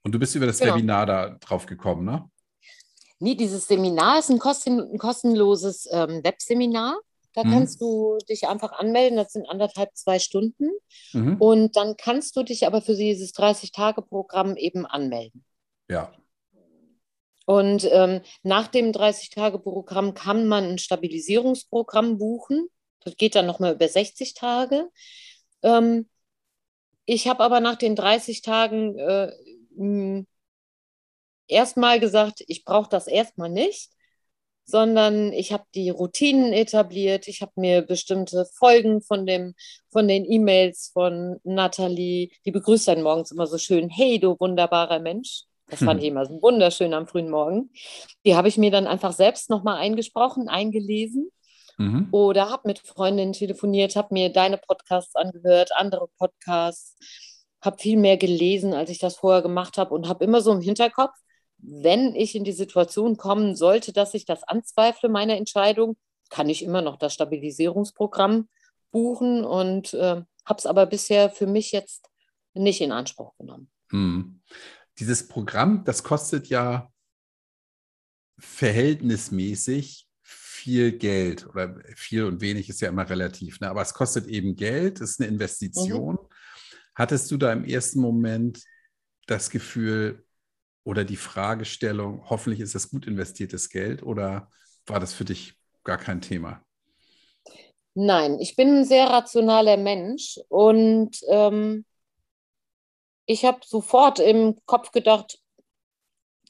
Und 0.02 0.12
du 0.12 0.18
bist 0.18 0.34
über 0.34 0.44
das 0.44 0.58
genau. 0.58 0.74
Webinar 0.74 1.06
da 1.06 1.30
drauf 1.40 1.64
gekommen, 1.64 2.04
ne? 2.04 2.30
Nee, 3.20 3.34
dieses 3.34 3.66
Seminar 3.66 4.20
ist 4.20 4.30
ein, 4.30 4.38
kosten, 4.38 4.80
ein 4.80 4.98
kostenloses 4.98 5.88
ähm, 5.90 6.22
Webseminar. 6.22 6.98
Da 7.34 7.44
mhm. 7.44 7.50
kannst 7.52 7.80
du 7.80 8.18
dich 8.28 8.48
einfach 8.48 8.72
anmelden. 8.72 9.16
Das 9.16 9.32
sind 9.32 9.48
anderthalb, 9.48 9.96
zwei 9.96 10.18
Stunden. 10.18 10.70
Mhm. 11.12 11.36
Und 11.36 11.76
dann 11.76 11.96
kannst 11.96 12.36
du 12.36 12.42
dich 12.42 12.66
aber 12.66 12.80
für 12.80 12.94
dieses 12.94 13.34
30-Tage-Programm 13.34 14.56
eben 14.56 14.86
anmelden. 14.86 15.44
Ja. 15.88 16.12
Und 17.46 17.88
ähm, 17.90 18.20
nach 18.42 18.68
dem 18.68 18.92
30-Tage-Programm 18.92 20.14
kann 20.14 20.46
man 20.46 20.64
ein 20.64 20.78
Stabilisierungsprogramm 20.78 22.18
buchen. 22.18 22.68
Das 23.00 23.16
geht 23.16 23.34
dann 23.34 23.46
nochmal 23.46 23.74
über 23.74 23.88
60 23.88 24.34
Tage. 24.34 24.88
Ähm, 25.62 26.08
ich 27.06 27.26
habe 27.26 27.42
aber 27.42 27.60
nach 27.60 27.76
den 27.76 27.96
30 27.96 28.42
Tagen 28.42 28.98
äh, 28.98 29.32
erstmal 31.48 32.00
gesagt, 32.00 32.44
ich 32.46 32.64
brauche 32.64 32.88
das 32.88 33.06
erstmal 33.06 33.50
nicht, 33.50 33.90
sondern 34.64 35.32
ich 35.32 35.52
habe 35.52 35.64
die 35.74 35.88
Routinen 35.88 36.52
etabliert. 36.52 37.26
Ich 37.26 37.40
habe 37.40 37.52
mir 37.56 37.82
bestimmte 37.82 38.46
Folgen 38.54 39.00
von, 39.00 39.24
dem, 39.24 39.54
von 39.90 40.06
den 40.06 40.30
E-Mails 40.30 40.90
von 40.92 41.40
Nathalie, 41.42 42.30
die 42.44 42.50
begrüßt 42.50 42.88
dann 42.88 43.02
morgens 43.02 43.30
immer 43.30 43.46
so 43.46 43.56
schön, 43.56 43.88
hey 43.88 44.18
du 44.18 44.36
wunderbarer 44.38 44.98
Mensch. 44.98 45.44
Das 45.70 45.80
fand 45.80 46.00
hm. 46.00 46.04
ich 46.04 46.10
immer 46.10 46.26
so 46.26 46.40
wunderschön 46.42 46.94
am 46.94 47.06
frühen 47.06 47.30
Morgen. 47.30 47.70
Die 48.24 48.36
habe 48.36 48.48
ich 48.48 48.58
mir 48.58 48.70
dann 48.70 48.86
einfach 48.86 49.12
selbst 49.12 49.50
nochmal 49.50 49.76
eingesprochen, 49.76 50.48
eingelesen. 50.48 51.30
Mhm. 51.78 52.08
Oder 52.10 52.50
habe 52.50 52.62
mit 52.66 52.80
Freundinnen 52.80 53.32
telefoniert, 53.32 53.94
habe 53.94 54.12
mir 54.12 54.32
deine 54.32 54.58
Podcasts 54.58 55.14
angehört, 55.14 55.70
andere 55.76 56.08
Podcasts, 56.18 56.96
habe 57.62 57.78
viel 57.78 57.96
mehr 57.96 58.16
gelesen, 58.16 58.74
als 58.74 58.90
ich 58.90 58.98
das 58.98 59.16
vorher 59.16 59.42
gemacht 59.42 59.78
habe 59.78 59.94
und 59.94 60.08
habe 60.08 60.24
immer 60.24 60.40
so 60.40 60.52
im 60.52 60.60
Hinterkopf, 60.60 61.14
wenn 61.58 62.14
ich 62.14 62.34
in 62.34 62.44
die 62.44 62.52
Situation 62.52 63.16
kommen 63.16 63.56
sollte, 63.56 63.92
dass 63.92 64.14
ich 64.14 64.24
das 64.24 64.42
anzweifle, 64.44 65.08
meine 65.08 65.36
Entscheidung, 65.36 65.96
kann 66.30 66.48
ich 66.48 66.62
immer 66.62 66.82
noch 66.82 66.96
das 66.96 67.14
Stabilisierungsprogramm 67.14 68.48
buchen 68.90 69.44
und 69.44 69.94
äh, 69.94 70.22
habe 70.44 70.58
es 70.58 70.66
aber 70.66 70.86
bisher 70.86 71.30
für 71.30 71.46
mich 71.46 71.72
jetzt 71.72 72.08
nicht 72.54 72.80
in 72.80 72.92
Anspruch 72.92 73.36
genommen. 73.36 73.70
Hm. 73.90 74.40
Dieses 74.98 75.28
Programm, 75.28 75.84
das 75.84 76.02
kostet 76.02 76.48
ja 76.48 76.90
verhältnismäßig 78.38 80.06
viel 80.22 80.92
Geld 80.92 81.46
oder 81.46 81.76
viel 81.94 82.24
und 82.24 82.40
wenig 82.40 82.68
ist 82.68 82.80
ja 82.80 82.88
immer 82.88 83.08
relativ, 83.08 83.60
ne? 83.60 83.70
aber 83.70 83.82
es 83.82 83.94
kostet 83.94 84.26
eben 84.26 84.56
Geld, 84.56 85.00
ist 85.00 85.20
eine 85.20 85.28
Investition. 85.28 86.14
Mhm. 86.14 86.28
Hattest 86.94 87.30
du 87.30 87.36
da 87.36 87.52
im 87.52 87.64
ersten 87.64 88.00
Moment 88.00 88.64
das 89.26 89.50
Gefühl, 89.50 90.24
oder 90.84 91.04
die 91.04 91.16
Fragestellung, 91.16 92.28
hoffentlich 92.28 92.60
ist 92.60 92.74
das 92.74 92.90
gut 92.90 93.06
investiertes 93.06 93.68
Geld 93.68 94.02
oder 94.02 94.50
war 94.86 95.00
das 95.00 95.12
für 95.12 95.24
dich 95.24 95.54
gar 95.84 95.98
kein 95.98 96.20
Thema? 96.20 96.62
Nein, 97.94 98.38
ich 98.40 98.56
bin 98.56 98.78
ein 98.78 98.84
sehr 98.84 99.06
rationaler 99.06 99.76
Mensch 99.76 100.38
und 100.48 101.18
ähm, 101.28 101.84
ich 103.26 103.44
habe 103.44 103.60
sofort 103.64 104.20
im 104.20 104.56
Kopf 104.64 104.92
gedacht, 104.92 105.38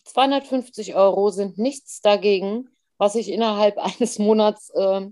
250 0.04 0.94
Euro 0.94 1.30
sind 1.30 1.58
nichts 1.58 2.00
dagegen, 2.00 2.68
was 2.96 3.14
ich 3.14 3.30
innerhalb 3.30 3.78
eines 3.98 4.18
Monats 4.18 4.70
äh, 4.70 5.06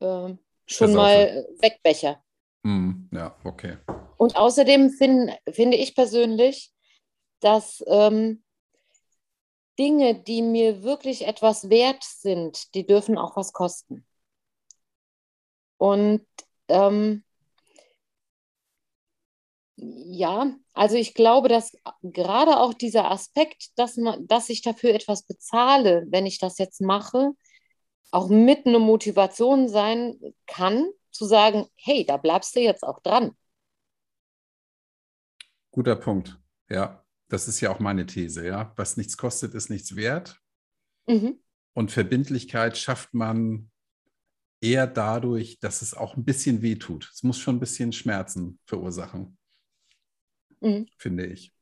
äh, 0.00 0.36
schon 0.66 0.94
mal 0.94 1.46
wegbecher. 1.60 2.22
Mm, 2.62 3.08
ja, 3.12 3.36
okay. 3.44 3.78
Und 4.16 4.36
außerdem 4.36 4.90
find, 4.90 5.32
finde 5.50 5.76
ich 5.76 5.94
persönlich, 5.94 6.73
dass 7.40 7.84
ähm, 7.86 8.42
Dinge, 9.78 10.14
die 10.14 10.42
mir 10.42 10.82
wirklich 10.82 11.26
etwas 11.26 11.68
wert 11.68 12.04
sind, 12.04 12.74
die 12.74 12.86
dürfen 12.86 13.18
auch 13.18 13.36
was 13.36 13.52
kosten. 13.52 14.06
Und 15.78 16.26
ähm, 16.68 17.24
ja, 19.76 20.54
also 20.72 20.96
ich 20.96 21.14
glaube, 21.14 21.48
dass 21.48 21.76
gerade 22.02 22.58
auch 22.60 22.74
dieser 22.74 23.10
Aspekt, 23.10 23.76
dass, 23.76 23.96
man, 23.96 24.26
dass 24.26 24.48
ich 24.48 24.62
dafür 24.62 24.94
etwas 24.94 25.24
bezahle, 25.24 26.06
wenn 26.08 26.26
ich 26.26 26.38
das 26.38 26.58
jetzt 26.58 26.80
mache, 26.80 27.32
auch 28.12 28.28
mit 28.28 28.66
einer 28.66 28.78
Motivation 28.78 29.68
sein 29.68 30.18
kann, 30.46 30.88
zu 31.10 31.24
sagen, 31.24 31.66
hey, 31.76 32.06
da 32.06 32.16
bleibst 32.16 32.54
du 32.54 32.60
jetzt 32.60 32.84
auch 32.84 33.00
dran. 33.00 33.36
Guter 35.72 35.96
Punkt, 35.96 36.38
ja. 36.68 37.03
Das 37.28 37.48
ist 37.48 37.60
ja 37.60 37.70
auch 37.70 37.80
meine 37.80 38.06
These, 38.06 38.46
ja. 38.46 38.72
Was 38.76 38.96
nichts 38.96 39.16
kostet, 39.16 39.54
ist 39.54 39.70
nichts 39.70 39.96
wert. 39.96 40.40
Mhm. 41.06 41.38
Und 41.74 41.90
Verbindlichkeit 41.90 42.78
schafft 42.78 43.14
man 43.14 43.70
eher 44.60 44.86
dadurch, 44.86 45.58
dass 45.60 45.82
es 45.82 45.94
auch 45.94 46.16
ein 46.16 46.24
bisschen 46.24 46.62
wehtut. 46.62 47.10
Es 47.12 47.22
muss 47.22 47.38
schon 47.38 47.56
ein 47.56 47.60
bisschen 47.60 47.92
Schmerzen 47.92 48.58
verursachen, 48.66 49.36
mhm. 50.60 50.86
finde 50.96 51.26
ich. 51.26 51.52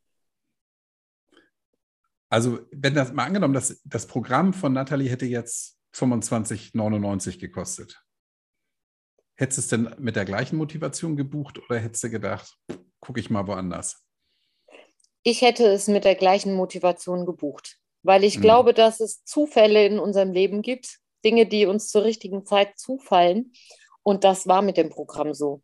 Also, 2.28 2.60
wenn 2.70 2.94
das 2.94 3.12
mal 3.12 3.26
angenommen, 3.26 3.54
dass 3.54 3.82
das 3.84 4.06
Programm 4.06 4.54
von 4.54 4.72
Nathalie 4.72 5.10
hätte 5.10 5.26
jetzt 5.26 5.78
25,99 5.94 7.38
gekostet. 7.38 8.02
Hättest 9.34 9.58
du 9.58 9.60
es 9.60 9.68
denn 9.68 10.02
mit 10.02 10.16
der 10.16 10.24
gleichen 10.24 10.56
Motivation 10.56 11.16
gebucht 11.16 11.58
oder 11.58 11.78
hättest 11.78 12.04
du 12.04 12.10
gedacht, 12.10 12.58
gucke 13.00 13.20
ich 13.20 13.28
mal 13.28 13.46
woanders? 13.46 14.02
Ich 15.22 15.42
hätte 15.42 15.66
es 15.66 15.88
mit 15.88 16.04
der 16.04 16.14
gleichen 16.14 16.54
Motivation 16.54 17.26
gebucht, 17.26 17.78
weil 18.02 18.24
ich 18.24 18.38
mhm. 18.38 18.42
glaube, 18.42 18.74
dass 18.74 19.00
es 19.00 19.24
Zufälle 19.24 19.86
in 19.86 19.98
unserem 19.98 20.32
Leben 20.32 20.62
gibt, 20.62 20.98
Dinge, 21.24 21.46
die 21.46 21.66
uns 21.66 21.88
zur 21.88 22.04
richtigen 22.04 22.44
Zeit 22.44 22.78
zufallen. 22.78 23.52
Und 24.02 24.24
das 24.24 24.48
war 24.48 24.62
mit 24.62 24.76
dem 24.76 24.90
Programm 24.90 25.32
so. 25.34 25.62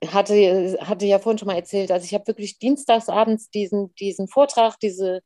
Ich 0.00 0.12
hatte, 0.12 0.78
hatte 0.80 1.06
ja 1.06 1.18
vorhin 1.18 1.38
schon 1.38 1.46
mal 1.46 1.56
erzählt, 1.56 1.90
also 1.90 2.04
ich 2.04 2.12
habe 2.12 2.26
wirklich 2.26 2.58
dienstagsabends 2.58 3.50
diesen, 3.50 3.94
diesen 3.94 4.28
Vortrag, 4.28 4.78
diese 4.80 5.20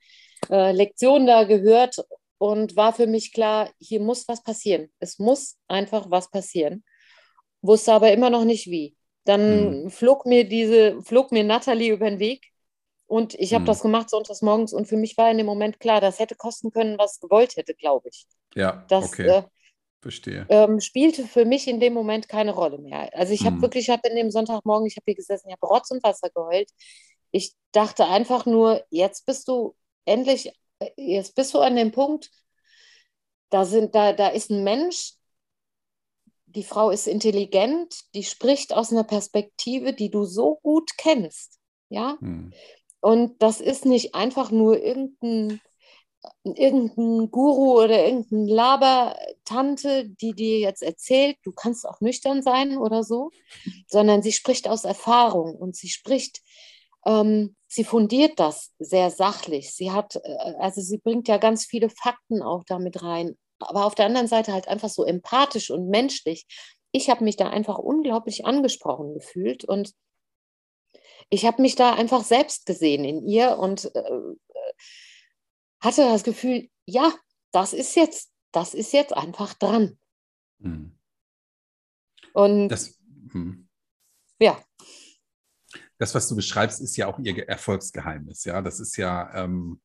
äh, 0.50 0.72
Lektion 0.72 1.26
da 1.26 1.44
gehört 1.44 1.96
und 2.38 2.76
war 2.76 2.92
für 2.92 3.06
mich 3.06 3.32
klar, 3.32 3.70
hier 3.80 4.00
muss 4.00 4.28
was 4.28 4.42
passieren. 4.42 4.90
Es 5.00 5.18
muss 5.18 5.56
einfach 5.66 6.10
was 6.10 6.30
passieren. 6.30 6.84
Wusste 7.62 7.92
aber 7.92 8.12
immer 8.12 8.30
noch 8.30 8.44
nicht 8.44 8.66
wie. 8.70 8.94
Dann 9.24 9.84
mhm. 9.84 9.90
flog 9.90 10.26
mir 10.26 10.46
diese, 10.46 11.02
flog 11.02 11.32
mir 11.32 11.42
Natalie 11.42 11.92
über 11.92 12.08
den 12.08 12.20
Weg 12.20 12.52
und 13.06 13.34
ich 13.34 13.54
habe 13.54 13.62
hm. 13.62 13.66
das 13.66 13.82
gemacht 13.82 14.10
sonntags 14.10 14.42
morgens 14.42 14.72
und 14.72 14.86
für 14.86 14.96
mich 14.96 15.16
war 15.16 15.30
in 15.30 15.38
dem 15.38 15.46
Moment 15.46 15.80
klar, 15.80 16.00
das 16.00 16.18
hätte 16.18 16.34
kosten 16.34 16.70
können, 16.72 16.98
was 16.98 17.20
gewollt 17.20 17.56
hätte, 17.56 17.74
glaube 17.74 18.08
ich. 18.08 18.26
Ja, 18.54 18.84
das, 18.88 19.06
okay. 19.06 19.28
Äh, 19.28 19.42
Verstehe. 20.00 20.46
Ähm, 20.50 20.80
spielte 20.80 21.24
für 21.24 21.44
mich 21.44 21.66
in 21.66 21.80
dem 21.80 21.92
Moment 21.92 22.28
keine 22.28 22.52
Rolle 22.52 22.78
mehr. 22.78 23.10
Also 23.14 23.32
ich 23.32 23.44
habe 23.44 23.56
hm. 23.56 23.62
wirklich, 23.62 23.88
ich 23.88 23.90
habe 23.90 24.08
in 24.08 24.16
dem 24.16 24.30
Sonntagmorgen, 24.30 24.86
ich 24.86 24.96
habe 24.96 25.04
hier 25.06 25.14
gesessen, 25.14 25.48
ich 25.48 25.54
habe 25.54 25.66
Rotz 25.66 25.90
und 25.90 26.02
Wasser 26.02 26.30
geheult. 26.30 26.70
Ich 27.30 27.54
dachte 27.72 28.06
einfach 28.06 28.46
nur, 28.46 28.84
jetzt 28.90 29.26
bist 29.26 29.48
du 29.48 29.74
endlich, 30.04 30.52
äh, 30.78 30.90
jetzt 30.96 31.34
bist 31.34 31.54
du 31.54 31.60
an 31.60 31.76
dem 31.76 31.92
Punkt, 31.92 32.30
da, 33.50 33.64
sind, 33.64 33.94
da, 33.94 34.12
da 34.12 34.28
ist 34.28 34.50
ein 34.50 34.64
Mensch, 34.64 35.14
die 36.46 36.64
Frau 36.64 36.90
ist 36.90 37.06
intelligent, 37.06 38.04
die 38.14 38.24
spricht 38.24 38.74
aus 38.74 38.92
einer 38.92 39.04
Perspektive, 39.04 39.92
die 39.92 40.10
du 40.10 40.24
so 40.24 40.56
gut 40.62 40.90
kennst. 40.96 41.58
Ja, 41.88 42.16
hm. 42.20 42.52
Und 43.06 43.40
das 43.40 43.60
ist 43.60 43.86
nicht 43.86 44.16
einfach 44.16 44.50
nur 44.50 44.82
irgendein, 44.82 45.60
irgendein 46.42 47.30
Guru 47.30 47.80
oder 47.80 48.04
irgendein 48.04 48.48
Labertante, 48.48 50.08
die 50.08 50.32
dir 50.32 50.58
jetzt 50.58 50.82
erzählt, 50.82 51.36
du 51.44 51.52
kannst 51.52 51.86
auch 51.88 52.00
nüchtern 52.00 52.42
sein 52.42 52.76
oder 52.76 53.04
so, 53.04 53.30
sondern 53.86 54.22
sie 54.22 54.32
spricht 54.32 54.66
aus 54.66 54.82
Erfahrung 54.82 55.54
und 55.54 55.76
sie 55.76 55.88
spricht, 55.88 56.40
ähm, 57.06 57.54
sie 57.68 57.84
fundiert 57.84 58.40
das 58.40 58.72
sehr 58.80 59.12
sachlich. 59.12 59.72
Sie 59.72 59.92
hat, 59.92 60.16
äh, 60.16 60.54
also 60.58 60.80
sie 60.80 60.98
bringt 60.98 61.28
ja 61.28 61.36
ganz 61.36 61.64
viele 61.64 61.90
Fakten 61.90 62.42
auch 62.42 62.64
damit 62.66 63.04
rein, 63.04 63.38
aber 63.60 63.84
auf 63.84 63.94
der 63.94 64.06
anderen 64.06 64.26
Seite 64.26 64.52
halt 64.52 64.66
einfach 64.66 64.88
so 64.88 65.04
empathisch 65.04 65.70
und 65.70 65.90
menschlich. 65.90 66.44
Ich 66.90 67.08
habe 67.08 67.22
mich 67.22 67.36
da 67.36 67.50
einfach 67.50 67.78
unglaublich 67.78 68.46
angesprochen 68.46 69.14
gefühlt 69.14 69.64
und 69.64 69.92
ich 71.30 71.44
habe 71.44 71.62
mich 71.62 71.74
da 71.74 71.94
einfach 71.94 72.24
selbst 72.24 72.66
gesehen 72.66 73.04
in 73.04 73.26
ihr 73.26 73.58
und 73.58 73.94
äh, 73.94 74.36
hatte 75.80 76.02
das 76.02 76.24
Gefühl, 76.24 76.68
ja, 76.86 77.12
das 77.52 77.72
ist 77.72 77.96
jetzt, 77.96 78.32
das 78.52 78.74
ist 78.74 78.92
jetzt 78.92 79.12
einfach 79.12 79.54
dran. 79.54 79.98
Hm. 80.60 80.98
Und 82.32 82.68
das, 82.68 82.98
hm. 83.32 83.68
ja. 84.38 84.62
Das, 85.98 86.14
was 86.14 86.28
du 86.28 86.36
beschreibst, 86.36 86.80
ist 86.80 86.96
ja 86.96 87.06
auch 87.06 87.18
ihr 87.18 87.48
Erfolgsgeheimnis. 87.48 88.44
Ja, 88.44 88.60
das 88.60 88.80
ist 88.80 88.96
ja, 88.96 89.44
ähm, 89.44 89.80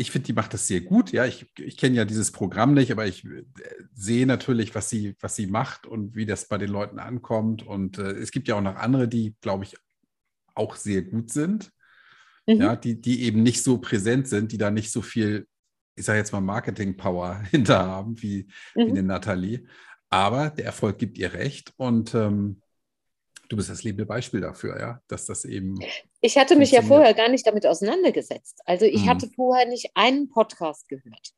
ich 0.00 0.10
finde, 0.10 0.26
die 0.26 0.32
macht 0.32 0.54
das 0.54 0.66
sehr 0.66 0.80
gut. 0.80 1.12
Ja, 1.12 1.26
ich, 1.26 1.46
ich 1.58 1.76
kenne 1.76 1.96
ja 1.96 2.06
dieses 2.06 2.32
Programm 2.32 2.72
nicht, 2.72 2.90
aber 2.90 3.06
ich 3.06 3.22
äh, 3.26 3.44
sehe 3.92 4.26
natürlich, 4.26 4.74
was 4.74 4.88
sie, 4.88 5.14
was 5.20 5.36
sie 5.36 5.46
macht 5.46 5.86
und 5.86 6.16
wie 6.16 6.24
das 6.24 6.48
bei 6.48 6.56
den 6.56 6.70
Leuten 6.70 6.98
ankommt. 6.98 7.66
Und 7.66 7.98
äh, 7.98 8.12
es 8.12 8.30
gibt 8.30 8.48
ja 8.48 8.54
auch 8.54 8.62
noch 8.62 8.76
andere, 8.76 9.08
die, 9.08 9.36
glaube 9.42 9.64
ich, 9.64 9.76
auch 10.54 10.76
sehr 10.76 11.02
gut 11.02 11.30
sind. 11.30 11.70
Mhm. 12.46 12.62
Ja, 12.62 12.76
die, 12.76 12.98
die 12.98 13.24
eben 13.24 13.42
nicht 13.42 13.62
so 13.62 13.76
präsent 13.76 14.26
sind, 14.26 14.52
die 14.52 14.58
da 14.58 14.70
nicht 14.70 14.90
so 14.90 15.02
viel, 15.02 15.46
ich 15.96 16.06
sage 16.06 16.18
jetzt 16.18 16.32
mal, 16.32 16.40
Marketing-Power 16.40 17.42
hinter 17.50 17.80
haben 17.80 18.22
wie, 18.22 18.48
mhm. 18.74 18.86
wie 18.86 18.90
eine 18.90 19.02
Nathalie. 19.02 19.66
Aber 20.08 20.48
der 20.48 20.64
Erfolg 20.64 20.96
gibt 20.96 21.18
ihr 21.18 21.34
recht. 21.34 21.74
Und 21.76 22.14
ähm, 22.14 22.62
du 23.50 23.56
bist 23.56 23.68
das 23.68 23.82
lebende 23.82 24.06
Beispiel 24.06 24.40
dafür, 24.40 24.78
ja, 24.80 25.02
dass 25.08 25.26
das 25.26 25.44
eben. 25.44 25.78
Ich 26.20 26.38
hatte 26.38 26.56
mich 26.56 26.70
ja 26.70 26.82
vorher 26.82 27.12
gar 27.14 27.28
nicht 27.28 27.46
damit 27.46 27.66
auseinandergesetzt. 27.66 28.60
Also 28.64 28.86
ich 28.86 29.02
mhm. 29.02 29.08
hatte 29.10 29.28
vorher 29.28 29.66
nicht 29.66 29.90
einen 29.94 30.30
Podcast 30.30 30.88
gehört 30.88 31.32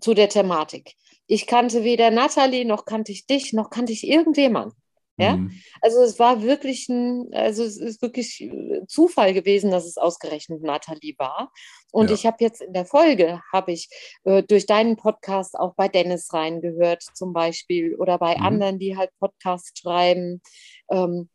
zu 0.00 0.14
der 0.14 0.28
Thematik. 0.28 0.94
Ich 1.26 1.46
kannte 1.46 1.84
weder 1.84 2.10
Nathalie, 2.10 2.64
noch 2.64 2.84
kannte 2.84 3.12
ich 3.12 3.26
dich, 3.26 3.52
noch 3.52 3.68
kannte 3.68 3.92
ich 3.92 4.06
irgendjemanden. 4.06 4.76
Ja? 5.18 5.36
Mhm. 5.36 5.52
Also 5.82 6.02
es 6.02 6.18
war 6.18 6.42
wirklich 6.42 6.88
ein, 6.88 7.28
also 7.32 7.64
es 7.64 7.76
ist 7.76 8.00
wirklich 8.00 8.40
äh, 8.40 8.86
Zufall 8.86 9.34
gewesen, 9.34 9.70
dass 9.72 9.84
es 9.84 9.98
ausgerechnet 9.98 10.62
Nathalie 10.62 11.14
war. 11.18 11.52
Und 11.92 12.10
ja. 12.10 12.14
ich 12.14 12.26
habe 12.26 12.36
jetzt 12.40 12.62
in 12.62 12.72
der 12.72 12.86
Folge, 12.86 13.42
habe 13.52 13.72
ich 13.72 13.90
äh, 14.24 14.42
durch 14.44 14.66
deinen 14.66 14.96
Podcast 14.96 15.58
auch 15.58 15.74
bei 15.74 15.88
Dennis 15.88 16.32
reingehört 16.32 17.02
zum 17.02 17.32
Beispiel 17.32 17.96
oder 17.96 18.18
bei 18.18 18.36
mhm. 18.36 18.44
anderen, 18.44 18.78
die 18.78 18.96
halt 18.96 19.10
Podcasts 19.18 19.78
schreiben. 19.78 20.40
Ähm, 20.90 21.28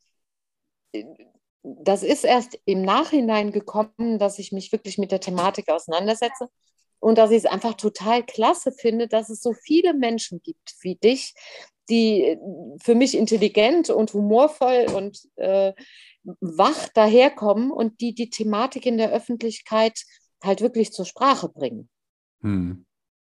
das 1.63 2.03
ist 2.03 2.23
erst 2.23 2.59
im 2.65 2.83
Nachhinein 2.83 3.51
gekommen, 3.51 4.19
dass 4.19 4.39
ich 4.39 4.51
mich 4.51 4.71
wirklich 4.71 4.97
mit 4.97 5.11
der 5.11 5.19
Thematik 5.19 5.69
auseinandersetze 5.69 6.49
und 6.99 7.17
dass 7.17 7.31
ich 7.31 7.37
es 7.37 7.45
einfach 7.45 7.73
total 7.73 8.23
klasse 8.23 8.71
finde, 8.71 9.07
dass 9.07 9.29
es 9.29 9.41
so 9.41 9.53
viele 9.53 9.93
Menschen 9.93 10.41
gibt 10.43 10.75
wie 10.81 10.95
dich, 10.95 11.33
die 11.89 12.37
für 12.81 12.95
mich 12.95 13.17
intelligent 13.17 13.89
und 13.89 14.13
humorvoll 14.13 14.87
und 14.95 15.19
äh, 15.35 15.73
wach 16.39 16.89
daherkommen 16.89 17.71
und 17.71 18.01
die 18.01 18.13
die 18.13 18.29
Thematik 18.29 18.85
in 18.85 18.97
der 18.97 19.11
Öffentlichkeit 19.11 20.03
halt 20.43 20.61
wirklich 20.61 20.93
zur 20.93 21.05
Sprache 21.05 21.49
bringen. 21.49 21.89
Hm. 22.41 22.84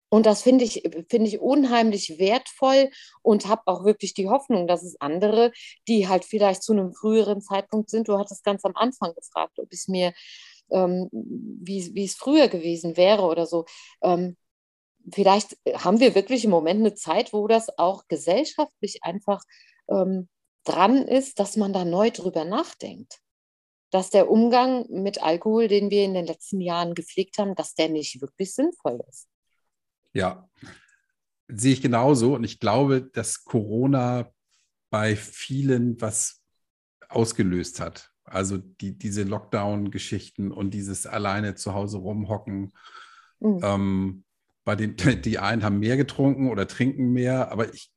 Und 0.09 0.25
das 0.25 0.41
finde 0.41 0.63
ich, 0.63 0.83
finde 1.09 1.27
ich 1.27 1.39
unheimlich 1.39 2.17
wertvoll 2.17 2.89
und 3.21 3.47
habe 3.47 3.63
auch 3.65 3.83
wirklich 3.83 4.13
die 4.13 4.29
Hoffnung, 4.29 4.67
dass 4.67 4.83
es 4.83 4.99
andere, 5.01 5.51
die 5.87 6.07
halt 6.07 6.23
vielleicht 6.23 6.63
zu 6.63 6.71
einem 6.71 6.93
früheren 6.93 7.41
Zeitpunkt 7.41 7.89
sind, 7.89 8.07
du 8.07 8.17
hattest 8.17 8.43
ganz 8.43 8.63
am 8.63 8.75
Anfang 8.75 9.13
gefragt, 9.15 9.59
ob 9.59 9.67
es 9.71 9.87
mir, 9.87 10.13
ähm, 10.69 11.09
wie, 11.11 11.93
wie 11.93 12.05
es 12.05 12.15
früher 12.15 12.47
gewesen 12.47 12.95
wäre 12.95 13.23
oder 13.23 13.45
so. 13.45 13.65
Ähm, 14.01 14.37
vielleicht 15.11 15.57
haben 15.73 15.99
wir 15.99 16.15
wirklich 16.15 16.45
im 16.45 16.51
Moment 16.51 16.79
eine 16.79 16.93
Zeit, 16.93 17.33
wo 17.33 17.47
das 17.47 17.77
auch 17.77 18.07
gesellschaftlich 18.07 19.03
einfach 19.03 19.43
ähm, 19.89 20.29
dran 20.63 21.07
ist, 21.07 21.39
dass 21.39 21.57
man 21.57 21.73
da 21.73 21.85
neu 21.85 22.11
drüber 22.11 22.45
nachdenkt. 22.45 23.19
Dass 23.89 24.09
der 24.09 24.29
Umgang 24.29 24.85
mit 24.89 25.23
Alkohol, 25.23 25.67
den 25.69 25.89
wir 25.89 26.03
in 26.03 26.13
den 26.13 26.25
letzten 26.25 26.59
Jahren 26.59 26.93
gepflegt 26.93 27.37
haben, 27.37 27.55
dass 27.55 27.73
der 27.73 27.89
nicht 27.89 28.21
wirklich 28.21 28.53
sinnvoll 28.53 29.01
ist. 29.09 29.27
Ja, 30.17 30.49
sehe 31.47 31.73
ich 31.73 31.81
genauso. 31.83 32.33
Und 32.33 32.43
ich 32.43 32.59
glaube, 32.59 33.03
dass 33.03 33.43
Corona 33.43 34.31
bei 34.89 35.15
vielen 35.15 36.01
was 36.01 36.41
ausgelöst 37.07 37.79
hat. 37.79 38.11
Also 38.23 38.57
die, 38.57 38.97
diese 38.97 39.21
Lockdown-Geschichten 39.23 40.51
und 40.51 40.71
dieses 40.71 41.05
alleine 41.05 41.53
zu 41.53 41.75
Hause 41.75 41.99
rumhocken. 41.99 42.73
Mhm. 43.39 43.59
Ähm, 43.61 44.23
bei 44.65 44.75
den, 44.75 44.95
die 45.21 45.37
einen 45.37 45.63
haben 45.63 45.79
mehr 45.79 45.97
getrunken 45.97 46.49
oder 46.49 46.67
trinken 46.67 47.13
mehr, 47.13 47.51
aber 47.51 47.71
ich, 47.71 47.93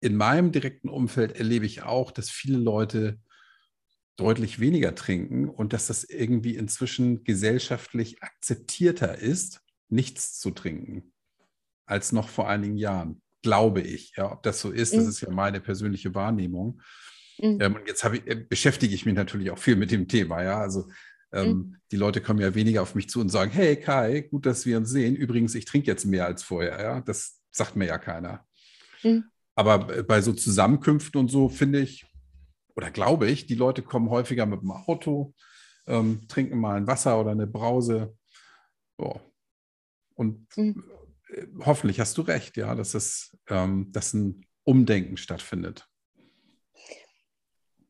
in 0.00 0.16
meinem 0.16 0.52
direkten 0.52 0.88
Umfeld 0.88 1.32
erlebe 1.32 1.66
ich 1.66 1.82
auch, 1.82 2.12
dass 2.12 2.30
viele 2.30 2.58
Leute 2.58 3.18
deutlich 4.14 4.60
weniger 4.60 4.94
trinken 4.94 5.48
und 5.48 5.72
dass 5.72 5.88
das 5.88 6.04
irgendwie 6.04 6.54
inzwischen 6.54 7.24
gesellschaftlich 7.24 8.22
akzeptierter 8.22 9.18
ist, 9.18 9.60
nichts 9.88 10.38
zu 10.38 10.52
trinken 10.52 11.12
als 11.88 12.12
noch 12.12 12.28
vor 12.28 12.48
einigen 12.48 12.76
Jahren, 12.76 13.22
glaube 13.42 13.80
ich. 13.80 14.12
Ja, 14.16 14.30
ob 14.30 14.42
das 14.42 14.60
so 14.60 14.70
ist, 14.70 14.92
mhm. 14.92 14.98
das 14.98 15.06
ist 15.06 15.20
ja 15.22 15.30
meine 15.30 15.60
persönliche 15.60 16.14
Wahrnehmung. 16.14 16.80
Mhm. 17.38 17.58
Ähm, 17.60 17.74
und 17.76 17.88
jetzt 17.88 18.04
ich, 18.04 18.26
äh, 18.26 18.34
beschäftige 18.34 18.94
ich 18.94 19.06
mich 19.06 19.14
natürlich 19.14 19.50
auch 19.50 19.58
viel 19.58 19.76
mit 19.76 19.90
dem 19.90 20.06
Thema. 20.06 20.42
Ja, 20.42 20.60
also 20.60 20.88
ähm, 21.32 21.48
mhm. 21.48 21.76
die 21.90 21.96
Leute 21.96 22.20
kommen 22.20 22.40
ja 22.40 22.54
weniger 22.54 22.82
auf 22.82 22.94
mich 22.94 23.08
zu 23.08 23.20
und 23.20 23.30
sagen: 23.30 23.50
Hey 23.50 23.76
Kai, 23.76 24.20
gut, 24.30 24.46
dass 24.46 24.66
wir 24.66 24.76
uns 24.76 24.90
sehen. 24.90 25.16
Übrigens, 25.16 25.54
ich 25.54 25.64
trinke 25.64 25.86
jetzt 25.86 26.04
mehr 26.04 26.26
als 26.26 26.42
vorher. 26.42 26.80
Ja, 26.80 27.00
das 27.00 27.40
sagt 27.50 27.74
mir 27.74 27.86
ja 27.86 27.98
keiner. 27.98 28.44
Mhm. 29.02 29.24
Aber 29.54 30.04
bei 30.04 30.20
so 30.20 30.32
Zusammenkünften 30.32 31.18
und 31.18 31.30
so 31.30 31.48
finde 31.48 31.80
ich 31.80 32.06
oder 32.76 32.92
glaube 32.92 33.28
ich, 33.28 33.46
die 33.46 33.56
Leute 33.56 33.82
kommen 33.82 34.08
häufiger 34.08 34.46
mit 34.46 34.60
dem 34.60 34.70
Auto, 34.70 35.34
ähm, 35.88 36.28
trinken 36.28 36.60
mal 36.60 36.76
ein 36.76 36.86
Wasser 36.86 37.20
oder 37.20 37.32
eine 37.32 37.48
Brause. 37.48 38.14
Oh. 38.98 39.18
Und 40.14 40.46
mhm 40.56 40.84
hoffentlich 41.64 42.00
hast 42.00 42.16
du 42.18 42.22
recht, 42.22 42.56
ja, 42.56 42.74
dass, 42.74 42.94
es, 42.94 43.36
ähm, 43.48 43.90
dass 43.92 44.14
ein 44.14 44.46
Umdenken 44.64 45.16
stattfindet. 45.16 45.88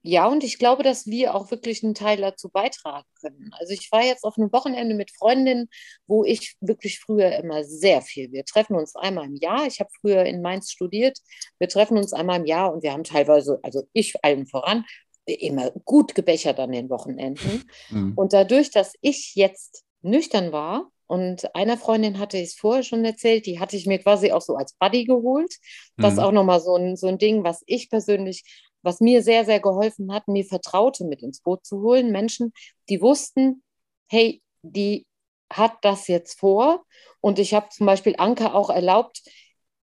Ja, 0.02 0.26
und 0.28 0.44
ich 0.44 0.58
glaube, 0.58 0.82
dass 0.82 1.06
wir 1.06 1.34
auch 1.34 1.50
wirklich 1.50 1.82
einen 1.82 1.94
Teil 1.94 2.18
dazu 2.18 2.48
beitragen 2.48 3.06
können. 3.20 3.50
Also 3.58 3.74
ich 3.74 3.90
war 3.90 4.02
jetzt 4.02 4.24
auf 4.24 4.38
einem 4.38 4.52
Wochenende 4.52 4.94
mit 4.94 5.10
Freundinnen, 5.10 5.68
wo 6.06 6.24
ich 6.24 6.56
wirklich 6.60 7.00
früher 7.00 7.36
immer 7.36 7.64
sehr 7.64 8.00
viel. 8.00 8.30
Wir 8.32 8.44
treffen 8.44 8.76
uns 8.76 8.94
einmal 8.94 9.26
im 9.26 9.34
Jahr. 9.34 9.66
Ich 9.66 9.80
habe 9.80 9.90
früher 10.00 10.24
in 10.24 10.40
Mainz 10.40 10.70
studiert. 10.70 11.18
Wir 11.58 11.68
treffen 11.68 11.98
uns 11.98 12.12
einmal 12.12 12.38
im 12.38 12.46
Jahr 12.46 12.72
und 12.72 12.82
wir 12.82 12.92
haben 12.92 13.04
teilweise, 13.04 13.58
also 13.62 13.88
ich 13.92 14.14
allen 14.24 14.46
voran, 14.46 14.84
immer 15.26 15.72
gut 15.84 16.14
gebechert 16.14 16.58
an 16.58 16.72
den 16.72 16.88
Wochenenden. 16.90 17.64
Mhm. 17.90 18.12
Und 18.16 18.32
dadurch, 18.32 18.70
dass 18.70 18.94
ich 19.00 19.34
jetzt 19.34 19.84
nüchtern 20.02 20.52
war, 20.52 20.90
und 21.08 21.54
einer 21.54 21.78
Freundin 21.78 22.18
hatte 22.18 22.36
ich 22.36 22.50
es 22.50 22.54
vorher 22.54 22.82
schon 22.82 23.02
erzählt, 23.02 23.46
die 23.46 23.58
hatte 23.58 23.76
ich 23.76 23.86
mir 23.86 23.98
quasi 23.98 24.30
auch 24.30 24.42
so 24.42 24.56
als 24.56 24.74
Buddy 24.74 25.06
geholt. 25.06 25.56
Das 25.96 26.12
ist 26.12 26.18
mhm. 26.18 26.24
auch 26.24 26.32
nochmal 26.32 26.60
so 26.60 26.76
ein, 26.76 26.96
so 26.96 27.06
ein 27.06 27.16
Ding, 27.16 27.44
was 27.44 27.62
ich 27.66 27.88
persönlich, 27.88 28.44
was 28.82 29.00
mir 29.00 29.22
sehr, 29.22 29.46
sehr 29.46 29.58
geholfen 29.58 30.12
hat, 30.12 30.28
mir 30.28 30.44
Vertraute 30.44 31.04
mit 31.04 31.22
ins 31.22 31.40
Boot 31.40 31.64
zu 31.64 31.80
holen. 31.80 32.12
Menschen, 32.12 32.52
die 32.90 33.00
wussten, 33.00 33.62
hey, 34.06 34.42
die 34.60 35.06
hat 35.50 35.78
das 35.80 36.08
jetzt 36.08 36.38
vor. 36.38 36.84
Und 37.22 37.38
ich 37.38 37.54
habe 37.54 37.70
zum 37.70 37.86
Beispiel 37.86 38.14
Anke 38.18 38.52
auch 38.52 38.68
erlaubt, 38.68 39.22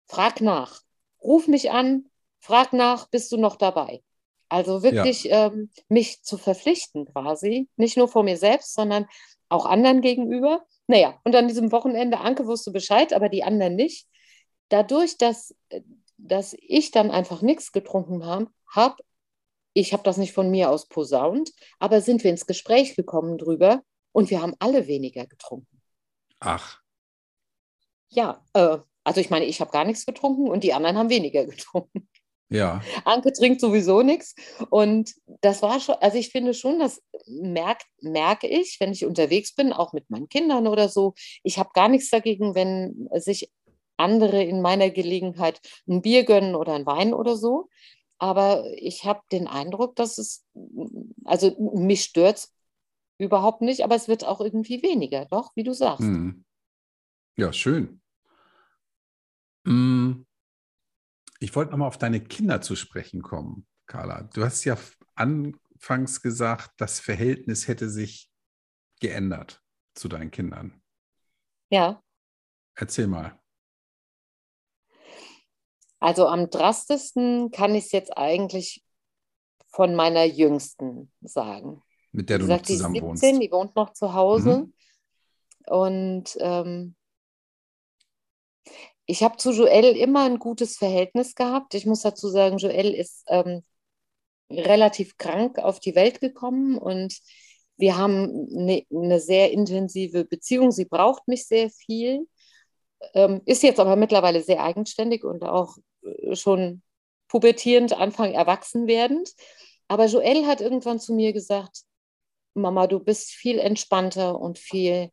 frag 0.05 0.41
nach, 0.41 0.81
ruf 1.23 1.47
mich 1.47 1.71
an, 1.71 2.05
frag 2.39 2.71
nach, 2.71 3.09
bist 3.09 3.31
du 3.31 3.37
noch 3.37 3.55
dabei? 3.55 4.03
Also 4.47 4.83
wirklich 4.83 5.23
ja. 5.23 5.47
ähm, 5.47 5.71
mich 5.89 6.21
zu 6.21 6.37
verpflichten 6.37 7.05
quasi, 7.05 7.67
nicht 7.77 7.97
nur 7.97 8.07
vor 8.07 8.21
mir 8.21 8.37
selbst, 8.37 8.75
sondern 8.75 9.07
auch 9.49 9.65
anderen 9.65 10.01
gegenüber. 10.01 10.63
Naja, 10.87 11.19
und 11.23 11.35
an 11.35 11.47
diesem 11.47 11.71
Wochenende, 11.71 12.19
Anke 12.19 12.45
wusste 12.45 12.71
Bescheid, 12.71 13.13
aber 13.13 13.29
die 13.29 13.43
anderen 13.43 13.75
nicht. 13.75 14.07
Dadurch, 14.69 15.17
dass, 15.17 15.55
dass 16.17 16.55
ich 16.59 16.91
dann 16.91 17.11
einfach 17.11 17.41
nichts 17.41 17.71
getrunken 17.71 18.25
habe, 18.25 18.47
hab, 18.67 18.99
ich 19.73 19.93
habe 19.93 20.03
das 20.03 20.17
nicht 20.17 20.33
von 20.33 20.49
mir 20.49 20.69
aus 20.69 20.87
posaunt, 20.87 21.51
aber 21.79 22.01
sind 22.01 22.23
wir 22.23 22.31
ins 22.31 22.45
Gespräch 22.45 22.95
gekommen 22.95 23.37
drüber 23.37 23.81
und 24.11 24.29
wir 24.29 24.41
haben 24.41 24.55
alle 24.59 24.87
weniger 24.87 25.25
getrunken. 25.25 25.81
Ach. 26.39 26.81
Ja, 28.09 28.43
äh, 28.53 28.77
also 29.03 29.21
ich 29.21 29.29
meine, 29.29 29.45
ich 29.45 29.61
habe 29.61 29.71
gar 29.71 29.85
nichts 29.85 30.05
getrunken 30.05 30.47
und 30.49 30.63
die 30.63 30.73
anderen 30.73 30.97
haben 30.97 31.09
weniger 31.09 31.45
getrunken. 31.45 32.07
Ja. 32.49 32.81
Anke 33.05 33.33
trinkt 33.33 33.59
sowieso 33.59 34.01
nichts. 34.01 34.35
Und 34.69 35.13
das 35.41 35.61
war 35.61 35.79
schon, 35.79 35.95
also 35.95 36.17
ich 36.17 36.29
finde 36.29 36.53
schon, 36.53 36.79
das 36.79 37.01
merk, 37.27 37.81
merke 38.01 38.47
ich, 38.47 38.77
wenn 38.79 38.91
ich 38.91 39.05
unterwegs 39.05 39.53
bin, 39.55 39.73
auch 39.73 39.93
mit 39.93 40.09
meinen 40.09 40.29
Kindern 40.29 40.67
oder 40.67 40.89
so. 40.89 41.15
Ich 41.43 41.57
habe 41.57 41.69
gar 41.73 41.89
nichts 41.89 42.09
dagegen, 42.09 42.55
wenn 42.55 43.09
sich 43.15 43.51
andere 43.97 44.43
in 44.43 44.61
meiner 44.61 44.89
Gelegenheit 44.89 45.61
ein 45.87 46.01
Bier 46.01 46.23
gönnen 46.23 46.55
oder 46.55 46.73
ein 46.73 46.85
Wein 46.85 47.13
oder 47.13 47.35
so. 47.35 47.69
Aber 48.17 48.65
ich 48.77 49.03
habe 49.05 49.21
den 49.31 49.47
Eindruck, 49.47 49.95
dass 49.95 50.17
es, 50.17 50.45
also 51.25 51.51
mich 51.73 52.03
stört 52.03 52.37
es 52.37 52.53
überhaupt 53.17 53.61
nicht, 53.61 53.83
aber 53.83 53.95
es 53.95 54.07
wird 54.07 54.25
auch 54.25 54.41
irgendwie 54.41 54.81
weniger, 54.83 55.25
doch, 55.25 55.51
wie 55.55 55.63
du 55.63 55.73
sagst. 55.73 56.03
Hm. 56.03 56.45
Ja, 57.37 57.51
schön. 57.51 58.01
Hm. 59.65 60.25
Ich 61.45 61.55
wollte 61.55 61.73
nochmal 61.73 61.89
auf 61.89 61.99
deine 61.99 62.19
Kinder 62.19 62.59
zu 62.59 62.75
sprechen 62.75 63.21
kommen, 63.21 63.67
Carla. 63.85 64.23
Du 64.33 64.43
hast 64.43 64.63
ja 64.63 64.79
anfangs 65.13 66.23
gesagt, 66.23 66.71
das 66.77 66.99
Verhältnis 66.99 67.67
hätte 67.67 67.87
sich 67.87 68.31
geändert 68.99 69.61
zu 69.93 70.07
deinen 70.07 70.31
Kindern. 70.31 70.81
Ja. 71.69 72.01
Erzähl 72.73 73.05
mal. 73.05 73.39
Also 75.99 76.25
am 76.25 76.49
drastischsten 76.49 77.51
kann 77.51 77.75
ich 77.75 77.85
es 77.85 77.91
jetzt 77.91 78.17
eigentlich 78.17 78.83
von 79.67 79.93
meiner 79.93 80.23
Jüngsten 80.23 81.13
sagen. 81.21 81.83
Mit 82.11 82.31
der 82.31 82.39
du 82.39 82.45
gesagt, 82.45 82.61
noch 82.61 82.67
zusammen 82.67 82.93
die 82.95 82.99
17, 83.01 83.07
wohnst. 83.07 83.43
Die 83.43 83.51
wohnt 83.51 83.75
noch 83.75 83.93
zu 83.93 84.15
Hause. 84.15 84.61
Mhm. 84.61 84.73
Und 85.67 86.37
ähm, 86.39 86.95
ich 89.05 89.23
habe 89.23 89.37
zu 89.37 89.51
Joel 89.51 89.95
immer 89.95 90.25
ein 90.25 90.39
gutes 90.39 90.77
Verhältnis 90.77 91.35
gehabt. 91.35 91.73
Ich 91.75 91.85
muss 91.85 92.01
dazu 92.01 92.27
sagen, 92.29 92.57
Joel 92.57 92.93
ist 92.93 93.23
ähm, 93.27 93.63
relativ 94.49 95.17
krank 95.17 95.59
auf 95.59 95.79
die 95.79 95.95
Welt 95.95 96.21
gekommen 96.21 96.77
und 96.77 97.19
wir 97.77 97.97
haben 97.97 98.47
eine 98.55 98.83
ne 98.89 99.19
sehr 99.19 99.51
intensive 99.51 100.25
Beziehung. 100.25 100.71
Sie 100.71 100.85
braucht 100.85 101.27
mich 101.27 101.47
sehr 101.47 101.69
viel, 101.69 102.27
ähm, 103.13 103.41
ist 103.45 103.63
jetzt 103.63 103.79
aber 103.79 103.95
mittlerweile 103.95 104.41
sehr 104.41 104.63
eigenständig 104.63 105.23
und 105.23 105.43
auch 105.43 105.77
äh, 106.03 106.35
schon 106.35 106.81
pubertierend, 107.27 107.93
Anfang 107.93 108.33
erwachsen 108.33 108.87
werdend. 108.87 109.31
Aber 109.87 110.05
Joel 110.07 110.45
hat 110.47 110.61
irgendwann 110.61 110.99
zu 110.99 111.13
mir 111.13 111.33
gesagt, 111.33 111.83
Mama, 112.55 112.87
du 112.87 112.99
bist 112.99 113.31
viel 113.31 113.59
entspannter 113.59 114.39
und 114.39 114.57
viel 114.57 115.11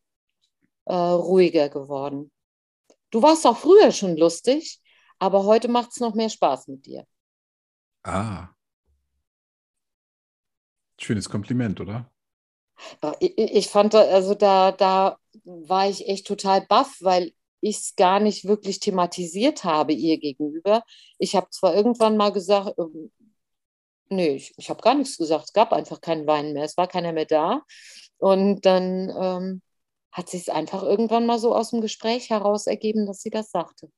äh, 0.87 0.95
ruhiger 0.95 1.69
geworden. 1.69 2.32
Du 3.13 3.23
warst 3.23 3.47
auch 3.47 3.59
früher 3.59 3.93
schon 3.93 4.17
lustig, 4.17 4.81
aber 5.19 5.45
heute 5.45 5.69
macht 5.69 5.91
es 5.93 6.01
noch 6.01 6.15
mehr 6.15 6.31
Spaß 6.31 6.69
mit 6.69 6.87
dir. 6.87 7.07
Ah. 8.03 8.49
Schönes 10.99 11.29
Kompliment, 11.29 11.79
oder? 11.81 12.11
Ich, 13.21 13.37
ich 13.37 13.69
fand, 13.69 13.95
also 13.95 14.35
da, 14.35 14.73
da 14.73 15.19
war 15.45 15.89
ich 15.89 16.09
echt 16.09 16.27
total 16.27 16.63
baff, 16.63 16.97
weil 17.01 17.33
ich 17.61 17.77
es 17.77 17.97
gar 17.97 18.19
nicht 18.19 18.47
wirklich 18.47 18.81
thematisiert 18.81 19.63
habe 19.63 19.93
ihr 19.93 20.19
gegenüber. 20.19 20.83
Ich 21.19 21.37
habe 21.37 21.51
zwar 21.51 21.75
irgendwann 21.75 22.17
mal 22.17 22.33
gesagt, 22.33 22.79
ähm, 22.79 23.13
nee, 24.09 24.37
ich, 24.37 24.55
ich 24.57 24.71
habe 24.71 24.81
gar 24.81 24.95
nichts 24.95 25.19
gesagt, 25.19 25.45
es 25.45 25.53
gab 25.53 25.73
einfach 25.75 26.01
keinen 26.01 26.27
Wein 26.27 26.55
mehr, 26.55 26.65
es 26.65 26.79
war 26.79 26.89
keiner 26.89 27.13
mehr 27.13 27.27
da. 27.27 27.63
Und 28.17 28.65
dann 28.65 29.11
ähm, 29.21 29.63
hat 30.13 30.29
sich 30.29 30.43
es 30.43 30.49
einfach 30.49 30.83
irgendwann 30.83 31.27
mal 31.27 31.39
so 31.39 31.55
aus 31.55 31.71
dem 31.71 31.81
Gespräch 31.81 32.31
heraus 32.31 32.67
ergeben, 32.67 33.07
dass 33.07 33.23
sie 33.23 33.31
das 33.31 33.51
sagte. 33.51 33.91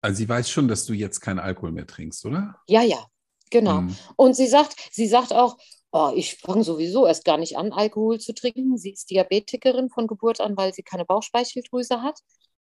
Also 0.00 0.18
sie 0.18 0.28
weiß 0.28 0.50
schon, 0.50 0.66
dass 0.66 0.84
du 0.84 0.92
jetzt 0.92 1.20
keinen 1.20 1.38
Alkohol 1.38 1.70
mehr 1.70 1.86
trinkst, 1.86 2.26
oder? 2.26 2.56
Ja, 2.66 2.82
ja, 2.82 3.06
genau. 3.50 3.78
Hm. 3.78 3.96
Und 4.16 4.34
sie 4.34 4.48
sagt, 4.48 4.74
sie 4.90 5.06
sagt 5.06 5.32
auch, 5.32 5.56
oh, 5.92 6.10
ich 6.16 6.36
fange 6.38 6.64
sowieso 6.64 7.06
erst 7.06 7.24
gar 7.24 7.36
nicht 7.36 7.56
an, 7.56 7.72
Alkohol 7.72 8.18
zu 8.18 8.34
trinken. 8.34 8.76
Sie 8.76 8.90
ist 8.90 9.10
Diabetikerin 9.10 9.90
von 9.90 10.08
Geburt 10.08 10.40
an, 10.40 10.56
weil 10.56 10.74
sie 10.74 10.82
keine 10.82 11.04
Bauchspeicheldrüse 11.04 12.02
hat. 12.02 12.18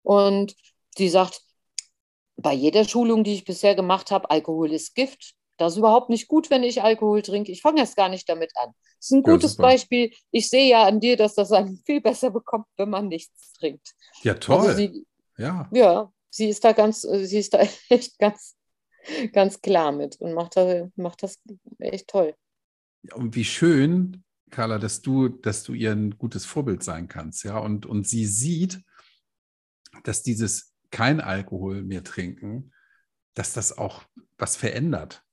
Und 0.04 0.56
sie 0.96 1.10
sagt, 1.10 1.42
bei 2.36 2.54
jeder 2.54 2.88
Schulung, 2.88 3.24
die 3.24 3.34
ich 3.34 3.46
bisher 3.46 3.74
gemacht 3.74 4.12
habe, 4.12 4.30
Alkohol 4.30 4.72
ist 4.72 4.94
Gift. 4.94 5.34
Das 5.58 5.74
ist 5.74 5.78
überhaupt 5.78 6.10
nicht 6.10 6.28
gut, 6.28 6.50
wenn 6.50 6.64
ich 6.64 6.82
Alkohol 6.82 7.22
trinke. 7.22 7.52
Ich 7.52 7.62
fange 7.62 7.80
erst 7.80 7.96
gar 7.96 8.10
nicht 8.10 8.28
damit 8.28 8.52
an. 8.56 8.74
Das 8.98 9.08
ist 9.08 9.12
ein 9.12 9.24
gutes 9.24 9.58
ja, 9.58 9.62
Beispiel. 9.62 10.14
Ich 10.32 10.50
sehe 10.50 10.70
ja 10.70 10.84
an 10.88 11.00
dir, 11.00 11.16
dass 11.18 11.36
das 11.36 11.52
einem 11.52 11.78
viel 11.86 12.02
besser 12.02 12.32
bekommt, 12.32 12.66
wenn 12.78 12.90
man 12.90 13.08
nichts 13.08 13.54
trinkt. 13.54 13.94
Ja, 14.24 14.34
toll. 14.36 14.68
Also 14.68 14.78
sie, 14.78 15.06
ja. 15.38 15.70
ja, 15.72 16.12
sie 16.30 16.50
ist 16.50 16.64
da 16.64 16.72
ganz, 16.72 17.02
sie 17.02 17.38
ist 17.38 17.54
da 17.54 17.60
echt 17.90 18.18
ganz, 18.18 18.56
ganz 19.32 19.62
klar 19.62 19.92
mit 19.92 20.16
und 20.18 20.34
macht 20.34 20.58
das, 20.58 20.90
macht 20.96 21.24
das 21.24 21.40
echt 21.80 22.08
toll. 22.08 22.36
Und 23.14 23.36
wie 23.36 23.46
schön, 23.46 24.24
Carla, 24.50 24.80
dass 24.80 25.02
du, 25.02 25.28
dass 25.28 25.64
du 25.64 25.74
ihr 25.74 25.92
ein 25.92 26.18
gutes 26.18 26.46
Vorbild 26.46 26.84
sein 26.84 27.08
kannst, 27.08 27.44
ja. 27.44 27.58
Und, 27.58 27.86
und 27.86 28.08
sie 28.08 28.26
sieht, 28.26 28.82
dass 30.04 30.24
dieses 30.24 30.74
kein 30.92 31.20
Alkohol 31.22 31.82
mehr 31.82 32.04
trinken, 32.04 32.72
dass 33.34 33.54
das 33.54 33.78
auch 33.78 34.04
was 34.38 34.56
verändert. 34.56 35.24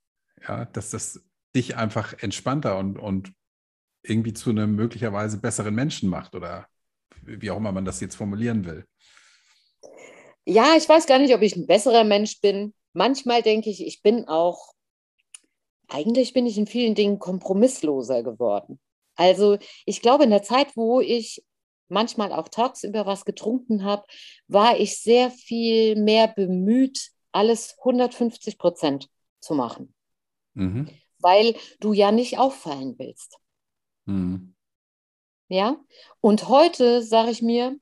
Ja, 0.46 0.64
dass 0.66 0.90
das 0.90 1.22
dich 1.54 1.76
einfach 1.76 2.14
entspannter 2.22 2.78
und, 2.78 2.98
und 2.98 3.32
irgendwie 4.02 4.32
zu 4.32 4.50
einem 4.50 4.74
möglicherweise 4.74 5.38
besseren 5.38 5.74
Menschen 5.74 6.08
macht 6.08 6.34
oder 6.34 6.66
wie 7.22 7.50
auch 7.50 7.58
immer 7.58 7.72
man 7.72 7.84
das 7.84 8.00
jetzt 8.00 8.14
formulieren 8.14 8.64
will. 8.64 8.86
Ja, 10.46 10.74
ich 10.76 10.88
weiß 10.88 11.06
gar 11.06 11.18
nicht, 11.18 11.34
ob 11.34 11.42
ich 11.42 11.54
ein 11.54 11.66
besserer 11.66 12.04
Mensch 12.04 12.40
bin. 12.40 12.72
Manchmal 12.92 13.42
denke 13.42 13.68
ich, 13.70 13.86
ich 13.86 14.02
bin 14.02 14.26
auch 14.26 14.72
eigentlich 15.90 16.32
bin 16.32 16.46
ich 16.46 16.56
in 16.56 16.66
vielen 16.66 16.94
Dingen 16.94 17.18
kompromissloser 17.18 18.22
geworden. 18.22 18.80
Also 19.16 19.58
ich 19.84 20.00
glaube, 20.00 20.24
in 20.24 20.30
der 20.30 20.42
Zeit, 20.42 20.76
wo 20.76 21.00
ich 21.00 21.44
manchmal 21.88 22.32
auch 22.32 22.48
tagsüber 22.48 23.06
was 23.06 23.24
getrunken 23.24 23.84
habe, 23.84 24.04
war 24.46 24.78
ich 24.78 24.98
sehr 24.98 25.30
viel 25.30 25.96
mehr 25.96 26.28
bemüht, 26.28 27.10
alles 27.32 27.76
150 27.78 28.58
Prozent 28.58 29.08
zu 29.40 29.54
machen. 29.54 29.94
Mhm. 30.60 30.88
Weil 31.18 31.56
du 31.80 31.92
ja 31.92 32.12
nicht 32.12 32.38
auffallen 32.38 32.94
willst. 32.98 33.38
Mhm. 34.04 34.54
Ja, 35.48 35.76
und 36.20 36.48
heute 36.48 37.02
sage 37.02 37.30
ich 37.30 37.42
mir, 37.42 37.76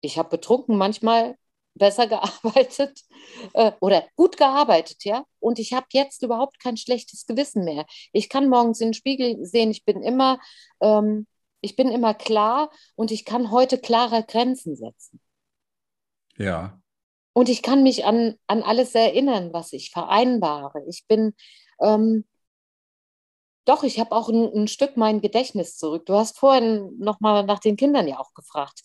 ich 0.00 0.18
habe 0.18 0.28
betrunken 0.28 0.76
manchmal 0.76 1.36
besser 1.74 2.06
gearbeitet 2.06 3.00
äh, 3.54 3.72
oder 3.80 4.06
gut 4.16 4.36
gearbeitet, 4.36 5.04
ja. 5.04 5.24
Und 5.40 5.58
ich 5.58 5.72
habe 5.72 5.86
jetzt 5.92 6.22
überhaupt 6.22 6.60
kein 6.60 6.76
schlechtes 6.76 7.26
Gewissen 7.26 7.64
mehr. 7.64 7.86
Ich 8.12 8.28
kann 8.28 8.48
morgens 8.48 8.80
in 8.80 8.88
den 8.88 8.94
Spiegel 8.94 9.44
sehen, 9.44 9.70
ich 9.70 9.84
bin 9.84 10.02
immer, 10.02 10.38
ähm, 10.80 11.26
ich 11.62 11.74
bin 11.76 11.88
immer 11.88 12.14
klar 12.14 12.70
und 12.96 13.10
ich 13.10 13.24
kann 13.24 13.50
heute 13.50 13.78
klare 13.78 14.24
Grenzen 14.24 14.76
setzen. 14.76 15.20
Ja. 16.36 16.80
Und 17.32 17.48
ich 17.48 17.62
kann 17.62 17.82
mich 17.82 18.04
an, 18.04 18.34
an 18.46 18.62
alles 18.62 18.94
erinnern, 18.94 19.52
was 19.52 19.72
ich 19.72 19.90
vereinbare. 19.90 20.82
Ich 20.88 21.06
bin, 21.06 21.34
ähm, 21.80 22.24
doch, 23.64 23.82
ich 23.84 24.00
habe 24.00 24.12
auch 24.12 24.28
ein, 24.28 24.52
ein, 24.52 24.68
Stück 24.68 24.96
mein 24.96 25.20
Gedächtnis 25.20 25.76
zurück. 25.76 26.06
Du 26.06 26.14
hast 26.14 26.38
vorhin 26.38 26.96
nochmal 26.98 27.44
nach 27.44 27.60
den 27.60 27.76
Kindern 27.76 28.08
ja 28.08 28.18
auch 28.18 28.34
gefragt. 28.34 28.82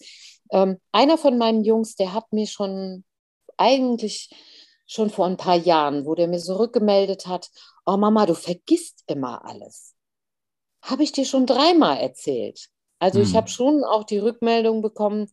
Ähm, 0.51 0.79
einer 0.91 1.17
von 1.17 1.37
meinen 1.37 1.63
Jungs, 1.63 1.95
der 1.95 2.13
hat 2.13 2.31
mir 2.31 2.45
schon 2.45 3.03
eigentlich 3.57 4.29
schon 4.85 5.09
vor 5.09 5.25
ein 5.25 5.37
paar 5.37 5.55
Jahren, 5.55 6.05
wo 6.05 6.13
der 6.13 6.27
mir 6.27 6.39
so 6.39 6.57
rückgemeldet 6.57 7.25
hat, 7.25 7.49
oh 7.85 7.97
Mama, 7.97 8.25
du 8.25 8.35
vergisst 8.35 9.03
immer 9.07 9.43
alles. 9.45 9.95
Habe 10.83 11.03
ich 11.03 11.11
dir 11.11 11.25
schon 11.25 11.47
dreimal 11.47 11.97
erzählt. 11.97 12.69
Also 12.99 13.19
hm. 13.19 13.25
ich 13.25 13.35
habe 13.35 13.47
schon 13.47 13.83
auch 13.83 14.03
die 14.03 14.19
Rückmeldung 14.19 14.81
bekommen, 14.81 15.31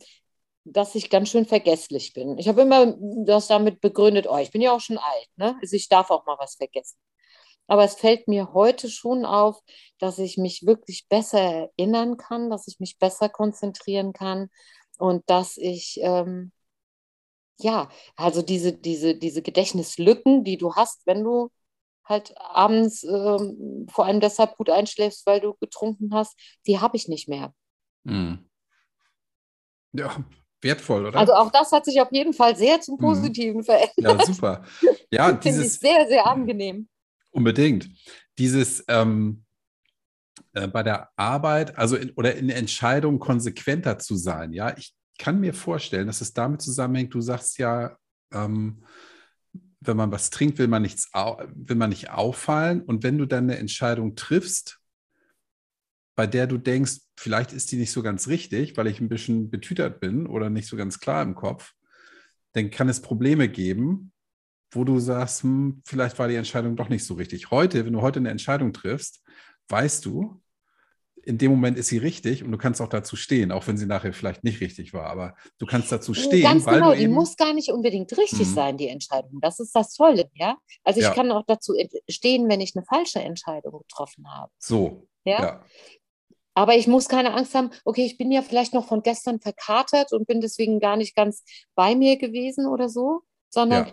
dass 0.65 0.95
ich 0.95 1.11
ganz 1.11 1.29
schön 1.29 1.45
vergesslich 1.45 2.13
bin. 2.13 2.39
Ich 2.39 2.49
habe 2.49 2.63
immer 2.63 2.95
das 3.27 3.49
damit 3.49 3.81
begründet, 3.81 4.27
oh, 4.29 4.39
ich 4.39 4.51
bin 4.51 4.63
ja 4.63 4.73
auch 4.73 4.81
schon 4.81 4.99
alt, 4.99 5.29
ne? 5.37 5.57
Also 5.61 5.77
ich 5.77 5.89
darf 5.89 6.11
auch 6.11 6.25
mal 6.25 6.37
was 6.39 6.55
vergessen. 6.55 6.97
Aber 7.67 7.85
es 7.85 7.95
fällt 7.95 8.29
mir 8.29 8.53
heute 8.53 8.91
schon 8.91 9.25
auf, 9.25 9.61
dass 9.99 10.19
ich 10.19 10.37
mich 10.37 10.67
wirklich 10.67 11.07
besser 11.09 11.41
erinnern 11.41 12.17
kann, 12.17 12.51
dass 12.51 12.67
ich 12.67 12.81
mich 12.81 12.99
besser 12.99 13.29
konzentrieren 13.29 14.13
kann 14.13 14.51
und 14.99 15.23
dass 15.29 15.57
ich, 15.57 15.99
ähm, 16.03 16.53
ja, 17.59 17.89
also 18.17 18.43
diese, 18.43 18.73
diese, 18.73 19.15
diese 19.15 19.43
Gedächtnislücken, 19.43 20.45
die 20.45 20.59
du 20.59 20.75
hast, 20.75 21.07
wenn 21.07 21.23
du 21.23 21.51
halt 22.05 22.35
abends 22.37 23.05
ähm, 23.05 23.87
vor 23.91 24.07
allem 24.07 24.21
deshalb 24.21 24.57
gut 24.57 24.69
einschläfst, 24.69 25.25
weil 25.27 25.41
du 25.41 25.55
getrunken 25.55 26.13
hast, 26.13 26.37
die 26.67 26.81
habe 26.81 26.97
ich 26.97 27.09
nicht 27.09 27.29
mehr. 27.29 27.55
Hm. 28.07 28.51
Ja, 29.93 30.25
wertvoll, 30.61 31.07
oder? 31.07 31.19
Also 31.19 31.35
auch 31.35 31.51
das 31.51 31.71
hat 31.73 31.85
sich 31.85 32.01
auf 32.01 32.11
jeden 32.13 32.33
Fall 32.33 32.57
sehr 32.57 32.81
zum 32.81 32.99
hm. 32.99 33.05
Positiven 33.05 33.61
hm. 33.61 33.65
verändert. 33.65 33.97
Ja, 33.97 34.25
super. 34.25 34.65
Ja, 35.11 35.33
dieses 35.45 35.67
ist 35.67 35.81
sehr, 35.81 36.07
sehr 36.09 36.27
angenehm. 36.27 36.89
Unbedingt. 37.33 37.91
Dieses, 38.39 38.85
ähm, 38.89 39.45
äh, 40.55 40.68
bei 40.68 40.83
der 40.83 41.11
Arbeit, 41.16 41.76
also 41.78 41.97
in, 41.97 42.11
oder 42.11 42.35
in 42.37 42.51
Entscheidungen 42.51 43.18
konsequenter 43.18 43.99
zu 43.99 44.16
sein. 44.16 44.53
Ja, 44.53 44.76
ich 44.76 44.95
kann 45.18 45.41
mir 45.41 45.55
vorstellen, 45.55 46.07
dass 46.07 46.20
es 46.20 46.33
damit 46.33 46.62
zusammenhängt. 46.62 47.14
Du 47.14 47.20
sagst 47.20 47.59
ja, 47.59 47.97
ähm, 48.33 48.85
wenn 49.80 49.97
man 49.97 50.12
was 50.12 50.30
trinkt, 50.30 50.59
will 50.59 50.68
man 50.68 50.83
nichts, 50.83 51.11
will 51.12 51.76
man 51.76 51.91
nicht 51.91 52.11
auffallen. 52.11 52.83
Und 52.83 53.03
wenn 53.03 53.18
du 53.18 53.26
dann 53.26 53.45
eine 53.45 53.59
Entscheidung 53.59 54.14
triffst, 54.14 54.78
bei 56.14 56.26
der 56.26 56.47
du 56.47 56.59
denkst, 56.59 56.99
vielleicht 57.16 57.53
ist 57.53 57.72
die 57.72 57.76
nicht 57.76 57.91
so 57.91 58.03
ganz 58.03 58.28
richtig, 58.28 58.76
weil 58.76 58.87
ich 58.87 59.01
ein 59.01 59.09
bisschen 59.09 59.51
betütert 59.51 60.01
bin 60.01 60.26
oder 60.26 60.51
nicht 60.51 60.68
so 60.68 60.76
ganz 60.76 61.01
klar 61.01 61.22
im 61.22 61.35
Kopf, 61.35 61.72
dann 62.53 62.70
kann 62.70 62.89
es 62.89 63.01
Probleme 63.01 63.49
geben, 63.49 64.12
wo 64.73 64.85
du 64.85 64.99
sagst, 64.99 65.43
hm, 65.43 65.83
vielleicht 65.85 66.18
war 66.18 66.29
die 66.29 66.35
Entscheidung 66.35 66.77
doch 66.77 66.89
nicht 66.89 67.05
so 67.05 67.14
richtig. 67.14 67.51
Heute, 67.51 67.85
wenn 67.85 67.93
du 67.93 68.01
heute 68.01 68.18
eine 68.18 68.31
Entscheidung 68.31 68.73
triffst, 68.73 69.23
weißt 69.68 70.05
du, 70.05 70.41
in 71.25 71.39
dem 71.39 71.53
Moment 71.53 71.79
ist 71.79 71.89
sie 71.89 71.99
richtig 71.99 72.43
und 72.43 72.51
du 72.51 72.59
kannst 72.59 72.81
auch 72.81 72.89
dazu 72.89 73.14
stehen, 73.14 73.53
auch 73.53 73.66
wenn 73.68 73.77
sie 73.77 73.87
nachher 73.87 74.12
vielleicht 74.12 74.43
nicht 74.43 74.61
richtig 74.61 74.93
war, 74.93 75.07
aber 75.07 75.37
du 75.59 75.66
kannst 75.66 75.93
dazu 75.93 76.14
stehen. 76.14 76.43
Ganz 76.43 76.66
weil 76.66 76.81
genau, 76.81 76.95
die 76.95 77.07
muss 77.07 77.37
gar 77.37 77.55
nicht 77.55 77.70
unbedingt 77.70 78.16
richtig 78.18 78.49
mhm. 78.49 78.55
sein, 78.55 78.77
die 78.77 78.89
Entscheidung. 78.89 79.41
Das 79.41 79.61
ist 79.61 79.75
das 79.75 79.95
Tolle, 79.95 80.29
ja. 80.35 80.57
Also 80.83 80.99
ich 80.99 81.07
ja. 81.07 81.14
kann 81.14 81.31
auch 81.31 81.45
dazu 81.47 81.75
stehen, 82.09 82.49
wenn 82.49 82.61
ich 82.61 82.75
eine 82.75 82.85
falsche 82.85 83.20
Entscheidung 83.20 83.79
getroffen 83.79 84.29
habe. 84.29 84.51
So. 84.59 85.07
Ja. 85.25 85.43
ja. 85.43 85.64
Aber 86.55 86.75
ich 86.75 86.87
muss 86.87 87.09
keine 87.09 87.33
Angst 87.35 87.55
haben, 87.55 87.70
okay, 87.85 88.05
ich 88.05 88.18
bin 88.18 88.31
ja 88.33 88.43
vielleicht 88.43 88.75
noch 88.75 88.87
von 88.87 89.03
gestern 89.03 89.41
verkatert 89.41 90.12
und 90.12 90.27
bin 90.27 90.41
deswegen 90.41 90.81
gar 90.81 90.97
nicht 90.97 91.14
ganz 91.14 91.45
bei 91.75 91.95
mir 91.95 92.18
gewesen 92.18 92.66
oder 92.66 92.89
so, 92.89 93.23
sondern 93.49 93.87
ja. 93.87 93.93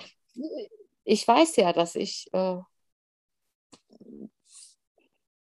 Ich 1.04 1.28
weiß 1.28 1.56
ja, 1.58 1.74
dass 1.74 1.96
ich 1.96 2.28
äh, 2.34 2.58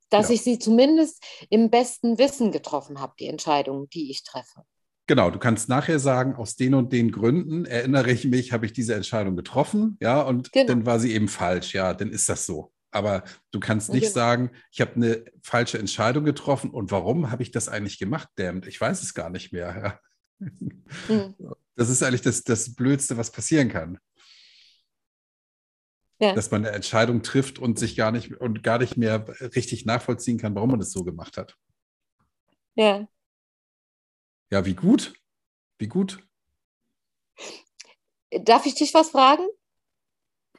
dass 0.09 0.29
ja. 0.29 0.35
ich 0.35 0.41
sie 0.41 0.59
zumindest 0.59 1.23
im 1.49 1.69
besten 1.69 2.17
Wissen 2.17 2.51
getroffen 2.51 2.99
habe, 2.99 3.13
die 3.19 3.27
Entscheidung, 3.27 3.89
die 3.89 4.09
ich 4.09 4.23
treffe. 4.23 4.63
Genau, 5.07 5.31
du 5.31 5.39
kannst 5.39 5.69
nachher 5.69 5.99
sagen, 5.99 6.35
aus 6.35 6.55
den 6.55 6.73
und 6.73 6.91
den 6.91 7.11
Gründen 7.11 7.65
erinnere 7.65 8.11
ich 8.11 8.25
mich, 8.25 8.51
habe 8.51 8.65
ich 8.65 8.73
diese 8.73 8.93
Entscheidung 8.93 9.38
getroffen, 9.38 9.97
ja, 10.01 10.21
und 10.21 10.51
genau. 10.51 10.67
dann 10.67 10.85
war 10.85 10.99
sie 10.99 11.13
eben 11.13 11.29
falsch, 11.29 11.73
ja, 11.73 11.93
dann 11.93 12.09
ist 12.09 12.27
das 12.27 12.45
so. 12.45 12.73
Aber 12.91 13.23
du 13.51 13.59
kannst 13.59 13.91
nicht 13.93 14.03
genau. 14.03 14.13
sagen, 14.13 14.51
ich 14.71 14.81
habe 14.81 14.95
eine 14.95 15.23
falsche 15.41 15.77
Entscheidung 15.77 16.25
getroffen 16.25 16.71
und 16.71 16.91
warum 16.91 17.31
habe 17.31 17.43
ich 17.43 17.51
das 17.51 17.69
eigentlich 17.69 17.99
gemacht, 17.99 18.27
damn, 18.35 18.63
ich 18.63 18.79
weiß 18.79 19.01
es 19.01 19.13
gar 19.13 19.29
nicht 19.29 19.53
mehr. 19.53 19.99
Ja. 20.39 20.47
Mhm. 21.07 21.35
Das 21.75 21.89
ist 21.89 22.03
eigentlich 22.03 22.21
das, 22.21 22.43
das 22.43 22.75
Blödste, 22.75 23.17
was 23.17 23.31
passieren 23.31 23.69
kann. 23.69 23.99
Ja. 26.20 26.34
Dass 26.34 26.49
man 26.49 26.65
eine 26.65 26.76
Entscheidung 26.76 27.22
trifft 27.22 27.59
und 27.59 27.78
sich 27.78 27.95
gar 27.95 28.11
nicht 28.11 28.34
und 28.41 28.63
gar 28.63 28.80
nicht 28.80 28.97
mehr 28.97 29.28
richtig 29.55 29.86
nachvollziehen 29.86 30.39
kann, 30.39 30.55
warum 30.55 30.72
man 30.72 30.80
das 30.80 30.91
so 30.91 31.03
gemacht 31.03 31.38
hat. 31.38 31.55
Ja. 32.76 33.07
Ja, 34.51 34.65
wie 34.65 34.74
gut. 34.74 35.13
Wie 35.78 35.88
gut. 35.88 36.26
Darf 38.32 38.65
ich 38.65 38.76
dich 38.76 38.93
was 38.93 39.11
fragen? 39.11 39.47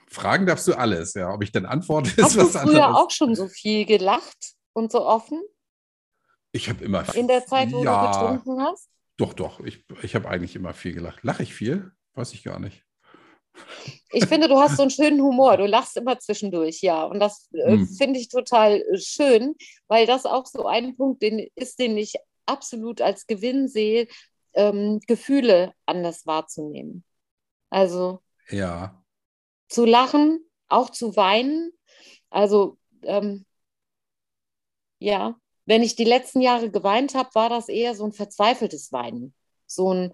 Fragen 0.06 0.46
darfst 0.46 0.68
du 0.68 0.74
alles, 0.74 1.14
ja. 1.14 1.32
Ob 1.32 1.42
ich 1.42 1.52
dann 1.52 1.66
antworte, 1.66 2.10
ist 2.10 2.22
Hast 2.22 2.36
was 2.36 2.52
du 2.52 2.58
früher 2.60 2.86
anderes. 2.86 2.96
auch 2.96 3.10
schon 3.10 3.34
so 3.34 3.48
viel 3.48 3.84
gelacht? 3.84 4.58
und 4.78 4.92
so 4.92 5.04
offen? 5.04 5.42
Ich 6.52 6.68
habe 6.70 6.82
immer 6.84 7.04
In 7.14 7.28
der 7.28 7.44
Zeit, 7.44 7.72
wo 7.72 7.84
ja, 7.84 8.06
du 8.06 8.12
getrunken 8.12 8.62
hast? 8.62 8.88
Doch, 9.18 9.34
doch. 9.34 9.60
Ich, 9.60 9.84
ich 10.02 10.14
habe 10.14 10.28
eigentlich 10.28 10.56
immer 10.56 10.72
viel 10.72 10.94
gelacht. 10.94 11.22
Lache 11.22 11.42
ich 11.42 11.52
viel? 11.52 11.92
Weiß 12.14 12.32
ich 12.32 12.44
gar 12.44 12.58
nicht. 12.58 12.84
Ich 14.10 14.26
finde, 14.26 14.48
du 14.48 14.58
hast 14.58 14.76
so 14.76 14.82
einen 14.82 14.90
schönen 14.90 15.20
Humor. 15.22 15.56
Du 15.56 15.66
lachst 15.66 15.96
immer 15.96 16.18
zwischendurch, 16.18 16.80
ja. 16.82 17.04
Und 17.04 17.20
das 17.20 17.48
äh, 17.52 17.78
Hm. 17.78 17.86
finde 17.86 18.18
ich 18.20 18.28
total 18.28 18.80
äh, 18.80 18.98
schön, 18.98 19.54
weil 19.88 20.06
das 20.06 20.26
auch 20.26 20.46
so 20.46 20.66
ein 20.66 20.96
Punkt 20.96 21.22
den, 21.22 21.46
ist, 21.54 21.78
den 21.78 21.96
ich 21.96 22.14
absolut 22.46 23.00
als 23.02 23.26
Gewinn 23.26 23.68
sehe, 23.68 24.08
ähm, 24.54 25.00
Gefühle 25.06 25.72
anders 25.86 26.26
wahrzunehmen. 26.26 27.04
Also 27.70 28.20
Ja, 28.50 29.02
zu 29.68 29.84
lachen, 29.84 30.40
auch 30.68 30.90
zu 30.90 31.16
weinen. 31.16 31.72
Also 32.30 32.78
ähm, 33.02 33.44
ja, 34.98 35.36
wenn 35.66 35.82
ich 35.82 35.96
die 35.96 36.04
letzten 36.04 36.40
Jahre 36.40 36.70
geweint 36.70 37.14
habe, 37.14 37.30
war 37.34 37.48
das 37.48 37.68
eher 37.68 37.94
so 37.94 38.04
ein 38.04 38.12
verzweifeltes 38.12 38.92
Weinen. 38.92 39.34
So 39.68 39.92
ein 39.92 40.12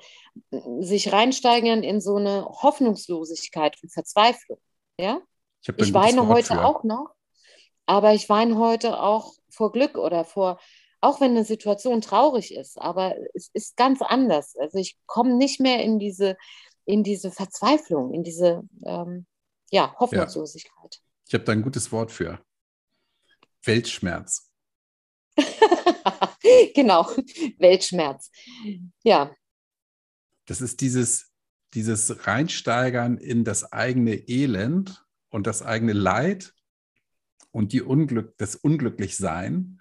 sich 0.81 1.13
reinsteigern 1.13 1.83
in 1.83 2.01
so 2.01 2.17
eine 2.17 2.45
Hoffnungslosigkeit 2.45 3.77
und 3.83 3.93
Verzweiflung. 3.93 4.59
Ja? 4.99 5.21
ich 5.61 5.73
Ich 5.77 5.95
weine 5.95 6.29
heute 6.29 6.55
für. 6.55 6.65
auch 6.65 6.85
noch, 6.85 7.15
aber 7.87 8.15
ich 8.15 8.29
weine 8.29 8.59
heute 8.59 9.01
auch 9.01 9.33
vor 9.51 9.73
Glück 9.73 9.97
oder 9.97 10.25
vor, 10.25 10.61
auch 11.01 11.21
wenn 11.21 11.33
eine 11.33 11.45
Situation 11.45 12.01
traurig 12.01 12.55
ist, 12.55 12.81
aber 12.81 13.15
es 13.35 13.51
ist 13.53 13.77
ganz 13.77 14.01
anders. 14.03 14.57
Also 14.57 14.79
ich 14.79 14.97
komme 15.07 15.37
nicht 15.37 15.61
mehr 15.61 15.83
in 15.83 15.99
diese, 15.99 16.37
in 16.85 17.03
diese 17.03 17.31
Verzweiflung, 17.31 18.13
in 18.13 18.25
diese 18.25 18.63
ähm, 18.85 19.27
ja, 19.71 19.95
Hoffnungslosigkeit. 19.99 21.01
Ich 21.27 21.35
habe 21.35 21.45
da 21.45 21.53
ein 21.53 21.63
gutes 21.63 21.93
Wort 21.93 22.11
für. 22.11 22.41
Weltschmerz. 23.63 24.51
genau, 26.75 27.07
Weltschmerz. 27.59 28.31
Ja, 29.03 29.35
Das 30.47 30.61
ist 30.61 30.81
dieses, 30.81 31.33
dieses 31.75 32.27
Reinsteigern 32.27 33.17
in 33.19 33.45
das 33.45 33.73
eigene 33.73 34.29
Elend 34.29 35.05
und 35.31 35.47
das 35.47 35.63
eigene 35.63 35.93
Leid 35.93 36.55
und 37.51 37.73
die 37.73 37.83
Unglück, 37.83 38.37
das 38.39 38.57
Unglücklichsein. 38.57 39.81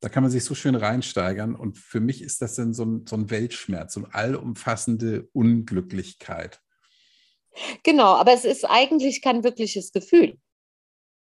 Da 0.00 0.08
kann 0.08 0.22
man 0.22 0.30
sich 0.30 0.44
so 0.44 0.54
schön 0.54 0.76
reinsteigern. 0.76 1.54
Und 1.54 1.76
für 1.76 2.00
mich 2.00 2.22
ist 2.22 2.40
das 2.40 2.54
dann 2.54 2.72
so 2.72 2.84
ein, 2.84 3.06
so 3.06 3.16
ein 3.16 3.30
Weltschmerz, 3.30 3.94
so 3.94 4.04
eine 4.04 4.14
allumfassende 4.14 5.28
Unglücklichkeit. 5.32 6.60
genau, 7.82 8.14
aber 8.14 8.32
es 8.32 8.44
ist 8.44 8.64
eigentlich 8.64 9.22
kein 9.22 9.42
wirkliches 9.44 9.92
Gefühl. 9.92 10.38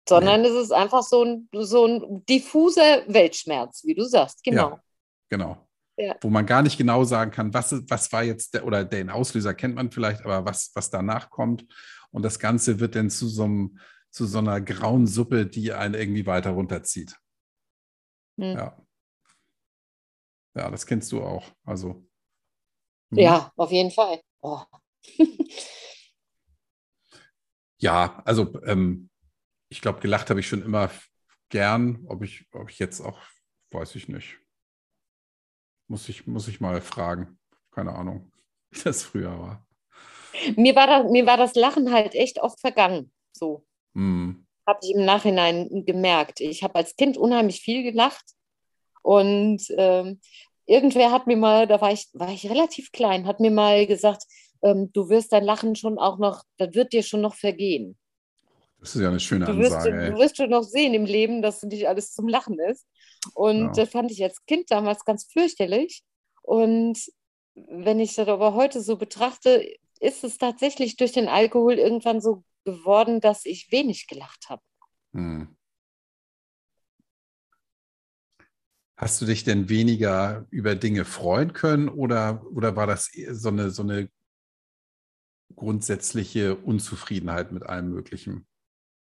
Sondern 0.07 0.45
es 0.45 0.53
ist 0.53 0.71
einfach 0.71 1.03
so 1.03 1.23
ein, 1.23 1.49
so 1.51 1.85
ein 1.85 2.25
diffuser 2.25 3.03
Weltschmerz, 3.07 3.83
wie 3.83 3.93
du 3.93 4.05
sagst. 4.05 4.41
Genau. 4.41 4.69
Ja, 4.69 4.83
genau. 5.27 5.66
Ja. 5.97 6.15
Wo 6.21 6.29
man 6.29 6.45
gar 6.45 6.61
nicht 6.61 6.77
genau 6.77 7.03
sagen 7.03 7.31
kann, 7.31 7.53
was, 7.53 7.71
was 7.89 8.11
war 8.11 8.23
jetzt 8.23 8.53
der, 8.53 8.65
oder 8.65 8.85
den 8.85 9.09
Auslöser 9.09 9.53
kennt 9.55 9.75
man 9.75 9.91
vielleicht, 9.91 10.23
aber 10.23 10.45
was, 10.45 10.71
was 10.75 10.91
danach 10.91 11.29
kommt. 11.31 11.65
Und 12.11 12.21
das 12.23 12.37
Ganze 12.37 12.79
wird 12.79 12.95
dann 12.95 13.09
zu 13.09 13.27
so, 13.27 13.43
einem, 13.43 13.79
zu 14.11 14.25
so 14.25 14.37
einer 14.37 14.61
grauen 14.61 15.07
Suppe, 15.07 15.47
die 15.47 15.73
einen 15.73 15.95
irgendwie 15.95 16.25
weiter 16.25 16.51
runterzieht. 16.51 17.15
Hm. 18.39 18.55
Ja. 18.57 18.77
Ja, 20.55 20.71
das 20.71 20.85
kennst 20.85 21.11
du 21.11 21.23
auch. 21.23 21.51
Also. 21.63 22.07
hm. 23.09 23.17
Ja, 23.17 23.51
auf 23.55 23.71
jeden 23.71 23.91
Fall. 23.91 24.21
Oh. 24.41 24.61
Ja, 27.79 28.21
also 28.25 28.59
ähm, 28.63 29.09
ich 29.69 29.81
glaube, 29.81 29.99
gelacht 29.99 30.29
habe 30.29 30.39
ich 30.39 30.47
schon 30.47 30.63
immer 30.63 30.89
gern. 31.49 32.05
Ob 32.07 32.23
ich, 32.23 32.47
ob 32.51 32.69
ich 32.69 32.79
jetzt 32.79 33.01
auch, 33.01 33.19
weiß 33.71 33.95
ich 33.95 34.07
nicht. 34.07 34.39
Muss 35.87 36.09
ich, 36.09 36.27
muss 36.27 36.47
ich 36.47 36.59
mal 36.59 36.81
fragen. 36.81 37.39
Keine 37.71 37.93
Ahnung, 37.93 38.31
wie 38.71 38.81
das 38.83 39.03
früher 39.03 39.37
war. 39.39 39.65
Mir 40.55 40.75
war, 40.75 40.87
das, 40.87 41.11
mir 41.11 41.25
war 41.25 41.37
das 41.37 41.55
Lachen 41.55 41.91
halt 41.91 42.13
echt 42.13 42.39
oft 42.39 42.59
vergangen. 42.59 43.11
So 43.33 43.65
Hm. 43.95 44.45
habe 44.67 44.79
ich 44.83 44.93
im 44.93 45.05
Nachhinein 45.05 45.83
gemerkt. 45.85 46.41
Ich 46.41 46.63
habe 46.63 46.75
als 46.75 46.95
Kind 46.95 47.17
unheimlich 47.17 47.61
viel 47.61 47.83
gelacht. 47.83 48.25
Und 49.01 49.63
ähm, 49.77 50.19
irgendwer 50.65 51.11
hat 51.11 51.27
mir 51.27 51.37
mal, 51.37 51.65
da 51.65 51.79
war 51.81 51.91
ich, 51.93 52.09
war 52.13 52.29
ich 52.29 52.49
relativ 52.49 52.91
klein, 52.91 53.25
hat 53.25 53.39
mir 53.39 53.51
mal 53.51 53.87
gesagt, 53.87 54.23
ähm, 54.61 54.91
du 54.91 55.09
wirst 55.09 55.31
dein 55.31 55.45
Lachen 55.45 55.75
schon 55.75 55.97
auch 55.97 56.17
noch, 56.17 56.43
das 56.57 56.73
wird 56.73 56.93
dir 56.93 57.03
schon 57.03 57.21
noch 57.21 57.35
vergehen. 57.35 57.97
Das 58.79 58.95
ist 58.95 59.01
ja 59.01 59.09
eine 59.09 59.19
schöne 59.19 59.45
Du 59.45 59.57
wirst, 59.57 59.75
Ansage. 59.75 60.11
du 60.11 60.17
wirst 60.19 60.37
schon 60.37 60.49
noch 60.49 60.63
sehen 60.63 60.93
im 60.93 61.05
Leben, 61.05 61.41
dass 61.41 61.63
nicht 61.63 61.87
alles 61.87 62.13
zum 62.13 62.27
Lachen 62.27 62.59
ist. 62.59 62.85
Und 63.33 63.61
Ja. 63.61 63.71
das 63.73 63.89
fand 63.89 64.11
ich 64.11 64.23
als 64.23 64.45
Kind 64.45 64.69
damals 64.71 65.03
ganz 65.03 65.25
fürchterlich. 65.31 66.03
Und 66.43 66.99
wenn 67.55 67.99
ich 67.99 68.15
das 68.15 68.27
aber 68.27 68.53
heute 68.53 68.81
so 68.81 68.97
betrachte, 68.97 69.67
ist 69.99 70.23
es 70.23 70.37
tatsächlich 70.37 70.95
durch 70.95 71.11
den 71.11 71.27
Alkohol 71.27 71.73
irgendwann 71.73 72.21
so 72.21 72.43
geworden, 72.65 73.19
dass 73.19 73.45
ich 73.45 73.71
wenig 73.71 74.07
gelacht 74.07 74.49
habe. 74.49 74.61
Hm. 75.13 75.55
Hast 78.95 79.21
du 79.21 79.25
dich 79.25 79.43
denn 79.43 79.69
weniger 79.69 80.47
über 80.49 80.75
Dinge 80.75 81.05
freuen 81.05 81.53
können 81.53 81.87
oder, 81.87 82.43
oder 82.51 82.75
war 82.75 82.87
das 82.87 83.11
so 83.31 83.49
eine, 83.49 83.69
so 83.69 83.83
eine 83.83 84.09
grundsätzliche 85.55 86.55
Unzufriedenheit 86.55 87.51
mit 87.51 87.63
allem 87.63 87.89
Möglichen? 87.89 88.47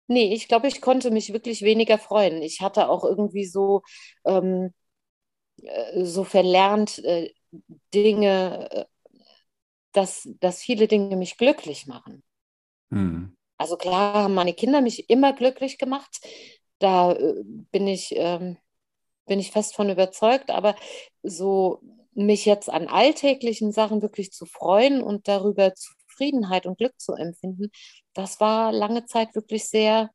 Nee, 0.09 0.33
ich 0.35 0.49
glaube, 0.49 0.69
ich 0.69 0.81
konnte 0.81 1.11
mich 1.11 1.33
wirklich 1.33 1.63
weniger 1.63 1.99
freuen. 1.99 2.43
Ich 2.43 2.61
hatte 2.61 2.89
auch 2.89 3.05
irgendwie 3.05 3.47
so, 3.47 3.83
ähm, 4.25 4.73
äh, 5.63 6.05
so 6.05 6.25
verlernt, 6.25 6.99
äh, 7.05 7.33
Dinge, 7.95 8.69
äh, 8.71 8.85
dass, 9.93 10.29
dass 10.41 10.63
viele 10.63 10.89
Dinge 10.89 11.17
mich 11.17 11.37
glücklich 11.37 11.87
machen. 11.87 12.23
Hm. 12.91 13.37
Also 13.59 13.77
klar 13.77 14.15
haben 14.15 14.35
meine 14.35 14.55
Kinder 14.55 14.81
mich 14.81 15.09
immer 15.09 15.33
glücklich 15.33 15.79
gemacht. 15.79 16.21
Da 16.79 17.13
äh, 17.13 17.43
bin 17.45 17.87
ich, 17.87 18.15
ähm, 18.17 18.57
bin 19.27 19.39
ich 19.39 19.53
fest 19.53 19.75
von 19.75 19.89
überzeugt. 19.91 20.51
Aber 20.51 20.75
so 21.23 21.81
mich 22.15 22.45
jetzt 22.45 22.69
an 22.69 22.89
alltäglichen 22.89 23.73
Sachen 23.73 24.03
wirklich 24.03 24.33
zu 24.33 24.47
freuen 24.47 25.03
und 25.03 25.29
darüber 25.29 25.73
Zufriedenheit 26.23 26.67
und 26.67 26.79
Glück 26.79 26.99
zu 27.01 27.15
empfinden, 27.15 27.71
das 28.15 28.41
war 28.41 28.73
lange 28.73 29.05
Zeit 29.07 29.35
wirklich 29.35 29.69
sehr, 29.69 30.11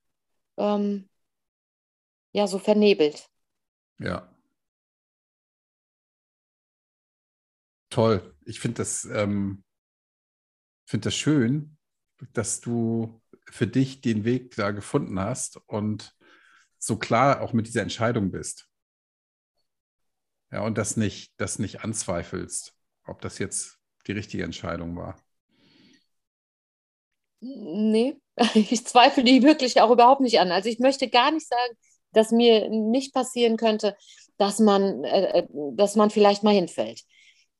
ähm, 0.57 1.09
ja, 2.31 2.47
so 2.47 2.59
vernebelt. 2.59 3.27
Ja. 3.99 4.33
Toll. 7.89 8.35
Ich 8.45 8.59
finde 8.59 8.77
das, 8.77 9.05
ähm, 9.05 9.63
find 10.85 11.05
das 11.05 11.15
schön, 11.15 11.77
dass 12.33 12.61
du 12.61 13.21
für 13.49 13.67
dich 13.67 14.01
den 14.01 14.23
Weg 14.23 14.55
da 14.55 14.71
gefunden 14.71 15.19
hast 15.19 15.57
und 15.67 16.15
so 16.77 16.97
klar 16.97 17.41
auch 17.41 17.53
mit 17.53 17.67
dieser 17.67 17.81
Entscheidung 17.81 18.31
bist. 18.31 18.69
Ja, 20.51 20.61
und 20.61 20.77
das 20.77 20.95
nicht, 20.95 21.33
das 21.37 21.59
nicht 21.59 21.81
anzweifelst, 21.81 22.73
ob 23.03 23.21
das 23.21 23.39
jetzt 23.39 23.79
die 24.05 24.13
richtige 24.13 24.43
Entscheidung 24.43 24.95
war. 24.95 25.17
Nee, 27.55 28.17
ich 28.53 28.85
zweifle 28.85 29.23
die 29.23 29.43
wirklich 29.43 29.81
auch 29.81 29.91
überhaupt 29.91 30.21
nicht 30.21 30.39
an. 30.39 30.51
Also 30.51 30.69
ich 30.69 30.79
möchte 30.79 31.09
gar 31.09 31.31
nicht 31.31 31.47
sagen, 31.47 31.73
dass 32.13 32.31
mir 32.31 32.69
nicht 32.69 33.13
passieren 33.13 33.57
könnte, 33.57 33.95
dass 34.37 34.59
man, 34.59 35.03
äh, 35.03 35.39
äh, 35.39 35.47
dass 35.75 35.95
man 35.95 36.09
vielleicht 36.09 36.43
mal 36.43 36.53
hinfällt. 36.53 37.01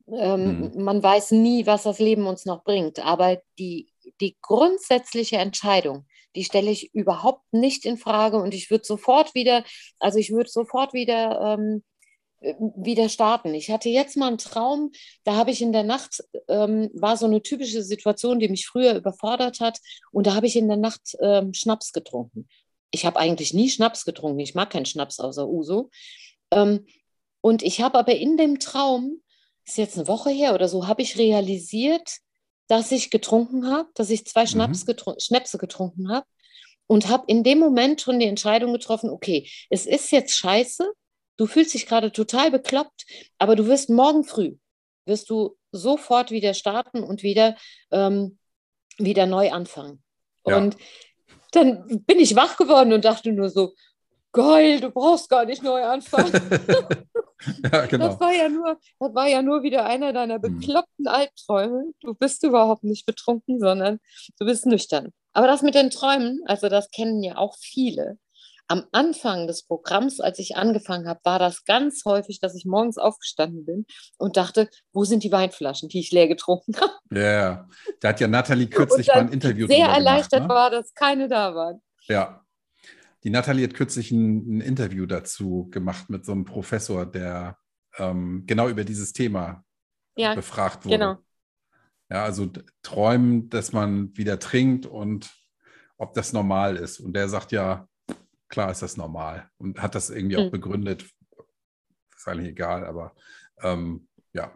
Ähm, 0.09 0.71
Man 0.75 1.01
weiß 1.03 1.31
nie, 1.31 1.65
was 1.65 1.83
das 1.83 1.99
Leben 1.99 2.27
uns 2.27 2.45
noch 2.45 2.63
bringt. 2.63 2.99
Aber 2.99 3.41
die, 3.59 3.91
die 4.21 4.37
grundsätzliche 4.41 5.37
Entscheidung, 5.37 6.05
die 6.35 6.43
stelle 6.43 6.71
ich 6.71 6.93
überhaupt 6.93 7.43
nicht 7.51 7.85
in 7.85 7.97
Frage. 7.97 8.37
Und 8.37 8.53
ich 8.53 8.69
würde 8.71 8.85
sofort 8.85 9.35
wieder, 9.35 9.63
also 9.99 10.19
ich 10.19 10.31
würde 10.31 10.49
sofort 10.49 10.93
wieder, 10.93 11.57
ähm, 11.59 11.83
äh, 11.83 11.96
wieder 12.39 13.09
starten. 13.09 13.53
Ich 13.53 13.71
hatte 13.71 13.89
jetzt 13.89 14.15
mal 14.15 14.27
einen 14.27 14.37
Traum, 14.37 14.91
da 15.23 15.35
habe 15.35 15.51
ich 15.51 15.61
in 15.61 15.71
der 15.71 15.83
Nacht, 15.83 16.23
ähm, 16.47 16.89
war 16.93 17.17
so 17.17 17.25
eine 17.25 17.41
typische 17.41 17.81
Situation, 17.83 18.39
die 18.39 18.49
mich 18.49 18.67
früher 18.67 18.95
überfordert 18.95 19.59
hat. 19.59 19.79
Und 20.11 20.27
da 20.27 20.35
habe 20.35 20.47
ich 20.47 20.55
in 20.55 20.67
der 20.67 20.77
Nacht 20.77 21.17
ähm, 21.21 21.53
Schnaps 21.53 21.93
getrunken. 21.93 22.47
Ich 22.91 23.05
habe 23.05 23.19
eigentlich 23.19 23.53
nie 23.53 23.69
Schnaps 23.69 24.05
getrunken. 24.05 24.39
Ich 24.39 24.55
mag 24.55 24.69
keinen 24.69 24.85
Schnaps 24.85 25.19
außer 25.19 25.47
Uso. 25.47 25.89
Ähm, 26.51 26.85
und 27.41 27.63
ich 27.63 27.81
habe 27.81 27.97
aber 27.97 28.15
in 28.15 28.37
dem 28.37 28.59
Traum, 28.59 29.21
ist 29.65 29.77
jetzt 29.77 29.97
eine 29.97 30.07
Woche 30.07 30.29
her 30.29 30.53
oder 30.53 30.69
so, 30.69 30.87
habe 30.87 31.01
ich 31.01 31.17
realisiert, 31.17 32.19
dass 32.67 32.91
ich 32.91 33.09
getrunken 33.09 33.67
habe, 33.67 33.89
dass 33.95 34.09
ich 34.09 34.25
zwei 34.25 34.45
Schnaps 34.45 34.85
getrun 34.85 35.15
Schnäpse 35.19 35.57
getrunken 35.57 36.09
habe 36.09 36.25
und 36.85 37.09
habe 37.09 37.25
in 37.27 37.43
dem 37.43 37.59
Moment 37.59 38.01
schon 38.01 38.19
die 38.19 38.25
Entscheidung 38.25 38.73
getroffen, 38.73 39.09
okay, 39.09 39.49
es 39.69 39.85
ist 39.85 40.11
jetzt 40.11 40.35
scheiße, 40.35 40.89
du 41.37 41.45
fühlst 41.45 41.73
dich 41.73 41.85
gerade 41.85 42.11
total 42.11 42.51
bekloppt, 42.51 43.05
aber 43.37 43.55
du 43.55 43.67
wirst 43.67 43.89
morgen 43.89 44.23
früh, 44.23 44.57
wirst 45.05 45.29
du 45.29 45.55
sofort 45.71 46.31
wieder 46.31 46.53
starten 46.53 47.03
und 47.03 47.23
wieder, 47.23 47.55
ähm, 47.91 48.37
wieder 48.97 49.25
neu 49.25 49.51
anfangen. 49.51 50.03
Ja. 50.45 50.57
Und 50.57 50.77
dann 51.51 52.03
bin 52.05 52.19
ich 52.19 52.35
wach 52.35 52.57
geworden 52.57 52.93
und 52.93 53.05
dachte 53.05 53.31
nur 53.31 53.49
so, 53.49 53.73
geil, 54.31 54.79
du 54.79 54.91
brauchst 54.91 55.29
gar 55.29 55.45
nicht 55.45 55.63
neu 55.63 55.83
anfangen. 55.83 56.31
ja, 57.71 57.85
genau. 57.85 58.07
Das 58.07 58.19
war 58.19 58.33
ja 58.33 58.49
nur, 58.49 58.77
das 58.99 59.15
war 59.15 59.27
ja 59.27 59.41
nur 59.41 59.63
wieder 59.63 59.85
einer 59.85 60.13
deiner 60.13 60.35
Hm. 60.35 60.41
bekloppten 60.41 61.07
Albträume. 61.07 61.91
Du 62.01 62.13
bist 62.13 62.43
überhaupt 62.43 62.83
nicht 62.83 63.05
betrunken, 63.05 63.59
sondern 63.59 63.99
du 64.39 64.45
bist 64.45 64.65
nüchtern. 64.65 65.13
Aber 65.33 65.47
das 65.47 65.61
mit 65.61 65.75
den 65.75 65.89
Träumen, 65.89 66.41
also 66.45 66.69
das 66.69 66.89
kennen 66.89 67.21
ja 67.23 67.37
auch 67.37 67.55
viele. 67.59 68.17
Am 68.69 68.83
Anfang 68.91 69.47
des 69.47 69.63
Programms, 69.63 70.19
als 70.19 70.39
ich 70.39 70.57
angefangen 70.57 71.07
habe, 71.07 71.21
war 71.23 71.39
das 71.39 71.63
ganz 71.63 72.03
häufig, 72.05 72.39
dass 72.41 72.53
ich 72.53 72.65
morgens 72.65 72.97
aufgestanden 72.97 73.65
bin 73.65 73.85
und 74.17 74.35
dachte, 74.35 74.69
wo 74.91 75.05
sind 75.05 75.23
die 75.23 75.31
Weinflaschen, 75.31 75.87
die 75.87 75.99
ich 75.99 76.11
leer 76.11 76.27
getrunken 76.27 76.75
habe? 76.81 76.93
Ja. 77.11 77.67
Da 78.01 78.09
hat 78.09 78.19
ja 78.19 78.27
Nathalie 78.27 78.67
kürzlich 78.67 79.07
mal 79.07 79.19
ein 79.19 79.29
Interview 79.31 79.67
Sehr 79.67 79.87
erleichtert 79.87 80.41
gemacht, 80.41 80.49
ne? 80.49 80.55
war, 80.55 80.69
dass 80.71 80.93
keine 80.93 81.29
da 81.29 81.55
waren. 81.55 81.81
Ja. 82.07 82.43
Die 83.23 83.29
Nathalie 83.29 83.63
hat 83.67 83.73
kürzlich 83.73 84.11
ein, 84.11 84.57
ein 84.57 84.61
Interview 84.61 85.05
dazu 85.05 85.69
gemacht 85.71 86.09
mit 86.09 86.25
so 86.25 86.33
einem 86.33 86.45
Professor, 86.45 87.05
der 87.05 87.57
ähm, 87.97 88.43
genau 88.45 88.67
über 88.67 88.83
dieses 88.83 89.13
Thema 89.13 89.63
Ja, 90.17 90.35
befragt 90.35 90.85
wurde. 90.85 90.97
genau. 90.97 91.17
Ja, 92.09 92.23
also 92.23 92.49
träumen, 92.83 93.49
dass 93.49 93.73
man 93.73 94.15
wieder 94.15 94.39
trinkt 94.39 94.85
und 94.85 95.29
ob 95.97 96.13
das 96.13 96.31
normal 96.31 96.77
ist. 96.77 96.99
Und 96.99 97.13
der 97.13 97.27
sagt 97.27 97.51
ja, 97.51 97.87
klar 98.49 98.71
ist 98.71 98.81
das 98.81 98.97
normal 98.97 99.49
und 99.57 99.81
hat 99.81 99.95
das 99.95 100.09
irgendwie 100.09 100.37
auch 100.37 100.45
Mhm. 100.45 100.51
begründet. 100.51 101.05
Ist 102.15 102.27
eigentlich 102.27 102.49
egal, 102.49 102.85
aber 102.85 103.13
ähm, 103.61 104.07
ja, 104.33 104.51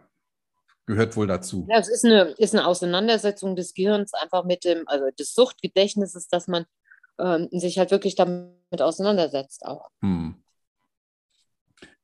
gehört 0.86 1.16
wohl 1.16 1.26
dazu. 1.26 1.66
Ja, 1.70 1.78
es 1.78 1.88
ist 1.88 2.04
eine, 2.04 2.30
ist 2.38 2.54
eine 2.54 2.66
Auseinandersetzung 2.66 3.56
des 3.56 3.74
Gehirns 3.74 4.14
einfach 4.14 4.44
mit 4.44 4.64
dem, 4.64 4.86
also 4.86 5.10
des 5.10 5.34
Suchtgedächtnisses, 5.34 6.28
dass 6.28 6.48
man 6.48 6.66
ähm, 7.18 7.48
sich 7.52 7.78
halt 7.78 7.90
wirklich 7.90 8.14
damit 8.14 8.80
auseinandersetzt 8.80 9.64
auch. 9.64 9.90
Hm. 10.02 10.42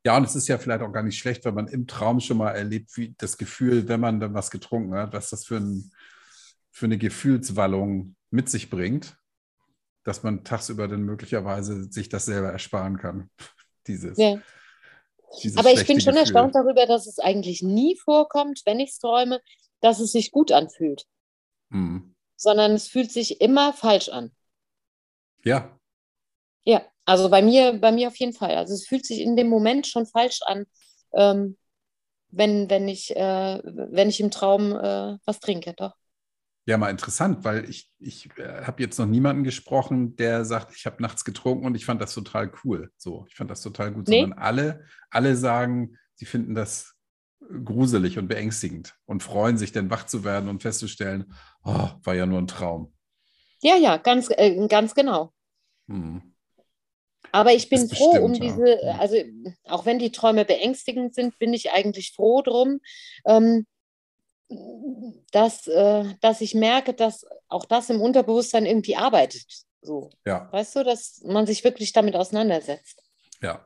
Ja, 0.07 0.16
und 0.16 0.24
es 0.24 0.36
ist 0.36 0.49
ja 0.49 0.59
vielleicht 0.59 0.82
auch 0.82 0.93
gar 0.93 1.03
nicht 1.03 1.18
schlecht, 1.18 1.45
wenn 1.45 1.55
man 1.55 1.66
im 1.66 1.86
Traum 1.86 2.20
schon 2.20 2.39
mal 2.39 2.53
erlebt, 2.53 2.97
wie 2.97 3.14
das 3.18 3.36
Gefühl, 3.36 3.89
wenn 3.89 4.01
man 4.01 4.20
dann 4.20 4.32
was 4.32 4.51
getrunken 4.51 4.95
hat, 4.95 5.12
was 5.12 5.30
das 5.30 5.45
für, 5.45 5.57
ein, 5.57 5.91
für 6.70 6.86
eine 6.86 6.99
Gefühlswallung 6.99 8.14
mit 8.30 8.49
sich 8.49 8.70
bringt, 8.70 9.17
dass 10.05 10.22
man 10.22 10.44
tagsüber 10.44 10.88
dann 10.88 11.03
möglicherweise 11.03 11.90
sich 11.90 12.09
das 12.09 12.24
selber 12.24 12.51
ersparen 12.51 12.99
kann. 12.99 13.30
Dieses, 13.86 14.18
Ja. 14.18 14.38
dieses 15.42 15.57
Aber 15.57 15.72
ich 15.72 15.86
bin 15.86 16.01
schon 16.01 16.12
Gefühl. 16.12 16.18
erstaunt 16.18 16.55
darüber, 16.55 16.86
dass 16.86 17.07
es 17.07 17.18
eigentlich 17.18 17.62
nie 17.62 17.96
vorkommt, 17.96 18.62
wenn 18.66 18.80
ich 18.80 18.90
es 18.90 18.99
träume, 18.99 19.40
dass 19.80 20.01
es 20.01 20.12
sich 20.12 20.30
gut 20.30 20.53
anfühlt, 20.53 21.05
Hm. 21.70 22.14
sondern 22.36 22.72
es 22.72 22.88
fühlt 22.88 23.11
sich 23.11 23.40
immer 23.40 23.72
falsch 23.72 24.09
an. 24.09 24.32
Ja, 25.44 25.70
Ja, 26.64 26.82
also 27.07 27.30
bei 27.30 27.40
mir, 27.42 27.72
bei 27.74 27.92
mir 27.92 28.09
auf 28.09 28.16
jeden 28.16 28.34
Fall. 28.34 28.57
Also 28.57 28.74
es 28.74 28.86
fühlt 28.86 29.07
sich 29.07 29.20
in 29.20 29.36
dem 29.36 29.49
Moment 29.49 29.86
schon 29.86 30.07
falsch 30.07 30.40
an, 30.44 30.66
ähm, 31.14 31.57
wenn, 32.30 32.68
wenn 32.68 32.88
ich, 32.88 33.14
äh, 33.16 33.61
wenn 33.64 34.11
ich 34.11 34.20
im 34.20 34.30
Traum 34.30 34.72
äh, 34.72 35.16
was 35.24 35.40
trinke, 35.40 35.72
doch. 35.74 35.94
Ja, 36.68 36.76
mal 36.76 36.90
interessant, 36.90 37.44
weil 37.44 37.66
ich, 37.70 37.90
ich 37.98 38.28
äh, 38.36 38.64
habe 38.64 38.82
jetzt 38.82 38.98
noch 38.98 39.06
niemanden 39.06 39.42
gesprochen, 39.42 40.16
der 40.16 40.44
sagt, 40.44 40.76
ich 40.76 40.84
habe 40.84 41.00
nachts 41.02 41.24
getrunken 41.24 41.64
und 41.64 41.74
ich 41.74 41.86
fand 41.86 41.98
das 42.02 42.12
total 42.12 42.52
cool. 42.62 42.90
So, 42.98 43.24
ich 43.30 43.36
fand 43.36 43.50
das 43.50 43.62
total 43.62 43.90
gut, 43.90 44.06
Nee. 44.06 44.20
sondern 44.20 44.38
alle, 44.38 44.84
alle 45.08 45.34
sagen, 45.34 45.96
sie 46.14 46.26
finden 46.26 46.54
das 46.54 46.94
gruselig 47.64 48.18
und 48.18 48.28
beängstigend 48.28 48.94
und 49.06 49.22
freuen 49.22 49.56
sich 49.56 49.72
dann 49.72 49.88
wach 49.88 50.04
zu 50.04 50.24
werden 50.24 50.50
und 50.50 50.60
festzustellen, 50.60 51.32
oh, 51.64 51.88
war 52.02 52.14
ja 52.14 52.26
nur 52.26 52.38
ein 52.38 52.46
Traum. 52.46 52.92
Ja, 53.62 53.76
ja, 53.76 53.96
ganz, 53.96 54.28
äh, 54.28 54.68
ganz 54.68 54.94
genau. 54.94 55.32
Hm. 55.88 56.34
Aber 57.32 57.54
ich 57.54 57.70
bin 57.70 57.88
froh 57.88 58.18
um 58.18 58.32
bestimmt, 58.32 58.58
ja. 58.60 58.66
diese, 58.66 58.78
Mhm. 58.84 59.00
also 59.00 59.16
auch 59.64 59.86
wenn 59.86 59.98
die 59.98 60.12
Träume 60.12 60.44
beängstigend 60.44 61.14
sind, 61.14 61.38
bin 61.38 61.54
ich 61.54 61.72
eigentlich 61.72 62.12
froh 62.12 62.42
drum, 62.42 62.80
ähm, 63.24 63.66
dass, 65.32 65.66
äh, 65.66 66.14
dass 66.20 66.40
ich 66.40 66.55
merke, 66.55 66.94
dass 66.94 67.26
auch 67.49 67.64
das 67.64 67.90
im 67.90 68.01
Unterbewusstsein 68.01 68.66
irgendwie 68.66 68.96
arbeitet. 68.96 69.46
So, 69.80 70.11
Ja, 70.26 70.51
weißt 70.53 70.76
du, 70.76 70.84
dass 70.84 71.20
man 71.24 71.46
sich 71.46 71.64
wirklich 71.64 71.92
damit 71.92 72.16
auseinandersetzt. 72.16 73.03
ja. 73.40 73.64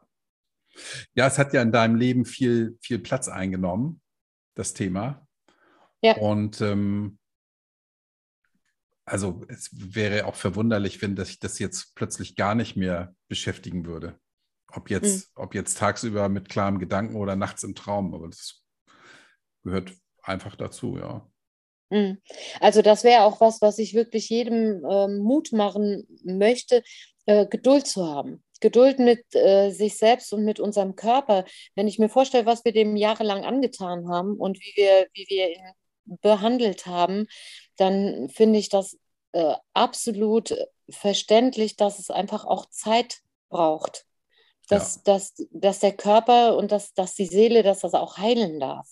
Ja, 1.15 1.27
es 1.27 1.37
hat 1.39 1.53
ja 1.53 1.61
in 1.61 1.71
deinem 1.71 1.97
Leben 1.97 2.25
viel, 2.25 2.79
viel 2.81 2.99
Platz 2.99 3.29
eingenommen, 3.29 4.01
das 4.55 4.73
Thema. 4.73 5.27
Ja. 6.01 6.17
Und 6.17 6.63
ähm, 6.63 7.19
also 9.05 9.45
es 9.49 9.69
wäre 9.73 10.25
auch 10.25 10.35
verwunderlich, 10.35 11.03
wenn 11.03 11.15
das, 11.15 11.29
ich 11.29 11.39
das 11.41 11.59
jetzt 11.59 11.95
plötzlich 11.95 12.37
gar 12.37 12.55
nicht 12.55 12.75
mehr 12.75 13.15
beschäftigen 13.29 13.85
würde. 13.85 14.19
Ob 14.69 14.89
jetzt, 14.89 15.31
ob 15.35 15.55
jetzt 15.55 15.77
tagsüber 15.77 16.31
mit 16.31 16.49
klarem 16.49 16.79
Gedanken 16.79 17.17
oder 17.17 17.37
nachts 17.37 17.65
im 17.65 17.75
Traum, 17.75 18.15
aber 18.15 18.29
das 18.29 18.63
gehört 19.65 19.93
einfach 20.23 20.57
dazu, 20.57 20.97
ja. 20.99 21.27
Mhm. 21.91 22.19
Also 22.61 22.81
das 22.81 23.05
wäre 23.05 23.25
auch 23.25 23.41
was, 23.41 23.61
was 23.61 23.79
ich 23.79 23.95
wirklich 23.95 24.31
jedem 24.31 24.85
ähm, 24.89 25.19
Mut 25.19 25.53
machen 25.53 26.07
möchte, 26.25 26.83
äh, 27.27 27.47
Geduld 27.47 27.87
zu 27.87 28.07
haben. 28.07 28.43
Geduld 28.61 28.99
mit 28.99 29.25
äh, 29.35 29.71
sich 29.71 29.99
selbst 29.99 30.33
und 30.33 30.45
mit 30.45 30.59
unserem 30.59 30.97
Körper. 30.97 31.45
Wenn 31.75 31.89
ich 31.89 31.99
mir 31.99 32.09
vorstelle, 32.09 32.47
was 32.47 32.65
wir 32.65 32.73
dem 32.73 32.97
jahrelang 32.97 33.45
angetan 33.45 34.09
haben 34.09 34.37
und 34.39 34.59
wie 34.59 34.73
wir, 34.77 35.09
wie 35.13 35.27
wir 35.29 35.51
ihn 35.51 36.19
behandelt 36.21 36.87
haben, 36.87 37.27
dann 37.77 38.31
finde 38.31 38.59
ich 38.59 38.69
das 38.69 38.99
äh, 39.33 39.55
absolut 39.75 40.55
verständlich, 40.89 41.77
dass 41.77 41.99
es 41.99 42.11
einfach 42.11 42.45
auch 42.45 42.67
Zeit 42.71 43.19
braucht. 43.51 44.07
Dass, 44.69 45.03
dass, 45.03 45.35
dass 45.51 45.81
der 45.81 45.93
Körper 45.93 46.57
und 46.57 46.73
dass, 46.73 46.95
dass 46.95 47.15
die 47.15 47.27
Seele, 47.27 47.63
dass 47.63 47.81
das 47.81 47.93
auch 47.93 48.17
heilen 48.17 48.61
darf. 48.61 48.89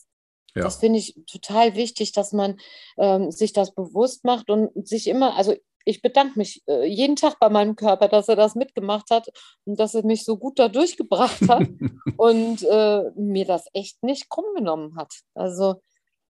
Ja, 0.54 0.62
Das 0.62 0.76
finde 0.76 0.98
ich 0.98 1.14
total 1.30 1.76
wichtig, 1.76 2.12
dass 2.12 2.32
man 2.32 2.58
ähm, 2.98 3.30
sich 3.30 3.52
das 3.52 3.74
bewusst 3.74 4.24
macht 4.24 4.50
und 4.50 4.86
sich 4.86 5.06
immer, 5.06 5.36
also 5.36 5.54
ich 5.84 6.02
bedanke 6.02 6.38
mich 6.38 6.62
äh, 6.66 6.86
jeden 6.86 7.16
Tag 7.16 7.38
bei 7.40 7.48
meinem 7.48 7.76
Körper, 7.76 8.08
dass 8.08 8.28
er 8.28 8.36
das 8.36 8.54
mitgemacht 8.54 9.10
hat 9.10 9.28
und 9.64 9.78
dass 9.80 9.94
er 9.94 10.04
mich 10.04 10.24
so 10.24 10.36
gut 10.36 10.58
da 10.58 10.68
durchgebracht 10.68 11.48
hat 11.48 11.66
und 12.16 12.62
äh, 12.62 13.10
mir 13.16 13.44
das 13.44 13.66
echt 13.72 14.02
nicht 14.02 14.28
krumm 14.28 14.54
genommen 14.54 14.96
hat. 14.96 15.12
Also, 15.34 15.82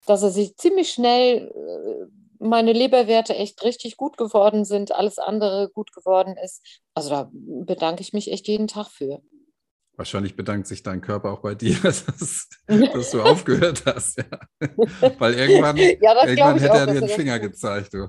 dass 0.07 0.23
er 0.23 0.31
sich 0.31 0.57
ziemlich 0.57 0.93
schnell, 0.93 1.49
äh, 1.49 2.07
meine 2.39 2.73
Leberwerte 2.73 3.35
echt 3.35 3.63
richtig 3.65 3.97
gut 3.97 4.17
geworden 4.17 4.65
sind, 4.65 4.93
alles 4.93 5.19
andere 5.19 5.71
gut 5.71 5.93
geworden 5.93 6.37
ist. 6.43 6.63
Also 6.95 7.11
da 7.11 7.31
bedanke 7.33 8.03
ich 8.03 8.13
mich 8.13 8.31
echt 8.31 8.49
jeden 8.49 8.69
Tag 8.69 8.89
für. 8.89 9.23
Wahrscheinlich 9.97 10.35
bedankt 10.35 10.67
sich 10.67 10.83
dein 10.83 11.01
Körper 11.01 11.31
auch 11.31 11.41
bei 11.41 11.55
dir, 11.55 11.77
dass, 11.83 12.05
dass 12.67 13.11
du 13.11 13.23
aufgehört 13.23 13.85
hast. 13.87 14.19
Ja. 14.19 15.11
Weil 15.19 15.35
irgendwann, 15.35 15.77
ja, 16.01 16.27
irgendwann 16.27 16.59
hätte 16.59 16.73
auch. 16.73 16.77
er 16.79 16.87
dir 16.87 17.01
den 17.01 17.09
er 17.09 17.09
Finger 17.09 17.39
gezeigt. 17.41 17.95
Du. 17.95 18.09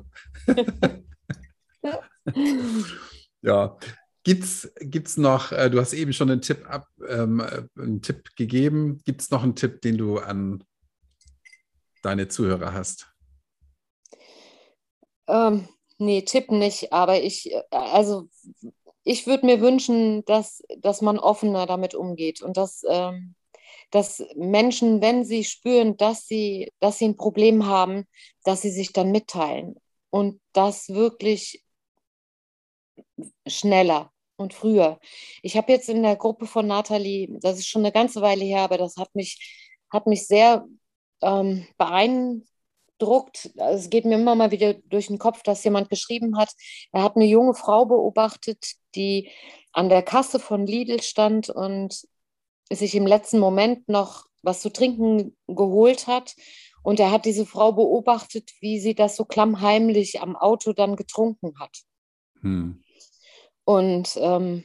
ja. 3.41 3.77
Gibt's, 4.23 4.73
gibt's 4.79 5.17
noch, 5.17 5.51
äh, 5.51 5.69
du 5.69 5.79
hast 5.79 5.93
eben 5.93 6.11
schon 6.11 6.31
einen 6.31 6.41
Tipp, 6.41 6.67
ab, 6.67 6.87
ähm, 7.07 7.39
äh, 7.39 7.61
einen 7.79 8.01
Tipp 8.01 8.35
gegeben. 8.35 8.99
Gibt 9.05 9.21
es 9.21 9.29
noch 9.29 9.43
einen 9.43 9.55
Tipp, 9.55 9.81
den 9.81 9.99
du 9.99 10.17
an 10.17 10.63
deine 12.01 12.27
Zuhörer 12.27 12.73
hast? 12.73 13.07
Ähm, 15.27 15.67
nee, 15.99 16.23
Tipp 16.23 16.49
nicht, 16.49 16.91
aber 16.91 17.21
ich, 17.21 17.51
äh, 17.51 17.61
also 17.69 18.27
ich 19.05 19.27
würde 19.27 19.45
mir 19.45 19.61
wünschen, 19.61 20.25
dass, 20.25 20.63
dass 20.79 21.01
man 21.01 21.19
offener 21.19 21.65
damit 21.67 21.95
umgeht 21.95 22.41
und 22.41 22.57
dass, 22.57 22.83
ähm, 22.89 23.35
dass 23.91 24.25
Menschen, 24.35 25.01
wenn 25.01 25.23
sie 25.23 25.43
spüren, 25.43 25.95
dass 25.95 26.27
sie, 26.27 26.73
dass 26.79 26.97
sie 26.97 27.05
ein 27.05 27.15
Problem 27.15 27.67
haben, 27.67 28.05
dass 28.43 28.61
sie 28.61 28.71
sich 28.71 28.91
dann 28.93 29.11
mitteilen 29.11 29.75
und 30.09 30.41
das 30.53 30.89
wirklich 30.89 31.63
schneller 33.47 34.11
und 34.37 34.53
früher. 34.53 34.99
Ich 35.43 35.55
habe 35.55 35.71
jetzt 35.71 35.87
in 35.87 36.01
der 36.03 36.15
Gruppe 36.15 36.47
von 36.47 36.67
Nathalie, 36.67 37.29
das 37.41 37.59
ist 37.59 37.67
schon 37.67 37.83
eine 37.83 37.91
ganze 37.91 38.21
Weile 38.21 38.43
her, 38.43 38.61
aber 38.61 38.77
das 38.77 38.97
hat 38.97 39.13
mich, 39.13 39.69
hat 39.91 40.07
mich 40.07 40.25
sehr 40.27 40.65
ähm, 41.21 41.67
beeindruckt. 41.77 43.51
Also 43.57 43.83
es 43.85 43.89
geht 43.91 44.05
mir 44.05 44.15
immer 44.15 44.35
mal 44.35 44.51
wieder 44.51 44.73
durch 44.73 45.07
den 45.07 45.19
Kopf, 45.19 45.43
dass 45.43 45.63
jemand 45.63 45.89
geschrieben 45.89 46.37
hat, 46.37 46.49
er 46.91 47.03
hat 47.03 47.15
eine 47.15 47.25
junge 47.25 47.53
Frau 47.53 47.85
beobachtet, 47.85 48.75
die 48.95 49.29
an 49.73 49.89
der 49.89 50.03
Kasse 50.03 50.39
von 50.39 50.65
Lidl 50.65 51.01
stand 51.01 51.49
und 51.49 52.07
sich 52.71 52.95
im 52.95 53.05
letzten 53.05 53.39
Moment 53.39 53.87
noch 53.89 54.25
was 54.41 54.61
zu 54.61 54.71
trinken 54.71 55.35
geholt 55.47 56.07
hat. 56.07 56.35
Und 56.83 56.99
er 56.99 57.11
hat 57.11 57.25
diese 57.25 57.45
Frau 57.45 57.71
beobachtet, 57.71 58.51
wie 58.59 58.79
sie 58.79 58.93
das 58.93 59.15
so 59.15 59.25
klammheimlich 59.25 60.21
am 60.21 60.35
Auto 60.35 60.71
dann 60.71 60.95
getrunken 60.95 61.59
hat. 61.59 61.81
Hm. 62.41 62.83
Und 63.65 64.15
ähm, 64.17 64.63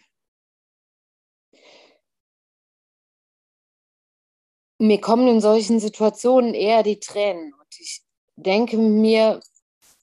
mir 4.79 5.01
kommen 5.01 5.29
in 5.29 5.41
solchen 5.41 5.81
Situationen 5.81 6.55
eher 6.55 6.83
die 6.83 7.01
Tränen. 7.01 7.55
Und 7.55 7.81
ich 7.81 8.03
denke 8.37 8.77
mir, 8.77 9.41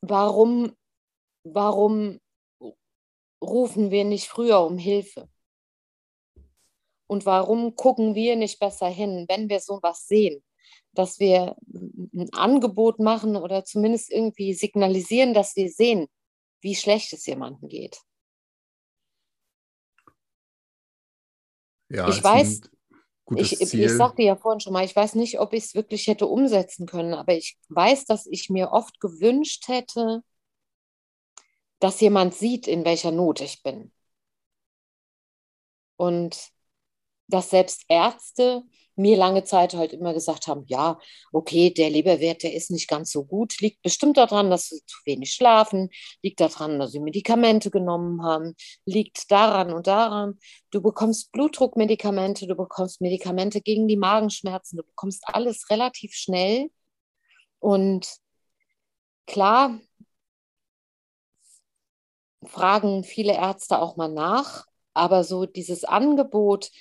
warum, 0.02 0.76
warum 1.44 2.20
rufen 3.42 3.92
wir 3.92 4.06
nicht 4.06 4.28
früher 4.28 4.62
um 4.62 4.78
Hilfe? 4.78 5.30
Und 7.08 7.26
warum 7.26 7.76
gucken 7.76 8.16
wir 8.16 8.36
nicht 8.36 8.60
besser 8.60 8.88
hin, 8.88 9.26
wenn 9.30 9.50
wir 9.50 9.60
sowas 9.60 10.08
sehen? 10.08 10.44
Dass 10.94 11.20
wir 11.20 11.56
ein 12.14 12.30
Angebot 12.34 13.00
machen 13.00 13.36
oder 13.36 13.64
zumindest 13.64 14.12
irgendwie 14.12 14.54
signalisieren, 14.54 15.34
dass 15.34 15.56
wir 15.56 15.70
sehen, 15.70 16.08
wie 16.62 16.76
schlecht 16.76 17.14
es 17.14 17.26
jemandem 17.26 17.70
geht. 17.70 18.02
Ja, 21.90 22.10
ich 22.10 22.22
weiß, 22.22 22.62
ich, 23.36 23.62
ich 23.62 23.92
sagte 23.92 24.24
ja 24.24 24.36
vorhin 24.36 24.60
schon 24.60 24.74
mal, 24.74 24.84
ich 24.84 24.96
weiß 24.96 25.16
nicht, 25.16 25.40
ob 25.40 25.54
ich 25.54 25.66
es 25.66 25.76
wirklich 25.76 26.08
hätte 26.08 26.28
umsetzen 26.28 26.86
können, 26.86 27.14
aber 27.14 27.34
ich 27.34 27.58
weiß, 27.70 28.06
dass 28.06 28.26
ich 28.26 28.50
mir 28.50 28.72
oft 28.72 29.00
gewünscht 29.00 29.68
hätte, 29.68 30.24
dass 31.80 32.00
jemand 32.02 32.34
sieht, 32.36 32.68
in 32.68 32.86
welcher 32.86 33.12
Not 33.12 33.42
ich 33.42 33.64
bin. 33.64 33.92
Und 35.98 36.52
dass 37.28 37.50
selbst 37.50 37.84
Ärzte 37.90 38.64
mir 38.96 39.16
lange 39.18 39.44
Zeit 39.44 39.74
halt 39.76 39.94
immer 39.94 40.14
gesagt 40.14 40.48
haben, 40.48 40.64
ja, 40.68 41.00
okay, 41.32 41.72
der 41.72 41.90
Leberwert, 41.90 42.44
der 42.44 42.54
ist 42.54 42.72
nicht 42.72 42.88
ganz 42.90 43.12
so 43.12 43.26
gut, 43.26 43.60
liegt 43.62 43.82
bestimmt 43.84 44.18
daran, 44.18 44.50
dass 44.50 44.70
sie 44.70 44.82
zu 44.86 44.98
wenig 45.06 45.34
schlafen, 45.34 45.90
liegt 46.24 46.40
daran, 46.40 46.80
dass 46.80 46.92
sie 46.94 47.00
Medikamente 47.00 47.70
genommen 47.70 48.24
haben, 48.24 48.56
liegt 48.86 49.30
daran 49.32 49.72
und 49.72 49.88
daran. 49.88 50.40
Du 50.72 50.82
bekommst 50.82 51.32
Blutdruckmedikamente, 51.32 52.48
du 52.48 52.56
bekommst 52.56 53.02
Medikamente 53.02 53.62
gegen 53.62 53.88
die 53.88 53.98
Magenschmerzen, 53.98 54.78
du 54.78 54.84
bekommst 54.84 55.24
alles 55.28 55.70
relativ 55.70 56.14
schnell. 56.14 56.70
Und 57.60 58.08
klar, 59.28 59.80
fragen 62.44 63.04
viele 63.04 63.34
Ärzte 63.34 63.80
auch 63.80 63.96
mal 63.96 64.12
nach, 64.12 64.66
aber 64.94 65.24
so 65.24 65.46
dieses 65.46 65.84
Angebot, 65.84 66.72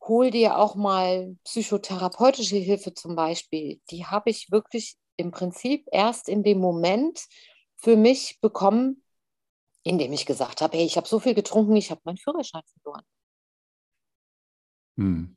hol 0.00 0.30
dir 0.30 0.58
auch 0.58 0.74
mal 0.74 1.36
psychotherapeutische 1.44 2.56
Hilfe 2.56 2.94
zum 2.94 3.14
Beispiel. 3.14 3.80
Die 3.90 4.06
habe 4.06 4.30
ich 4.30 4.50
wirklich 4.50 4.96
im 5.16 5.30
Prinzip 5.30 5.86
erst 5.90 6.28
in 6.28 6.42
dem 6.42 6.58
Moment 6.58 7.26
für 7.76 7.96
mich 7.96 8.38
bekommen, 8.40 9.02
in 9.82 9.98
dem 9.98 10.12
ich 10.12 10.26
gesagt 10.26 10.60
habe, 10.60 10.76
hey, 10.76 10.86
ich 10.86 10.96
habe 10.96 11.08
so 11.08 11.18
viel 11.20 11.34
getrunken, 11.34 11.76
ich 11.76 11.90
habe 11.90 12.00
meinen 12.04 12.16
Führerschein 12.16 12.62
verloren. 12.82 13.04
Hm. 14.96 15.36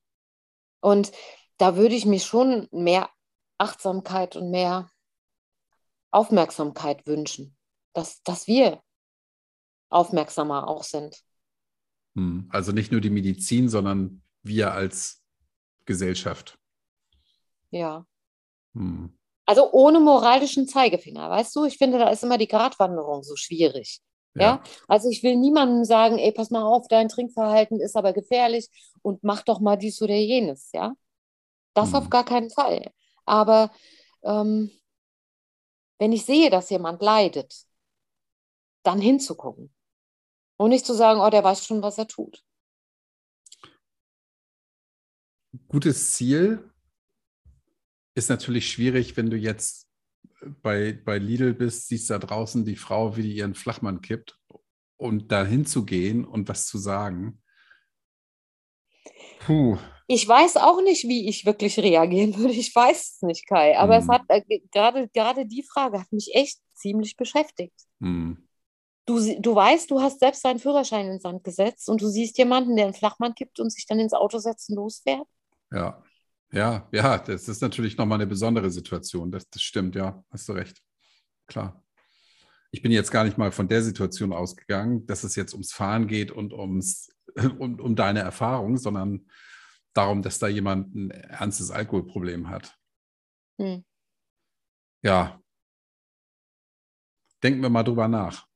Und 0.82 1.12
da 1.58 1.76
würde 1.76 1.96
ich 1.96 2.06
mir 2.06 2.20
schon 2.20 2.68
mehr 2.72 3.10
Achtsamkeit 3.58 4.36
und 4.36 4.50
mehr 4.50 4.90
Aufmerksamkeit 6.12 7.06
wünschen, 7.06 7.56
dass, 7.94 8.24
dass 8.24 8.48
wir 8.48 8.82
aufmerksamer 9.92 10.68
auch 10.68 10.84
sind. 10.84 11.22
Hm. 12.16 12.48
Also 12.50 12.72
nicht 12.72 12.92
nur 12.92 13.02
die 13.02 13.10
Medizin, 13.10 13.70
sondern 13.70 14.24
wir 14.42 14.74
als 14.74 15.22
Gesellschaft. 15.86 16.58
Ja. 17.70 18.06
Hm. 18.74 19.18
Also 19.46 19.72
ohne 19.72 20.00
moralischen 20.00 20.68
Zeigefinger, 20.68 21.30
weißt 21.30 21.56
du? 21.56 21.66
Ich 21.66 21.78
finde, 21.78 22.00
da 22.00 22.10
ist 22.10 22.24
immer 22.24 22.38
die 22.38 22.48
Gratwanderung 22.48 23.24
so 23.24 23.36
schwierig. 23.36 24.02
Ja. 24.34 24.42
ja. 24.42 24.64
Also 24.88 25.10
ich 25.10 25.24
will 25.24 25.36
niemandem 25.36 25.84
sagen, 25.84 26.18
ey, 26.18 26.32
pass 26.32 26.52
mal 26.52 26.64
auf, 26.64 26.88
dein 26.88 27.10
Trinkverhalten 27.10 27.80
ist 27.82 27.96
aber 27.98 28.14
gefährlich 28.14 28.70
und 29.02 29.24
mach 29.24 29.44
doch 29.44 29.60
mal 29.60 29.76
dies 29.76 30.02
oder 30.02 30.16
jenes, 30.16 30.72
ja. 30.74 30.94
Das 31.74 31.90
hm. 31.90 31.96
auf 31.96 32.10
gar 32.10 32.24
keinen 32.24 32.50
Fall. 32.50 32.92
Aber 33.26 33.72
ähm, 34.24 34.72
wenn 36.00 36.12
ich 36.12 36.26
sehe, 36.26 36.50
dass 36.50 36.70
jemand 36.70 37.02
leidet, 37.02 37.54
dann 38.84 39.00
hinzugucken. 39.00 39.74
Und 40.62 40.70
nicht 40.70 40.86
zu 40.86 40.94
sagen, 40.94 41.20
oh, 41.20 41.30
der 41.32 41.44
weiß 41.44 41.66
schon, 41.66 41.82
was 41.82 41.98
er 41.98 42.08
tut. 42.08 42.44
gutes 45.68 46.14
Ziel 46.14 46.72
ist 48.14 48.30
natürlich 48.30 48.70
schwierig, 48.70 49.18
wenn 49.18 49.32
du 49.32 49.38
jetzt 49.38 49.88
bei, 50.62 50.94
bei 50.94 51.18
Lidl 51.18 51.56
bist, 51.56 51.88
siehst 51.88 52.12
da 52.12 52.20
draußen 52.20 52.64
die 52.64 52.76
Frau, 52.76 53.18
wie 53.18 53.24
die 53.24 53.36
ihren 53.36 53.56
Flachmann 53.56 54.02
kippt 54.02 54.38
und 54.98 55.32
da 55.32 55.44
hinzugehen 55.44 56.26
und 56.26 56.48
was 56.48 56.68
zu 56.68 56.78
sagen. 56.78 57.42
Puh. 59.40 59.80
Ich 60.06 60.28
weiß 60.28 60.58
auch 60.58 60.84
nicht, 60.84 61.08
wie 61.08 61.28
ich 61.28 61.44
wirklich 61.48 61.80
reagieren 61.80 62.38
würde. 62.38 62.54
Ich 62.54 62.76
weiß 62.76 63.16
es 63.16 63.22
nicht, 63.24 63.48
Kai. 63.48 63.80
Aber 63.80 63.96
hm. 63.96 64.04
es 64.04 64.10
hat 64.10 64.22
äh, 64.28 64.60
gerade, 64.72 65.10
gerade 65.10 65.48
die 65.48 65.64
Frage 65.64 66.02
hat 66.02 66.12
mich 66.12 66.36
echt 66.36 66.60
ziemlich 66.76 67.18
beschäftigt. 67.18 67.74
Hm. 68.00 68.48
Du, 69.06 69.20
du 69.40 69.56
weißt, 69.56 69.90
du 69.90 70.00
hast 70.00 70.20
selbst 70.20 70.46
deinen 70.46 70.60
Führerschein 70.60 71.08
ins 71.08 71.24
Sand 71.24 71.44
gesetzt 71.44 71.90
und 71.90 72.02
du 72.02 72.08
siehst 72.08 72.38
jemanden, 72.38 72.76
der 72.76 72.86
einen 72.86 72.94
Flachmann 72.94 73.34
kippt 73.34 73.60
und 73.60 73.72
sich 73.72 73.86
dann 73.88 74.00
ins 74.00 74.14
Auto 74.14 74.38
setzt 74.38 74.70
und 74.70 74.76
losfährt. 74.76 75.28
Ja, 75.72 76.04
ja, 76.52 76.88
ja, 76.92 77.18
das 77.18 77.48
ist 77.48 77.62
natürlich 77.62 77.98
nochmal 77.98 78.18
eine 78.18 78.28
besondere 78.28 78.70
Situation. 78.70 79.32
Das, 79.32 79.50
das 79.50 79.62
stimmt, 79.62 79.96
ja, 79.96 80.24
hast 80.30 80.50
du 80.50 80.54
recht. 80.54 80.82
Klar. 81.48 81.84
Ich 82.72 82.82
bin 82.82 82.92
jetzt 82.92 83.12
gar 83.12 83.24
nicht 83.24 83.38
mal 83.38 83.52
von 83.52 83.68
der 83.68 83.82
Situation 83.82 84.32
ausgegangen, 84.32 85.06
dass 85.06 85.24
es 85.24 85.36
jetzt 85.36 85.54
ums 85.54 85.74
Fahren 85.74 86.08
geht 86.08 86.32
und 86.32 86.54
ums, 86.54 87.10
um, 87.60 87.80
um 87.80 87.96
deine 87.96 88.20
Erfahrung, 88.20 88.78
sondern 88.78 89.28
darum, 89.94 90.22
dass 90.22 90.40
da 90.40 90.48
jemand 90.48 90.96
ein 90.96 91.12
ernstes 91.12 91.72
Alkoholproblem 91.72 92.50
hat. 92.50 92.78
Hm. 93.60 93.84
Ja. 95.04 95.42
Denken 97.44 97.62
wir 97.62 97.70
mal 97.70 97.84
drüber 97.84 98.08
nach. 98.08 98.51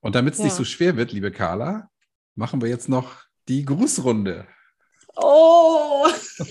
Und 0.00 0.14
damit 0.14 0.34
es 0.34 0.38
ja. 0.40 0.46
nicht 0.46 0.54
so 0.54 0.64
schwer 0.64 0.96
wird, 0.96 1.12
liebe 1.12 1.30
Carla, 1.30 1.90
machen 2.34 2.62
wir 2.62 2.68
jetzt 2.68 2.88
noch 2.88 3.22
die 3.48 3.64
Grußrunde. 3.64 4.46
Oh! 5.16 6.06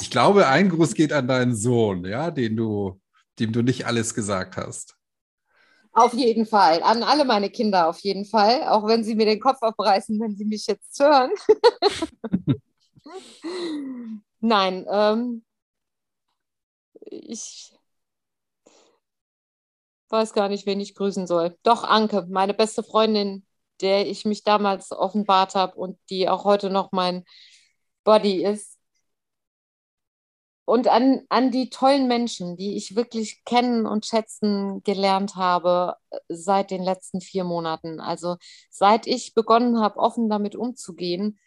ich 0.00 0.10
glaube, 0.10 0.46
ein 0.46 0.68
Gruß 0.70 0.94
geht 0.94 1.12
an 1.12 1.28
deinen 1.28 1.54
Sohn, 1.54 2.04
ja, 2.04 2.30
den 2.30 2.56
du, 2.56 3.00
dem 3.38 3.52
du 3.52 3.62
nicht 3.62 3.86
alles 3.86 4.14
gesagt 4.14 4.56
hast. 4.56 4.96
Auf 5.92 6.14
jeden 6.14 6.46
Fall. 6.46 6.82
An 6.82 7.02
alle 7.04 7.24
meine 7.24 7.50
Kinder 7.50 7.88
auf 7.88 8.00
jeden 8.00 8.24
Fall. 8.24 8.64
Auch 8.68 8.86
wenn 8.88 9.04
sie 9.04 9.14
mir 9.14 9.26
den 9.26 9.40
Kopf 9.40 9.62
abreißen, 9.62 10.18
wenn 10.20 10.36
sie 10.36 10.44
mich 10.44 10.66
jetzt 10.66 10.98
hören. 10.98 11.30
Nein, 14.40 14.86
ähm, 14.90 15.44
ich 17.00 17.72
weiß 20.14 20.32
gar 20.32 20.48
nicht, 20.48 20.66
wen 20.66 20.80
ich 20.80 20.94
grüßen 20.94 21.26
soll. 21.26 21.58
Doch, 21.64 21.84
Anke, 21.84 22.26
meine 22.30 22.54
beste 22.54 22.82
Freundin, 22.82 23.44
der 23.80 24.06
ich 24.06 24.24
mich 24.24 24.44
damals 24.44 24.92
offenbart 24.92 25.54
habe 25.54 25.76
und 25.76 25.98
die 26.10 26.28
auch 26.28 26.44
heute 26.44 26.70
noch 26.70 26.92
mein 26.92 27.24
Body 28.04 28.44
ist. 28.44 28.78
Und 30.66 30.88
an, 30.88 31.22
an 31.28 31.50
die 31.50 31.68
tollen 31.68 32.08
Menschen, 32.08 32.56
die 32.56 32.76
ich 32.76 32.96
wirklich 32.96 33.44
kennen 33.44 33.86
und 33.86 34.06
schätzen 34.06 34.82
gelernt 34.82 35.36
habe 35.36 35.96
äh, 36.10 36.18
seit 36.28 36.70
den 36.70 36.82
letzten 36.82 37.20
vier 37.20 37.44
Monaten. 37.44 38.00
Also 38.00 38.36
seit 38.70 39.06
ich 39.06 39.34
begonnen 39.34 39.80
habe, 39.80 39.98
offen 39.98 40.30
damit 40.30 40.56
umzugehen, 40.56 41.38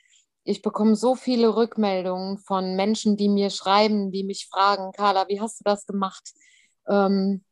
ich 0.44 0.62
bekomme 0.62 0.96
so 0.96 1.16
viele 1.16 1.56
Rückmeldungen 1.56 2.38
von 2.38 2.76
Menschen, 2.76 3.18
die 3.18 3.28
mir 3.28 3.50
schreiben, 3.50 4.12
die 4.12 4.24
mich 4.24 4.48
fragen, 4.50 4.92
Carla, 4.94 5.28
wie 5.28 5.42
hast 5.42 5.60
du 5.60 5.64
das 5.66 5.86
gemacht? 5.86 6.34
Ähm, 6.88 7.44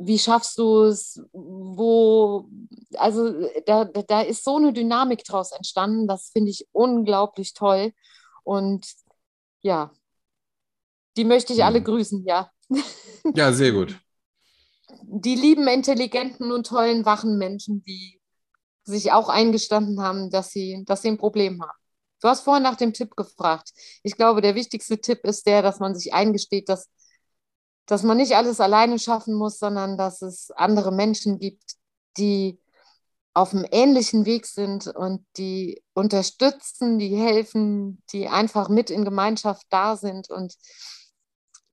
wie 0.00 0.18
schaffst 0.18 0.56
du 0.58 0.84
es, 0.84 1.20
wo, 1.32 2.48
also 2.94 3.48
da, 3.66 3.84
da 3.84 4.20
ist 4.20 4.44
so 4.44 4.56
eine 4.56 4.72
Dynamik 4.72 5.24
draus 5.24 5.50
entstanden, 5.50 6.06
das 6.06 6.30
finde 6.30 6.50
ich 6.50 6.68
unglaublich 6.70 7.52
toll. 7.52 7.92
Und 8.44 8.86
ja, 9.60 9.90
die 11.16 11.24
möchte 11.24 11.52
ich 11.52 11.64
alle 11.64 11.80
mhm. 11.80 11.84
grüßen, 11.84 12.24
ja. 12.24 12.50
Ja, 13.34 13.52
sehr 13.52 13.72
gut. 13.72 13.98
Die 15.02 15.34
lieben, 15.34 15.66
intelligenten 15.66 16.52
und 16.52 16.66
tollen, 16.68 17.04
wachen 17.04 17.36
Menschen, 17.36 17.82
die 17.82 18.20
sich 18.84 19.10
auch 19.12 19.28
eingestanden 19.28 20.00
haben, 20.00 20.30
dass 20.30 20.50
sie, 20.50 20.84
dass 20.86 21.02
sie 21.02 21.08
ein 21.08 21.18
Problem 21.18 21.60
haben. 21.60 21.76
Du 22.22 22.28
hast 22.28 22.42
vorhin 22.42 22.62
nach 22.62 22.76
dem 22.76 22.92
Tipp 22.92 23.16
gefragt. 23.16 23.72
Ich 24.04 24.14
glaube, 24.14 24.40
der 24.40 24.54
wichtigste 24.54 24.98
Tipp 25.00 25.24
ist 25.24 25.46
der, 25.46 25.60
dass 25.60 25.80
man 25.80 25.94
sich 25.94 26.14
eingesteht, 26.14 26.68
dass 26.68 26.88
dass 27.88 28.02
man 28.02 28.18
nicht 28.18 28.36
alles 28.36 28.60
alleine 28.60 28.98
schaffen 28.98 29.34
muss, 29.34 29.58
sondern 29.58 29.96
dass 29.96 30.20
es 30.20 30.50
andere 30.50 30.92
Menschen 30.92 31.38
gibt, 31.38 31.76
die 32.18 32.60
auf 33.32 33.54
einem 33.54 33.66
ähnlichen 33.70 34.26
Weg 34.26 34.44
sind 34.44 34.88
und 34.88 35.24
die 35.38 35.82
unterstützen, 35.94 36.98
die 36.98 37.16
helfen, 37.16 38.02
die 38.12 38.28
einfach 38.28 38.68
mit 38.68 38.90
in 38.90 39.04
Gemeinschaft 39.04 39.66
da 39.70 39.96
sind 39.96 40.28
und 40.28 40.54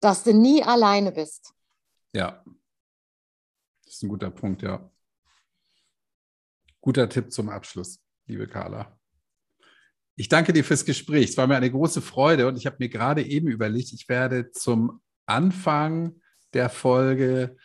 dass 0.01 0.23
du 0.23 0.33
nie 0.33 0.61
alleine 0.61 1.13
bist. 1.13 1.51
Ja, 2.13 2.43
das 3.85 3.95
ist 3.95 4.03
ein 4.03 4.09
guter 4.09 4.29
Punkt, 4.29 4.61
ja. 4.61 4.87
Guter 6.79 7.09
Tipp 7.09 7.31
zum 7.31 7.49
Abschluss, 7.49 7.99
liebe 8.27 8.47
Carla. 8.47 8.99
Ich 10.15 10.29
danke 10.29 10.53
dir 10.53 10.63
fürs 10.63 10.85
Gespräch. 10.85 11.29
Es 11.29 11.37
war 11.37 11.47
mir 11.47 11.55
eine 11.55 11.71
große 11.71 12.03
Freude 12.03 12.47
und 12.47 12.55
ich 12.57 12.67
habe 12.67 12.75
mir 12.77 12.89
gerade 12.89 13.23
eben 13.23 13.47
überlegt, 13.47 13.93
ich 13.93 14.07
werde 14.07 14.51
zum 14.51 15.01
Anfang 15.25 16.19
der 16.53 16.69
Folge 16.69 17.57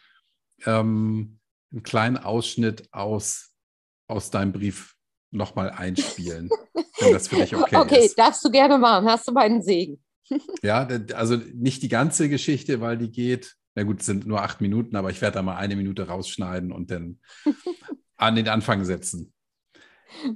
ähm, 0.64 1.38
einen 1.72 1.82
kleinen 1.82 2.16
Ausschnitt 2.16 2.92
aus, 2.92 3.52
aus 4.06 4.30
deinem 4.30 4.52
Brief 4.52 4.94
nochmal 5.30 5.70
einspielen, 5.70 6.48
wenn 6.98 7.12
das 7.12 7.28
für 7.28 7.36
dich 7.36 7.54
okay, 7.54 7.76
okay 7.76 7.96
ist. 7.96 8.12
Okay, 8.12 8.14
darfst 8.16 8.44
du 8.44 8.50
gerne 8.50 8.78
machen. 8.78 9.06
Hast 9.06 9.28
du 9.28 9.32
meinen 9.32 9.62
Segen. 9.62 10.02
ja, 10.62 10.86
also 11.14 11.36
nicht 11.54 11.82
die 11.82 11.88
ganze 11.88 12.28
Geschichte, 12.28 12.80
weil 12.80 12.98
die 12.98 13.10
geht, 13.10 13.56
na 13.74 13.82
gut, 13.82 14.00
es 14.00 14.06
sind 14.06 14.26
nur 14.26 14.42
acht 14.42 14.60
Minuten, 14.60 14.96
aber 14.96 15.10
ich 15.10 15.20
werde 15.20 15.34
da 15.34 15.42
mal 15.42 15.56
eine 15.56 15.76
Minute 15.76 16.08
rausschneiden 16.08 16.72
und 16.72 16.90
dann 16.90 17.20
an 18.16 18.36
den 18.36 18.48
Anfang 18.48 18.84
setzen. 18.84 19.32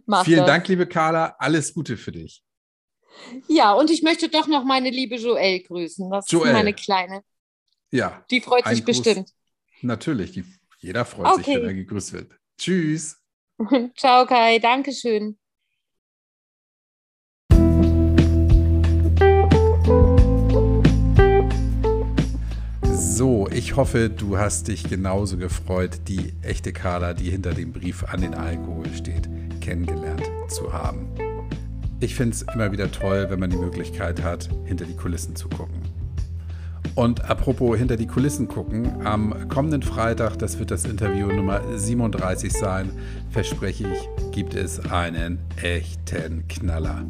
Mach 0.07 0.25
Vielen 0.25 0.41
das. 0.41 0.47
Dank, 0.47 0.69
liebe 0.69 0.87
Carla. 0.87 1.35
Alles 1.39 1.73
Gute 1.73 1.97
für 1.97 2.13
dich. 2.13 2.45
Ja, 3.49 3.73
und 3.73 3.91
ich 3.91 4.03
möchte 4.03 4.29
doch 4.29 4.47
noch 4.47 4.65
meine 4.65 4.91
liebe 4.91 5.17
Joelle 5.17 5.61
grüßen. 5.61 6.11
Das 6.11 6.31
Joelle. 6.31 6.51
ist 6.51 6.55
meine 6.55 6.75
Kleine. 6.75 7.23
Ja. 7.91 8.25
Die 8.31 8.41
freut 8.41 8.67
sich 8.67 8.85
Gruß. 8.85 9.03
bestimmt. 9.03 9.31
Natürlich, 9.83 10.33
die, 10.33 10.45
jeder 10.79 11.05
freut 11.05 11.27
okay. 11.27 11.43
sich, 11.43 11.55
wenn 11.57 11.65
er 11.65 11.75
gegrüßt 11.75 12.13
wird. 12.13 12.33
Tschüss. 12.59 13.19
Ciao, 13.97 14.27
Kai. 14.27 14.59
Dankeschön. 14.59 15.39
So, 23.23 23.47
ich 23.53 23.77
hoffe, 23.77 24.11
du 24.11 24.39
hast 24.39 24.69
dich 24.69 24.85
genauso 24.85 25.37
gefreut, 25.37 26.09
die 26.09 26.33
echte 26.43 26.73
Carla, 26.73 27.15
die 27.15 27.31
hinter 27.31 27.53
dem 27.53 27.73
Brief 27.73 28.03
an 28.05 28.21
den 28.21 28.35
Alkohol 28.35 28.93
steht, 28.95 29.29
kennengelernt 29.61 30.29
zu 30.49 30.73
haben. 30.73 31.09
Ich 32.03 32.17
finde 32.17 32.35
es 32.35 32.43
immer 32.53 32.73
wieder 32.73 32.91
toll, 32.91 33.27
wenn 33.29 33.39
man 33.39 33.51
die 33.51 33.57
Möglichkeit 33.57 34.25
hat, 34.25 34.49
hinter 34.65 34.87
die 34.87 34.97
Kulissen 34.97 35.37
zu 35.37 35.49
gucken. 35.49 35.81
Und 36.97 37.31
apropos 37.31 37.79
hinter 37.79 37.97
die 37.97 38.09
Kulissen 38.09 38.49
gucken, 38.49 39.07
am 39.07 39.49
kommenden 39.49 39.85
Freitag, 39.85 40.37
das 40.41 40.59
wird 40.59 40.73
das 40.73 40.85
Interview 40.85 41.29
Nummer 41.29 41.61
37 41.79 42.53
sein, 42.53 42.91
verspreche 43.31 43.87
ich, 43.87 44.33
gibt 44.33 44.57
es 44.57 44.81
einen 44.91 45.39
echten 45.63 46.49
Knaller. 46.49 47.05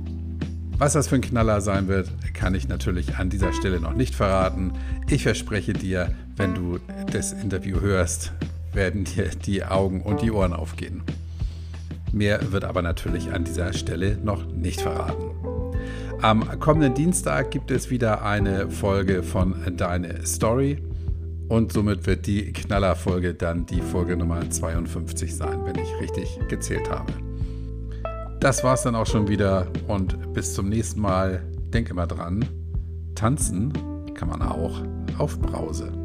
Was 0.77 0.93
das 0.93 1.09
für 1.09 1.15
ein 1.15 1.23
Knaller 1.23 1.63
sein 1.63 1.89
wird, 1.89 2.11
kann 2.35 2.55
ich 2.55 2.69
natürlich 2.69 3.17
an 3.17 3.31
dieser 3.31 3.55
Stelle 3.55 3.81
noch 3.81 3.95
nicht 3.95 4.15
verraten. 4.15 4.75
Ich 5.09 5.23
verspreche 5.23 5.73
dir, 5.73 6.13
wenn 6.37 6.55
du 6.55 6.79
das 7.11 7.33
Interview 7.33 7.81
hörst, 7.81 8.33
werden 8.75 9.05
dir 9.05 9.31
die 9.31 9.65
Augen 9.65 10.03
und 10.03 10.21
die 10.21 10.31
Ohren 10.31 10.53
aufgehen. 10.53 11.03
Mehr 12.13 12.53
wird 12.53 12.65
aber 12.65 12.83
natürlich 12.83 13.33
an 13.33 13.45
dieser 13.45 13.73
Stelle 13.73 14.19
noch 14.23 14.47
nicht 14.47 14.83
verraten. 14.83 15.31
Am 16.21 16.61
kommenden 16.61 16.95
Dienstag 16.95 17.51
gibt 17.51 17.71
es 17.71 17.91
wieder 17.91 18.23
eine 18.23 18.71
Folge 18.71 19.23
von 19.23 19.57
Deine 19.77 20.25
Story. 20.25 20.79
Und 21.49 21.73
somit 21.73 22.07
wird 22.07 22.27
die 22.27 22.53
Knallerfolge 22.53 23.35
dann 23.35 23.67
die 23.67 23.81
Folge 23.81 24.17
Nummer 24.17 24.49
52 24.49 25.35
sein, 25.35 25.65
wenn 25.65 25.77
ich 25.77 25.89
richtig 26.01 26.39
gezählt 26.49 26.89
habe. 26.91 27.13
Das 28.41 28.63
war's 28.63 28.83
dann 28.83 28.95
auch 28.95 29.07
schon 29.07 29.29
wieder 29.29 29.67
und 29.89 30.33
bis 30.33 30.55
zum 30.55 30.69
nächsten 30.69 31.01
Mal. 31.01 31.43
Denk 31.73 31.91
immer 31.91 32.07
dran, 32.07 32.45
tanzen 33.15 33.73
kann 34.15 34.29
man 34.29 34.43
auch 34.43 34.83
auf 35.19 35.39
Brause. 35.41 36.02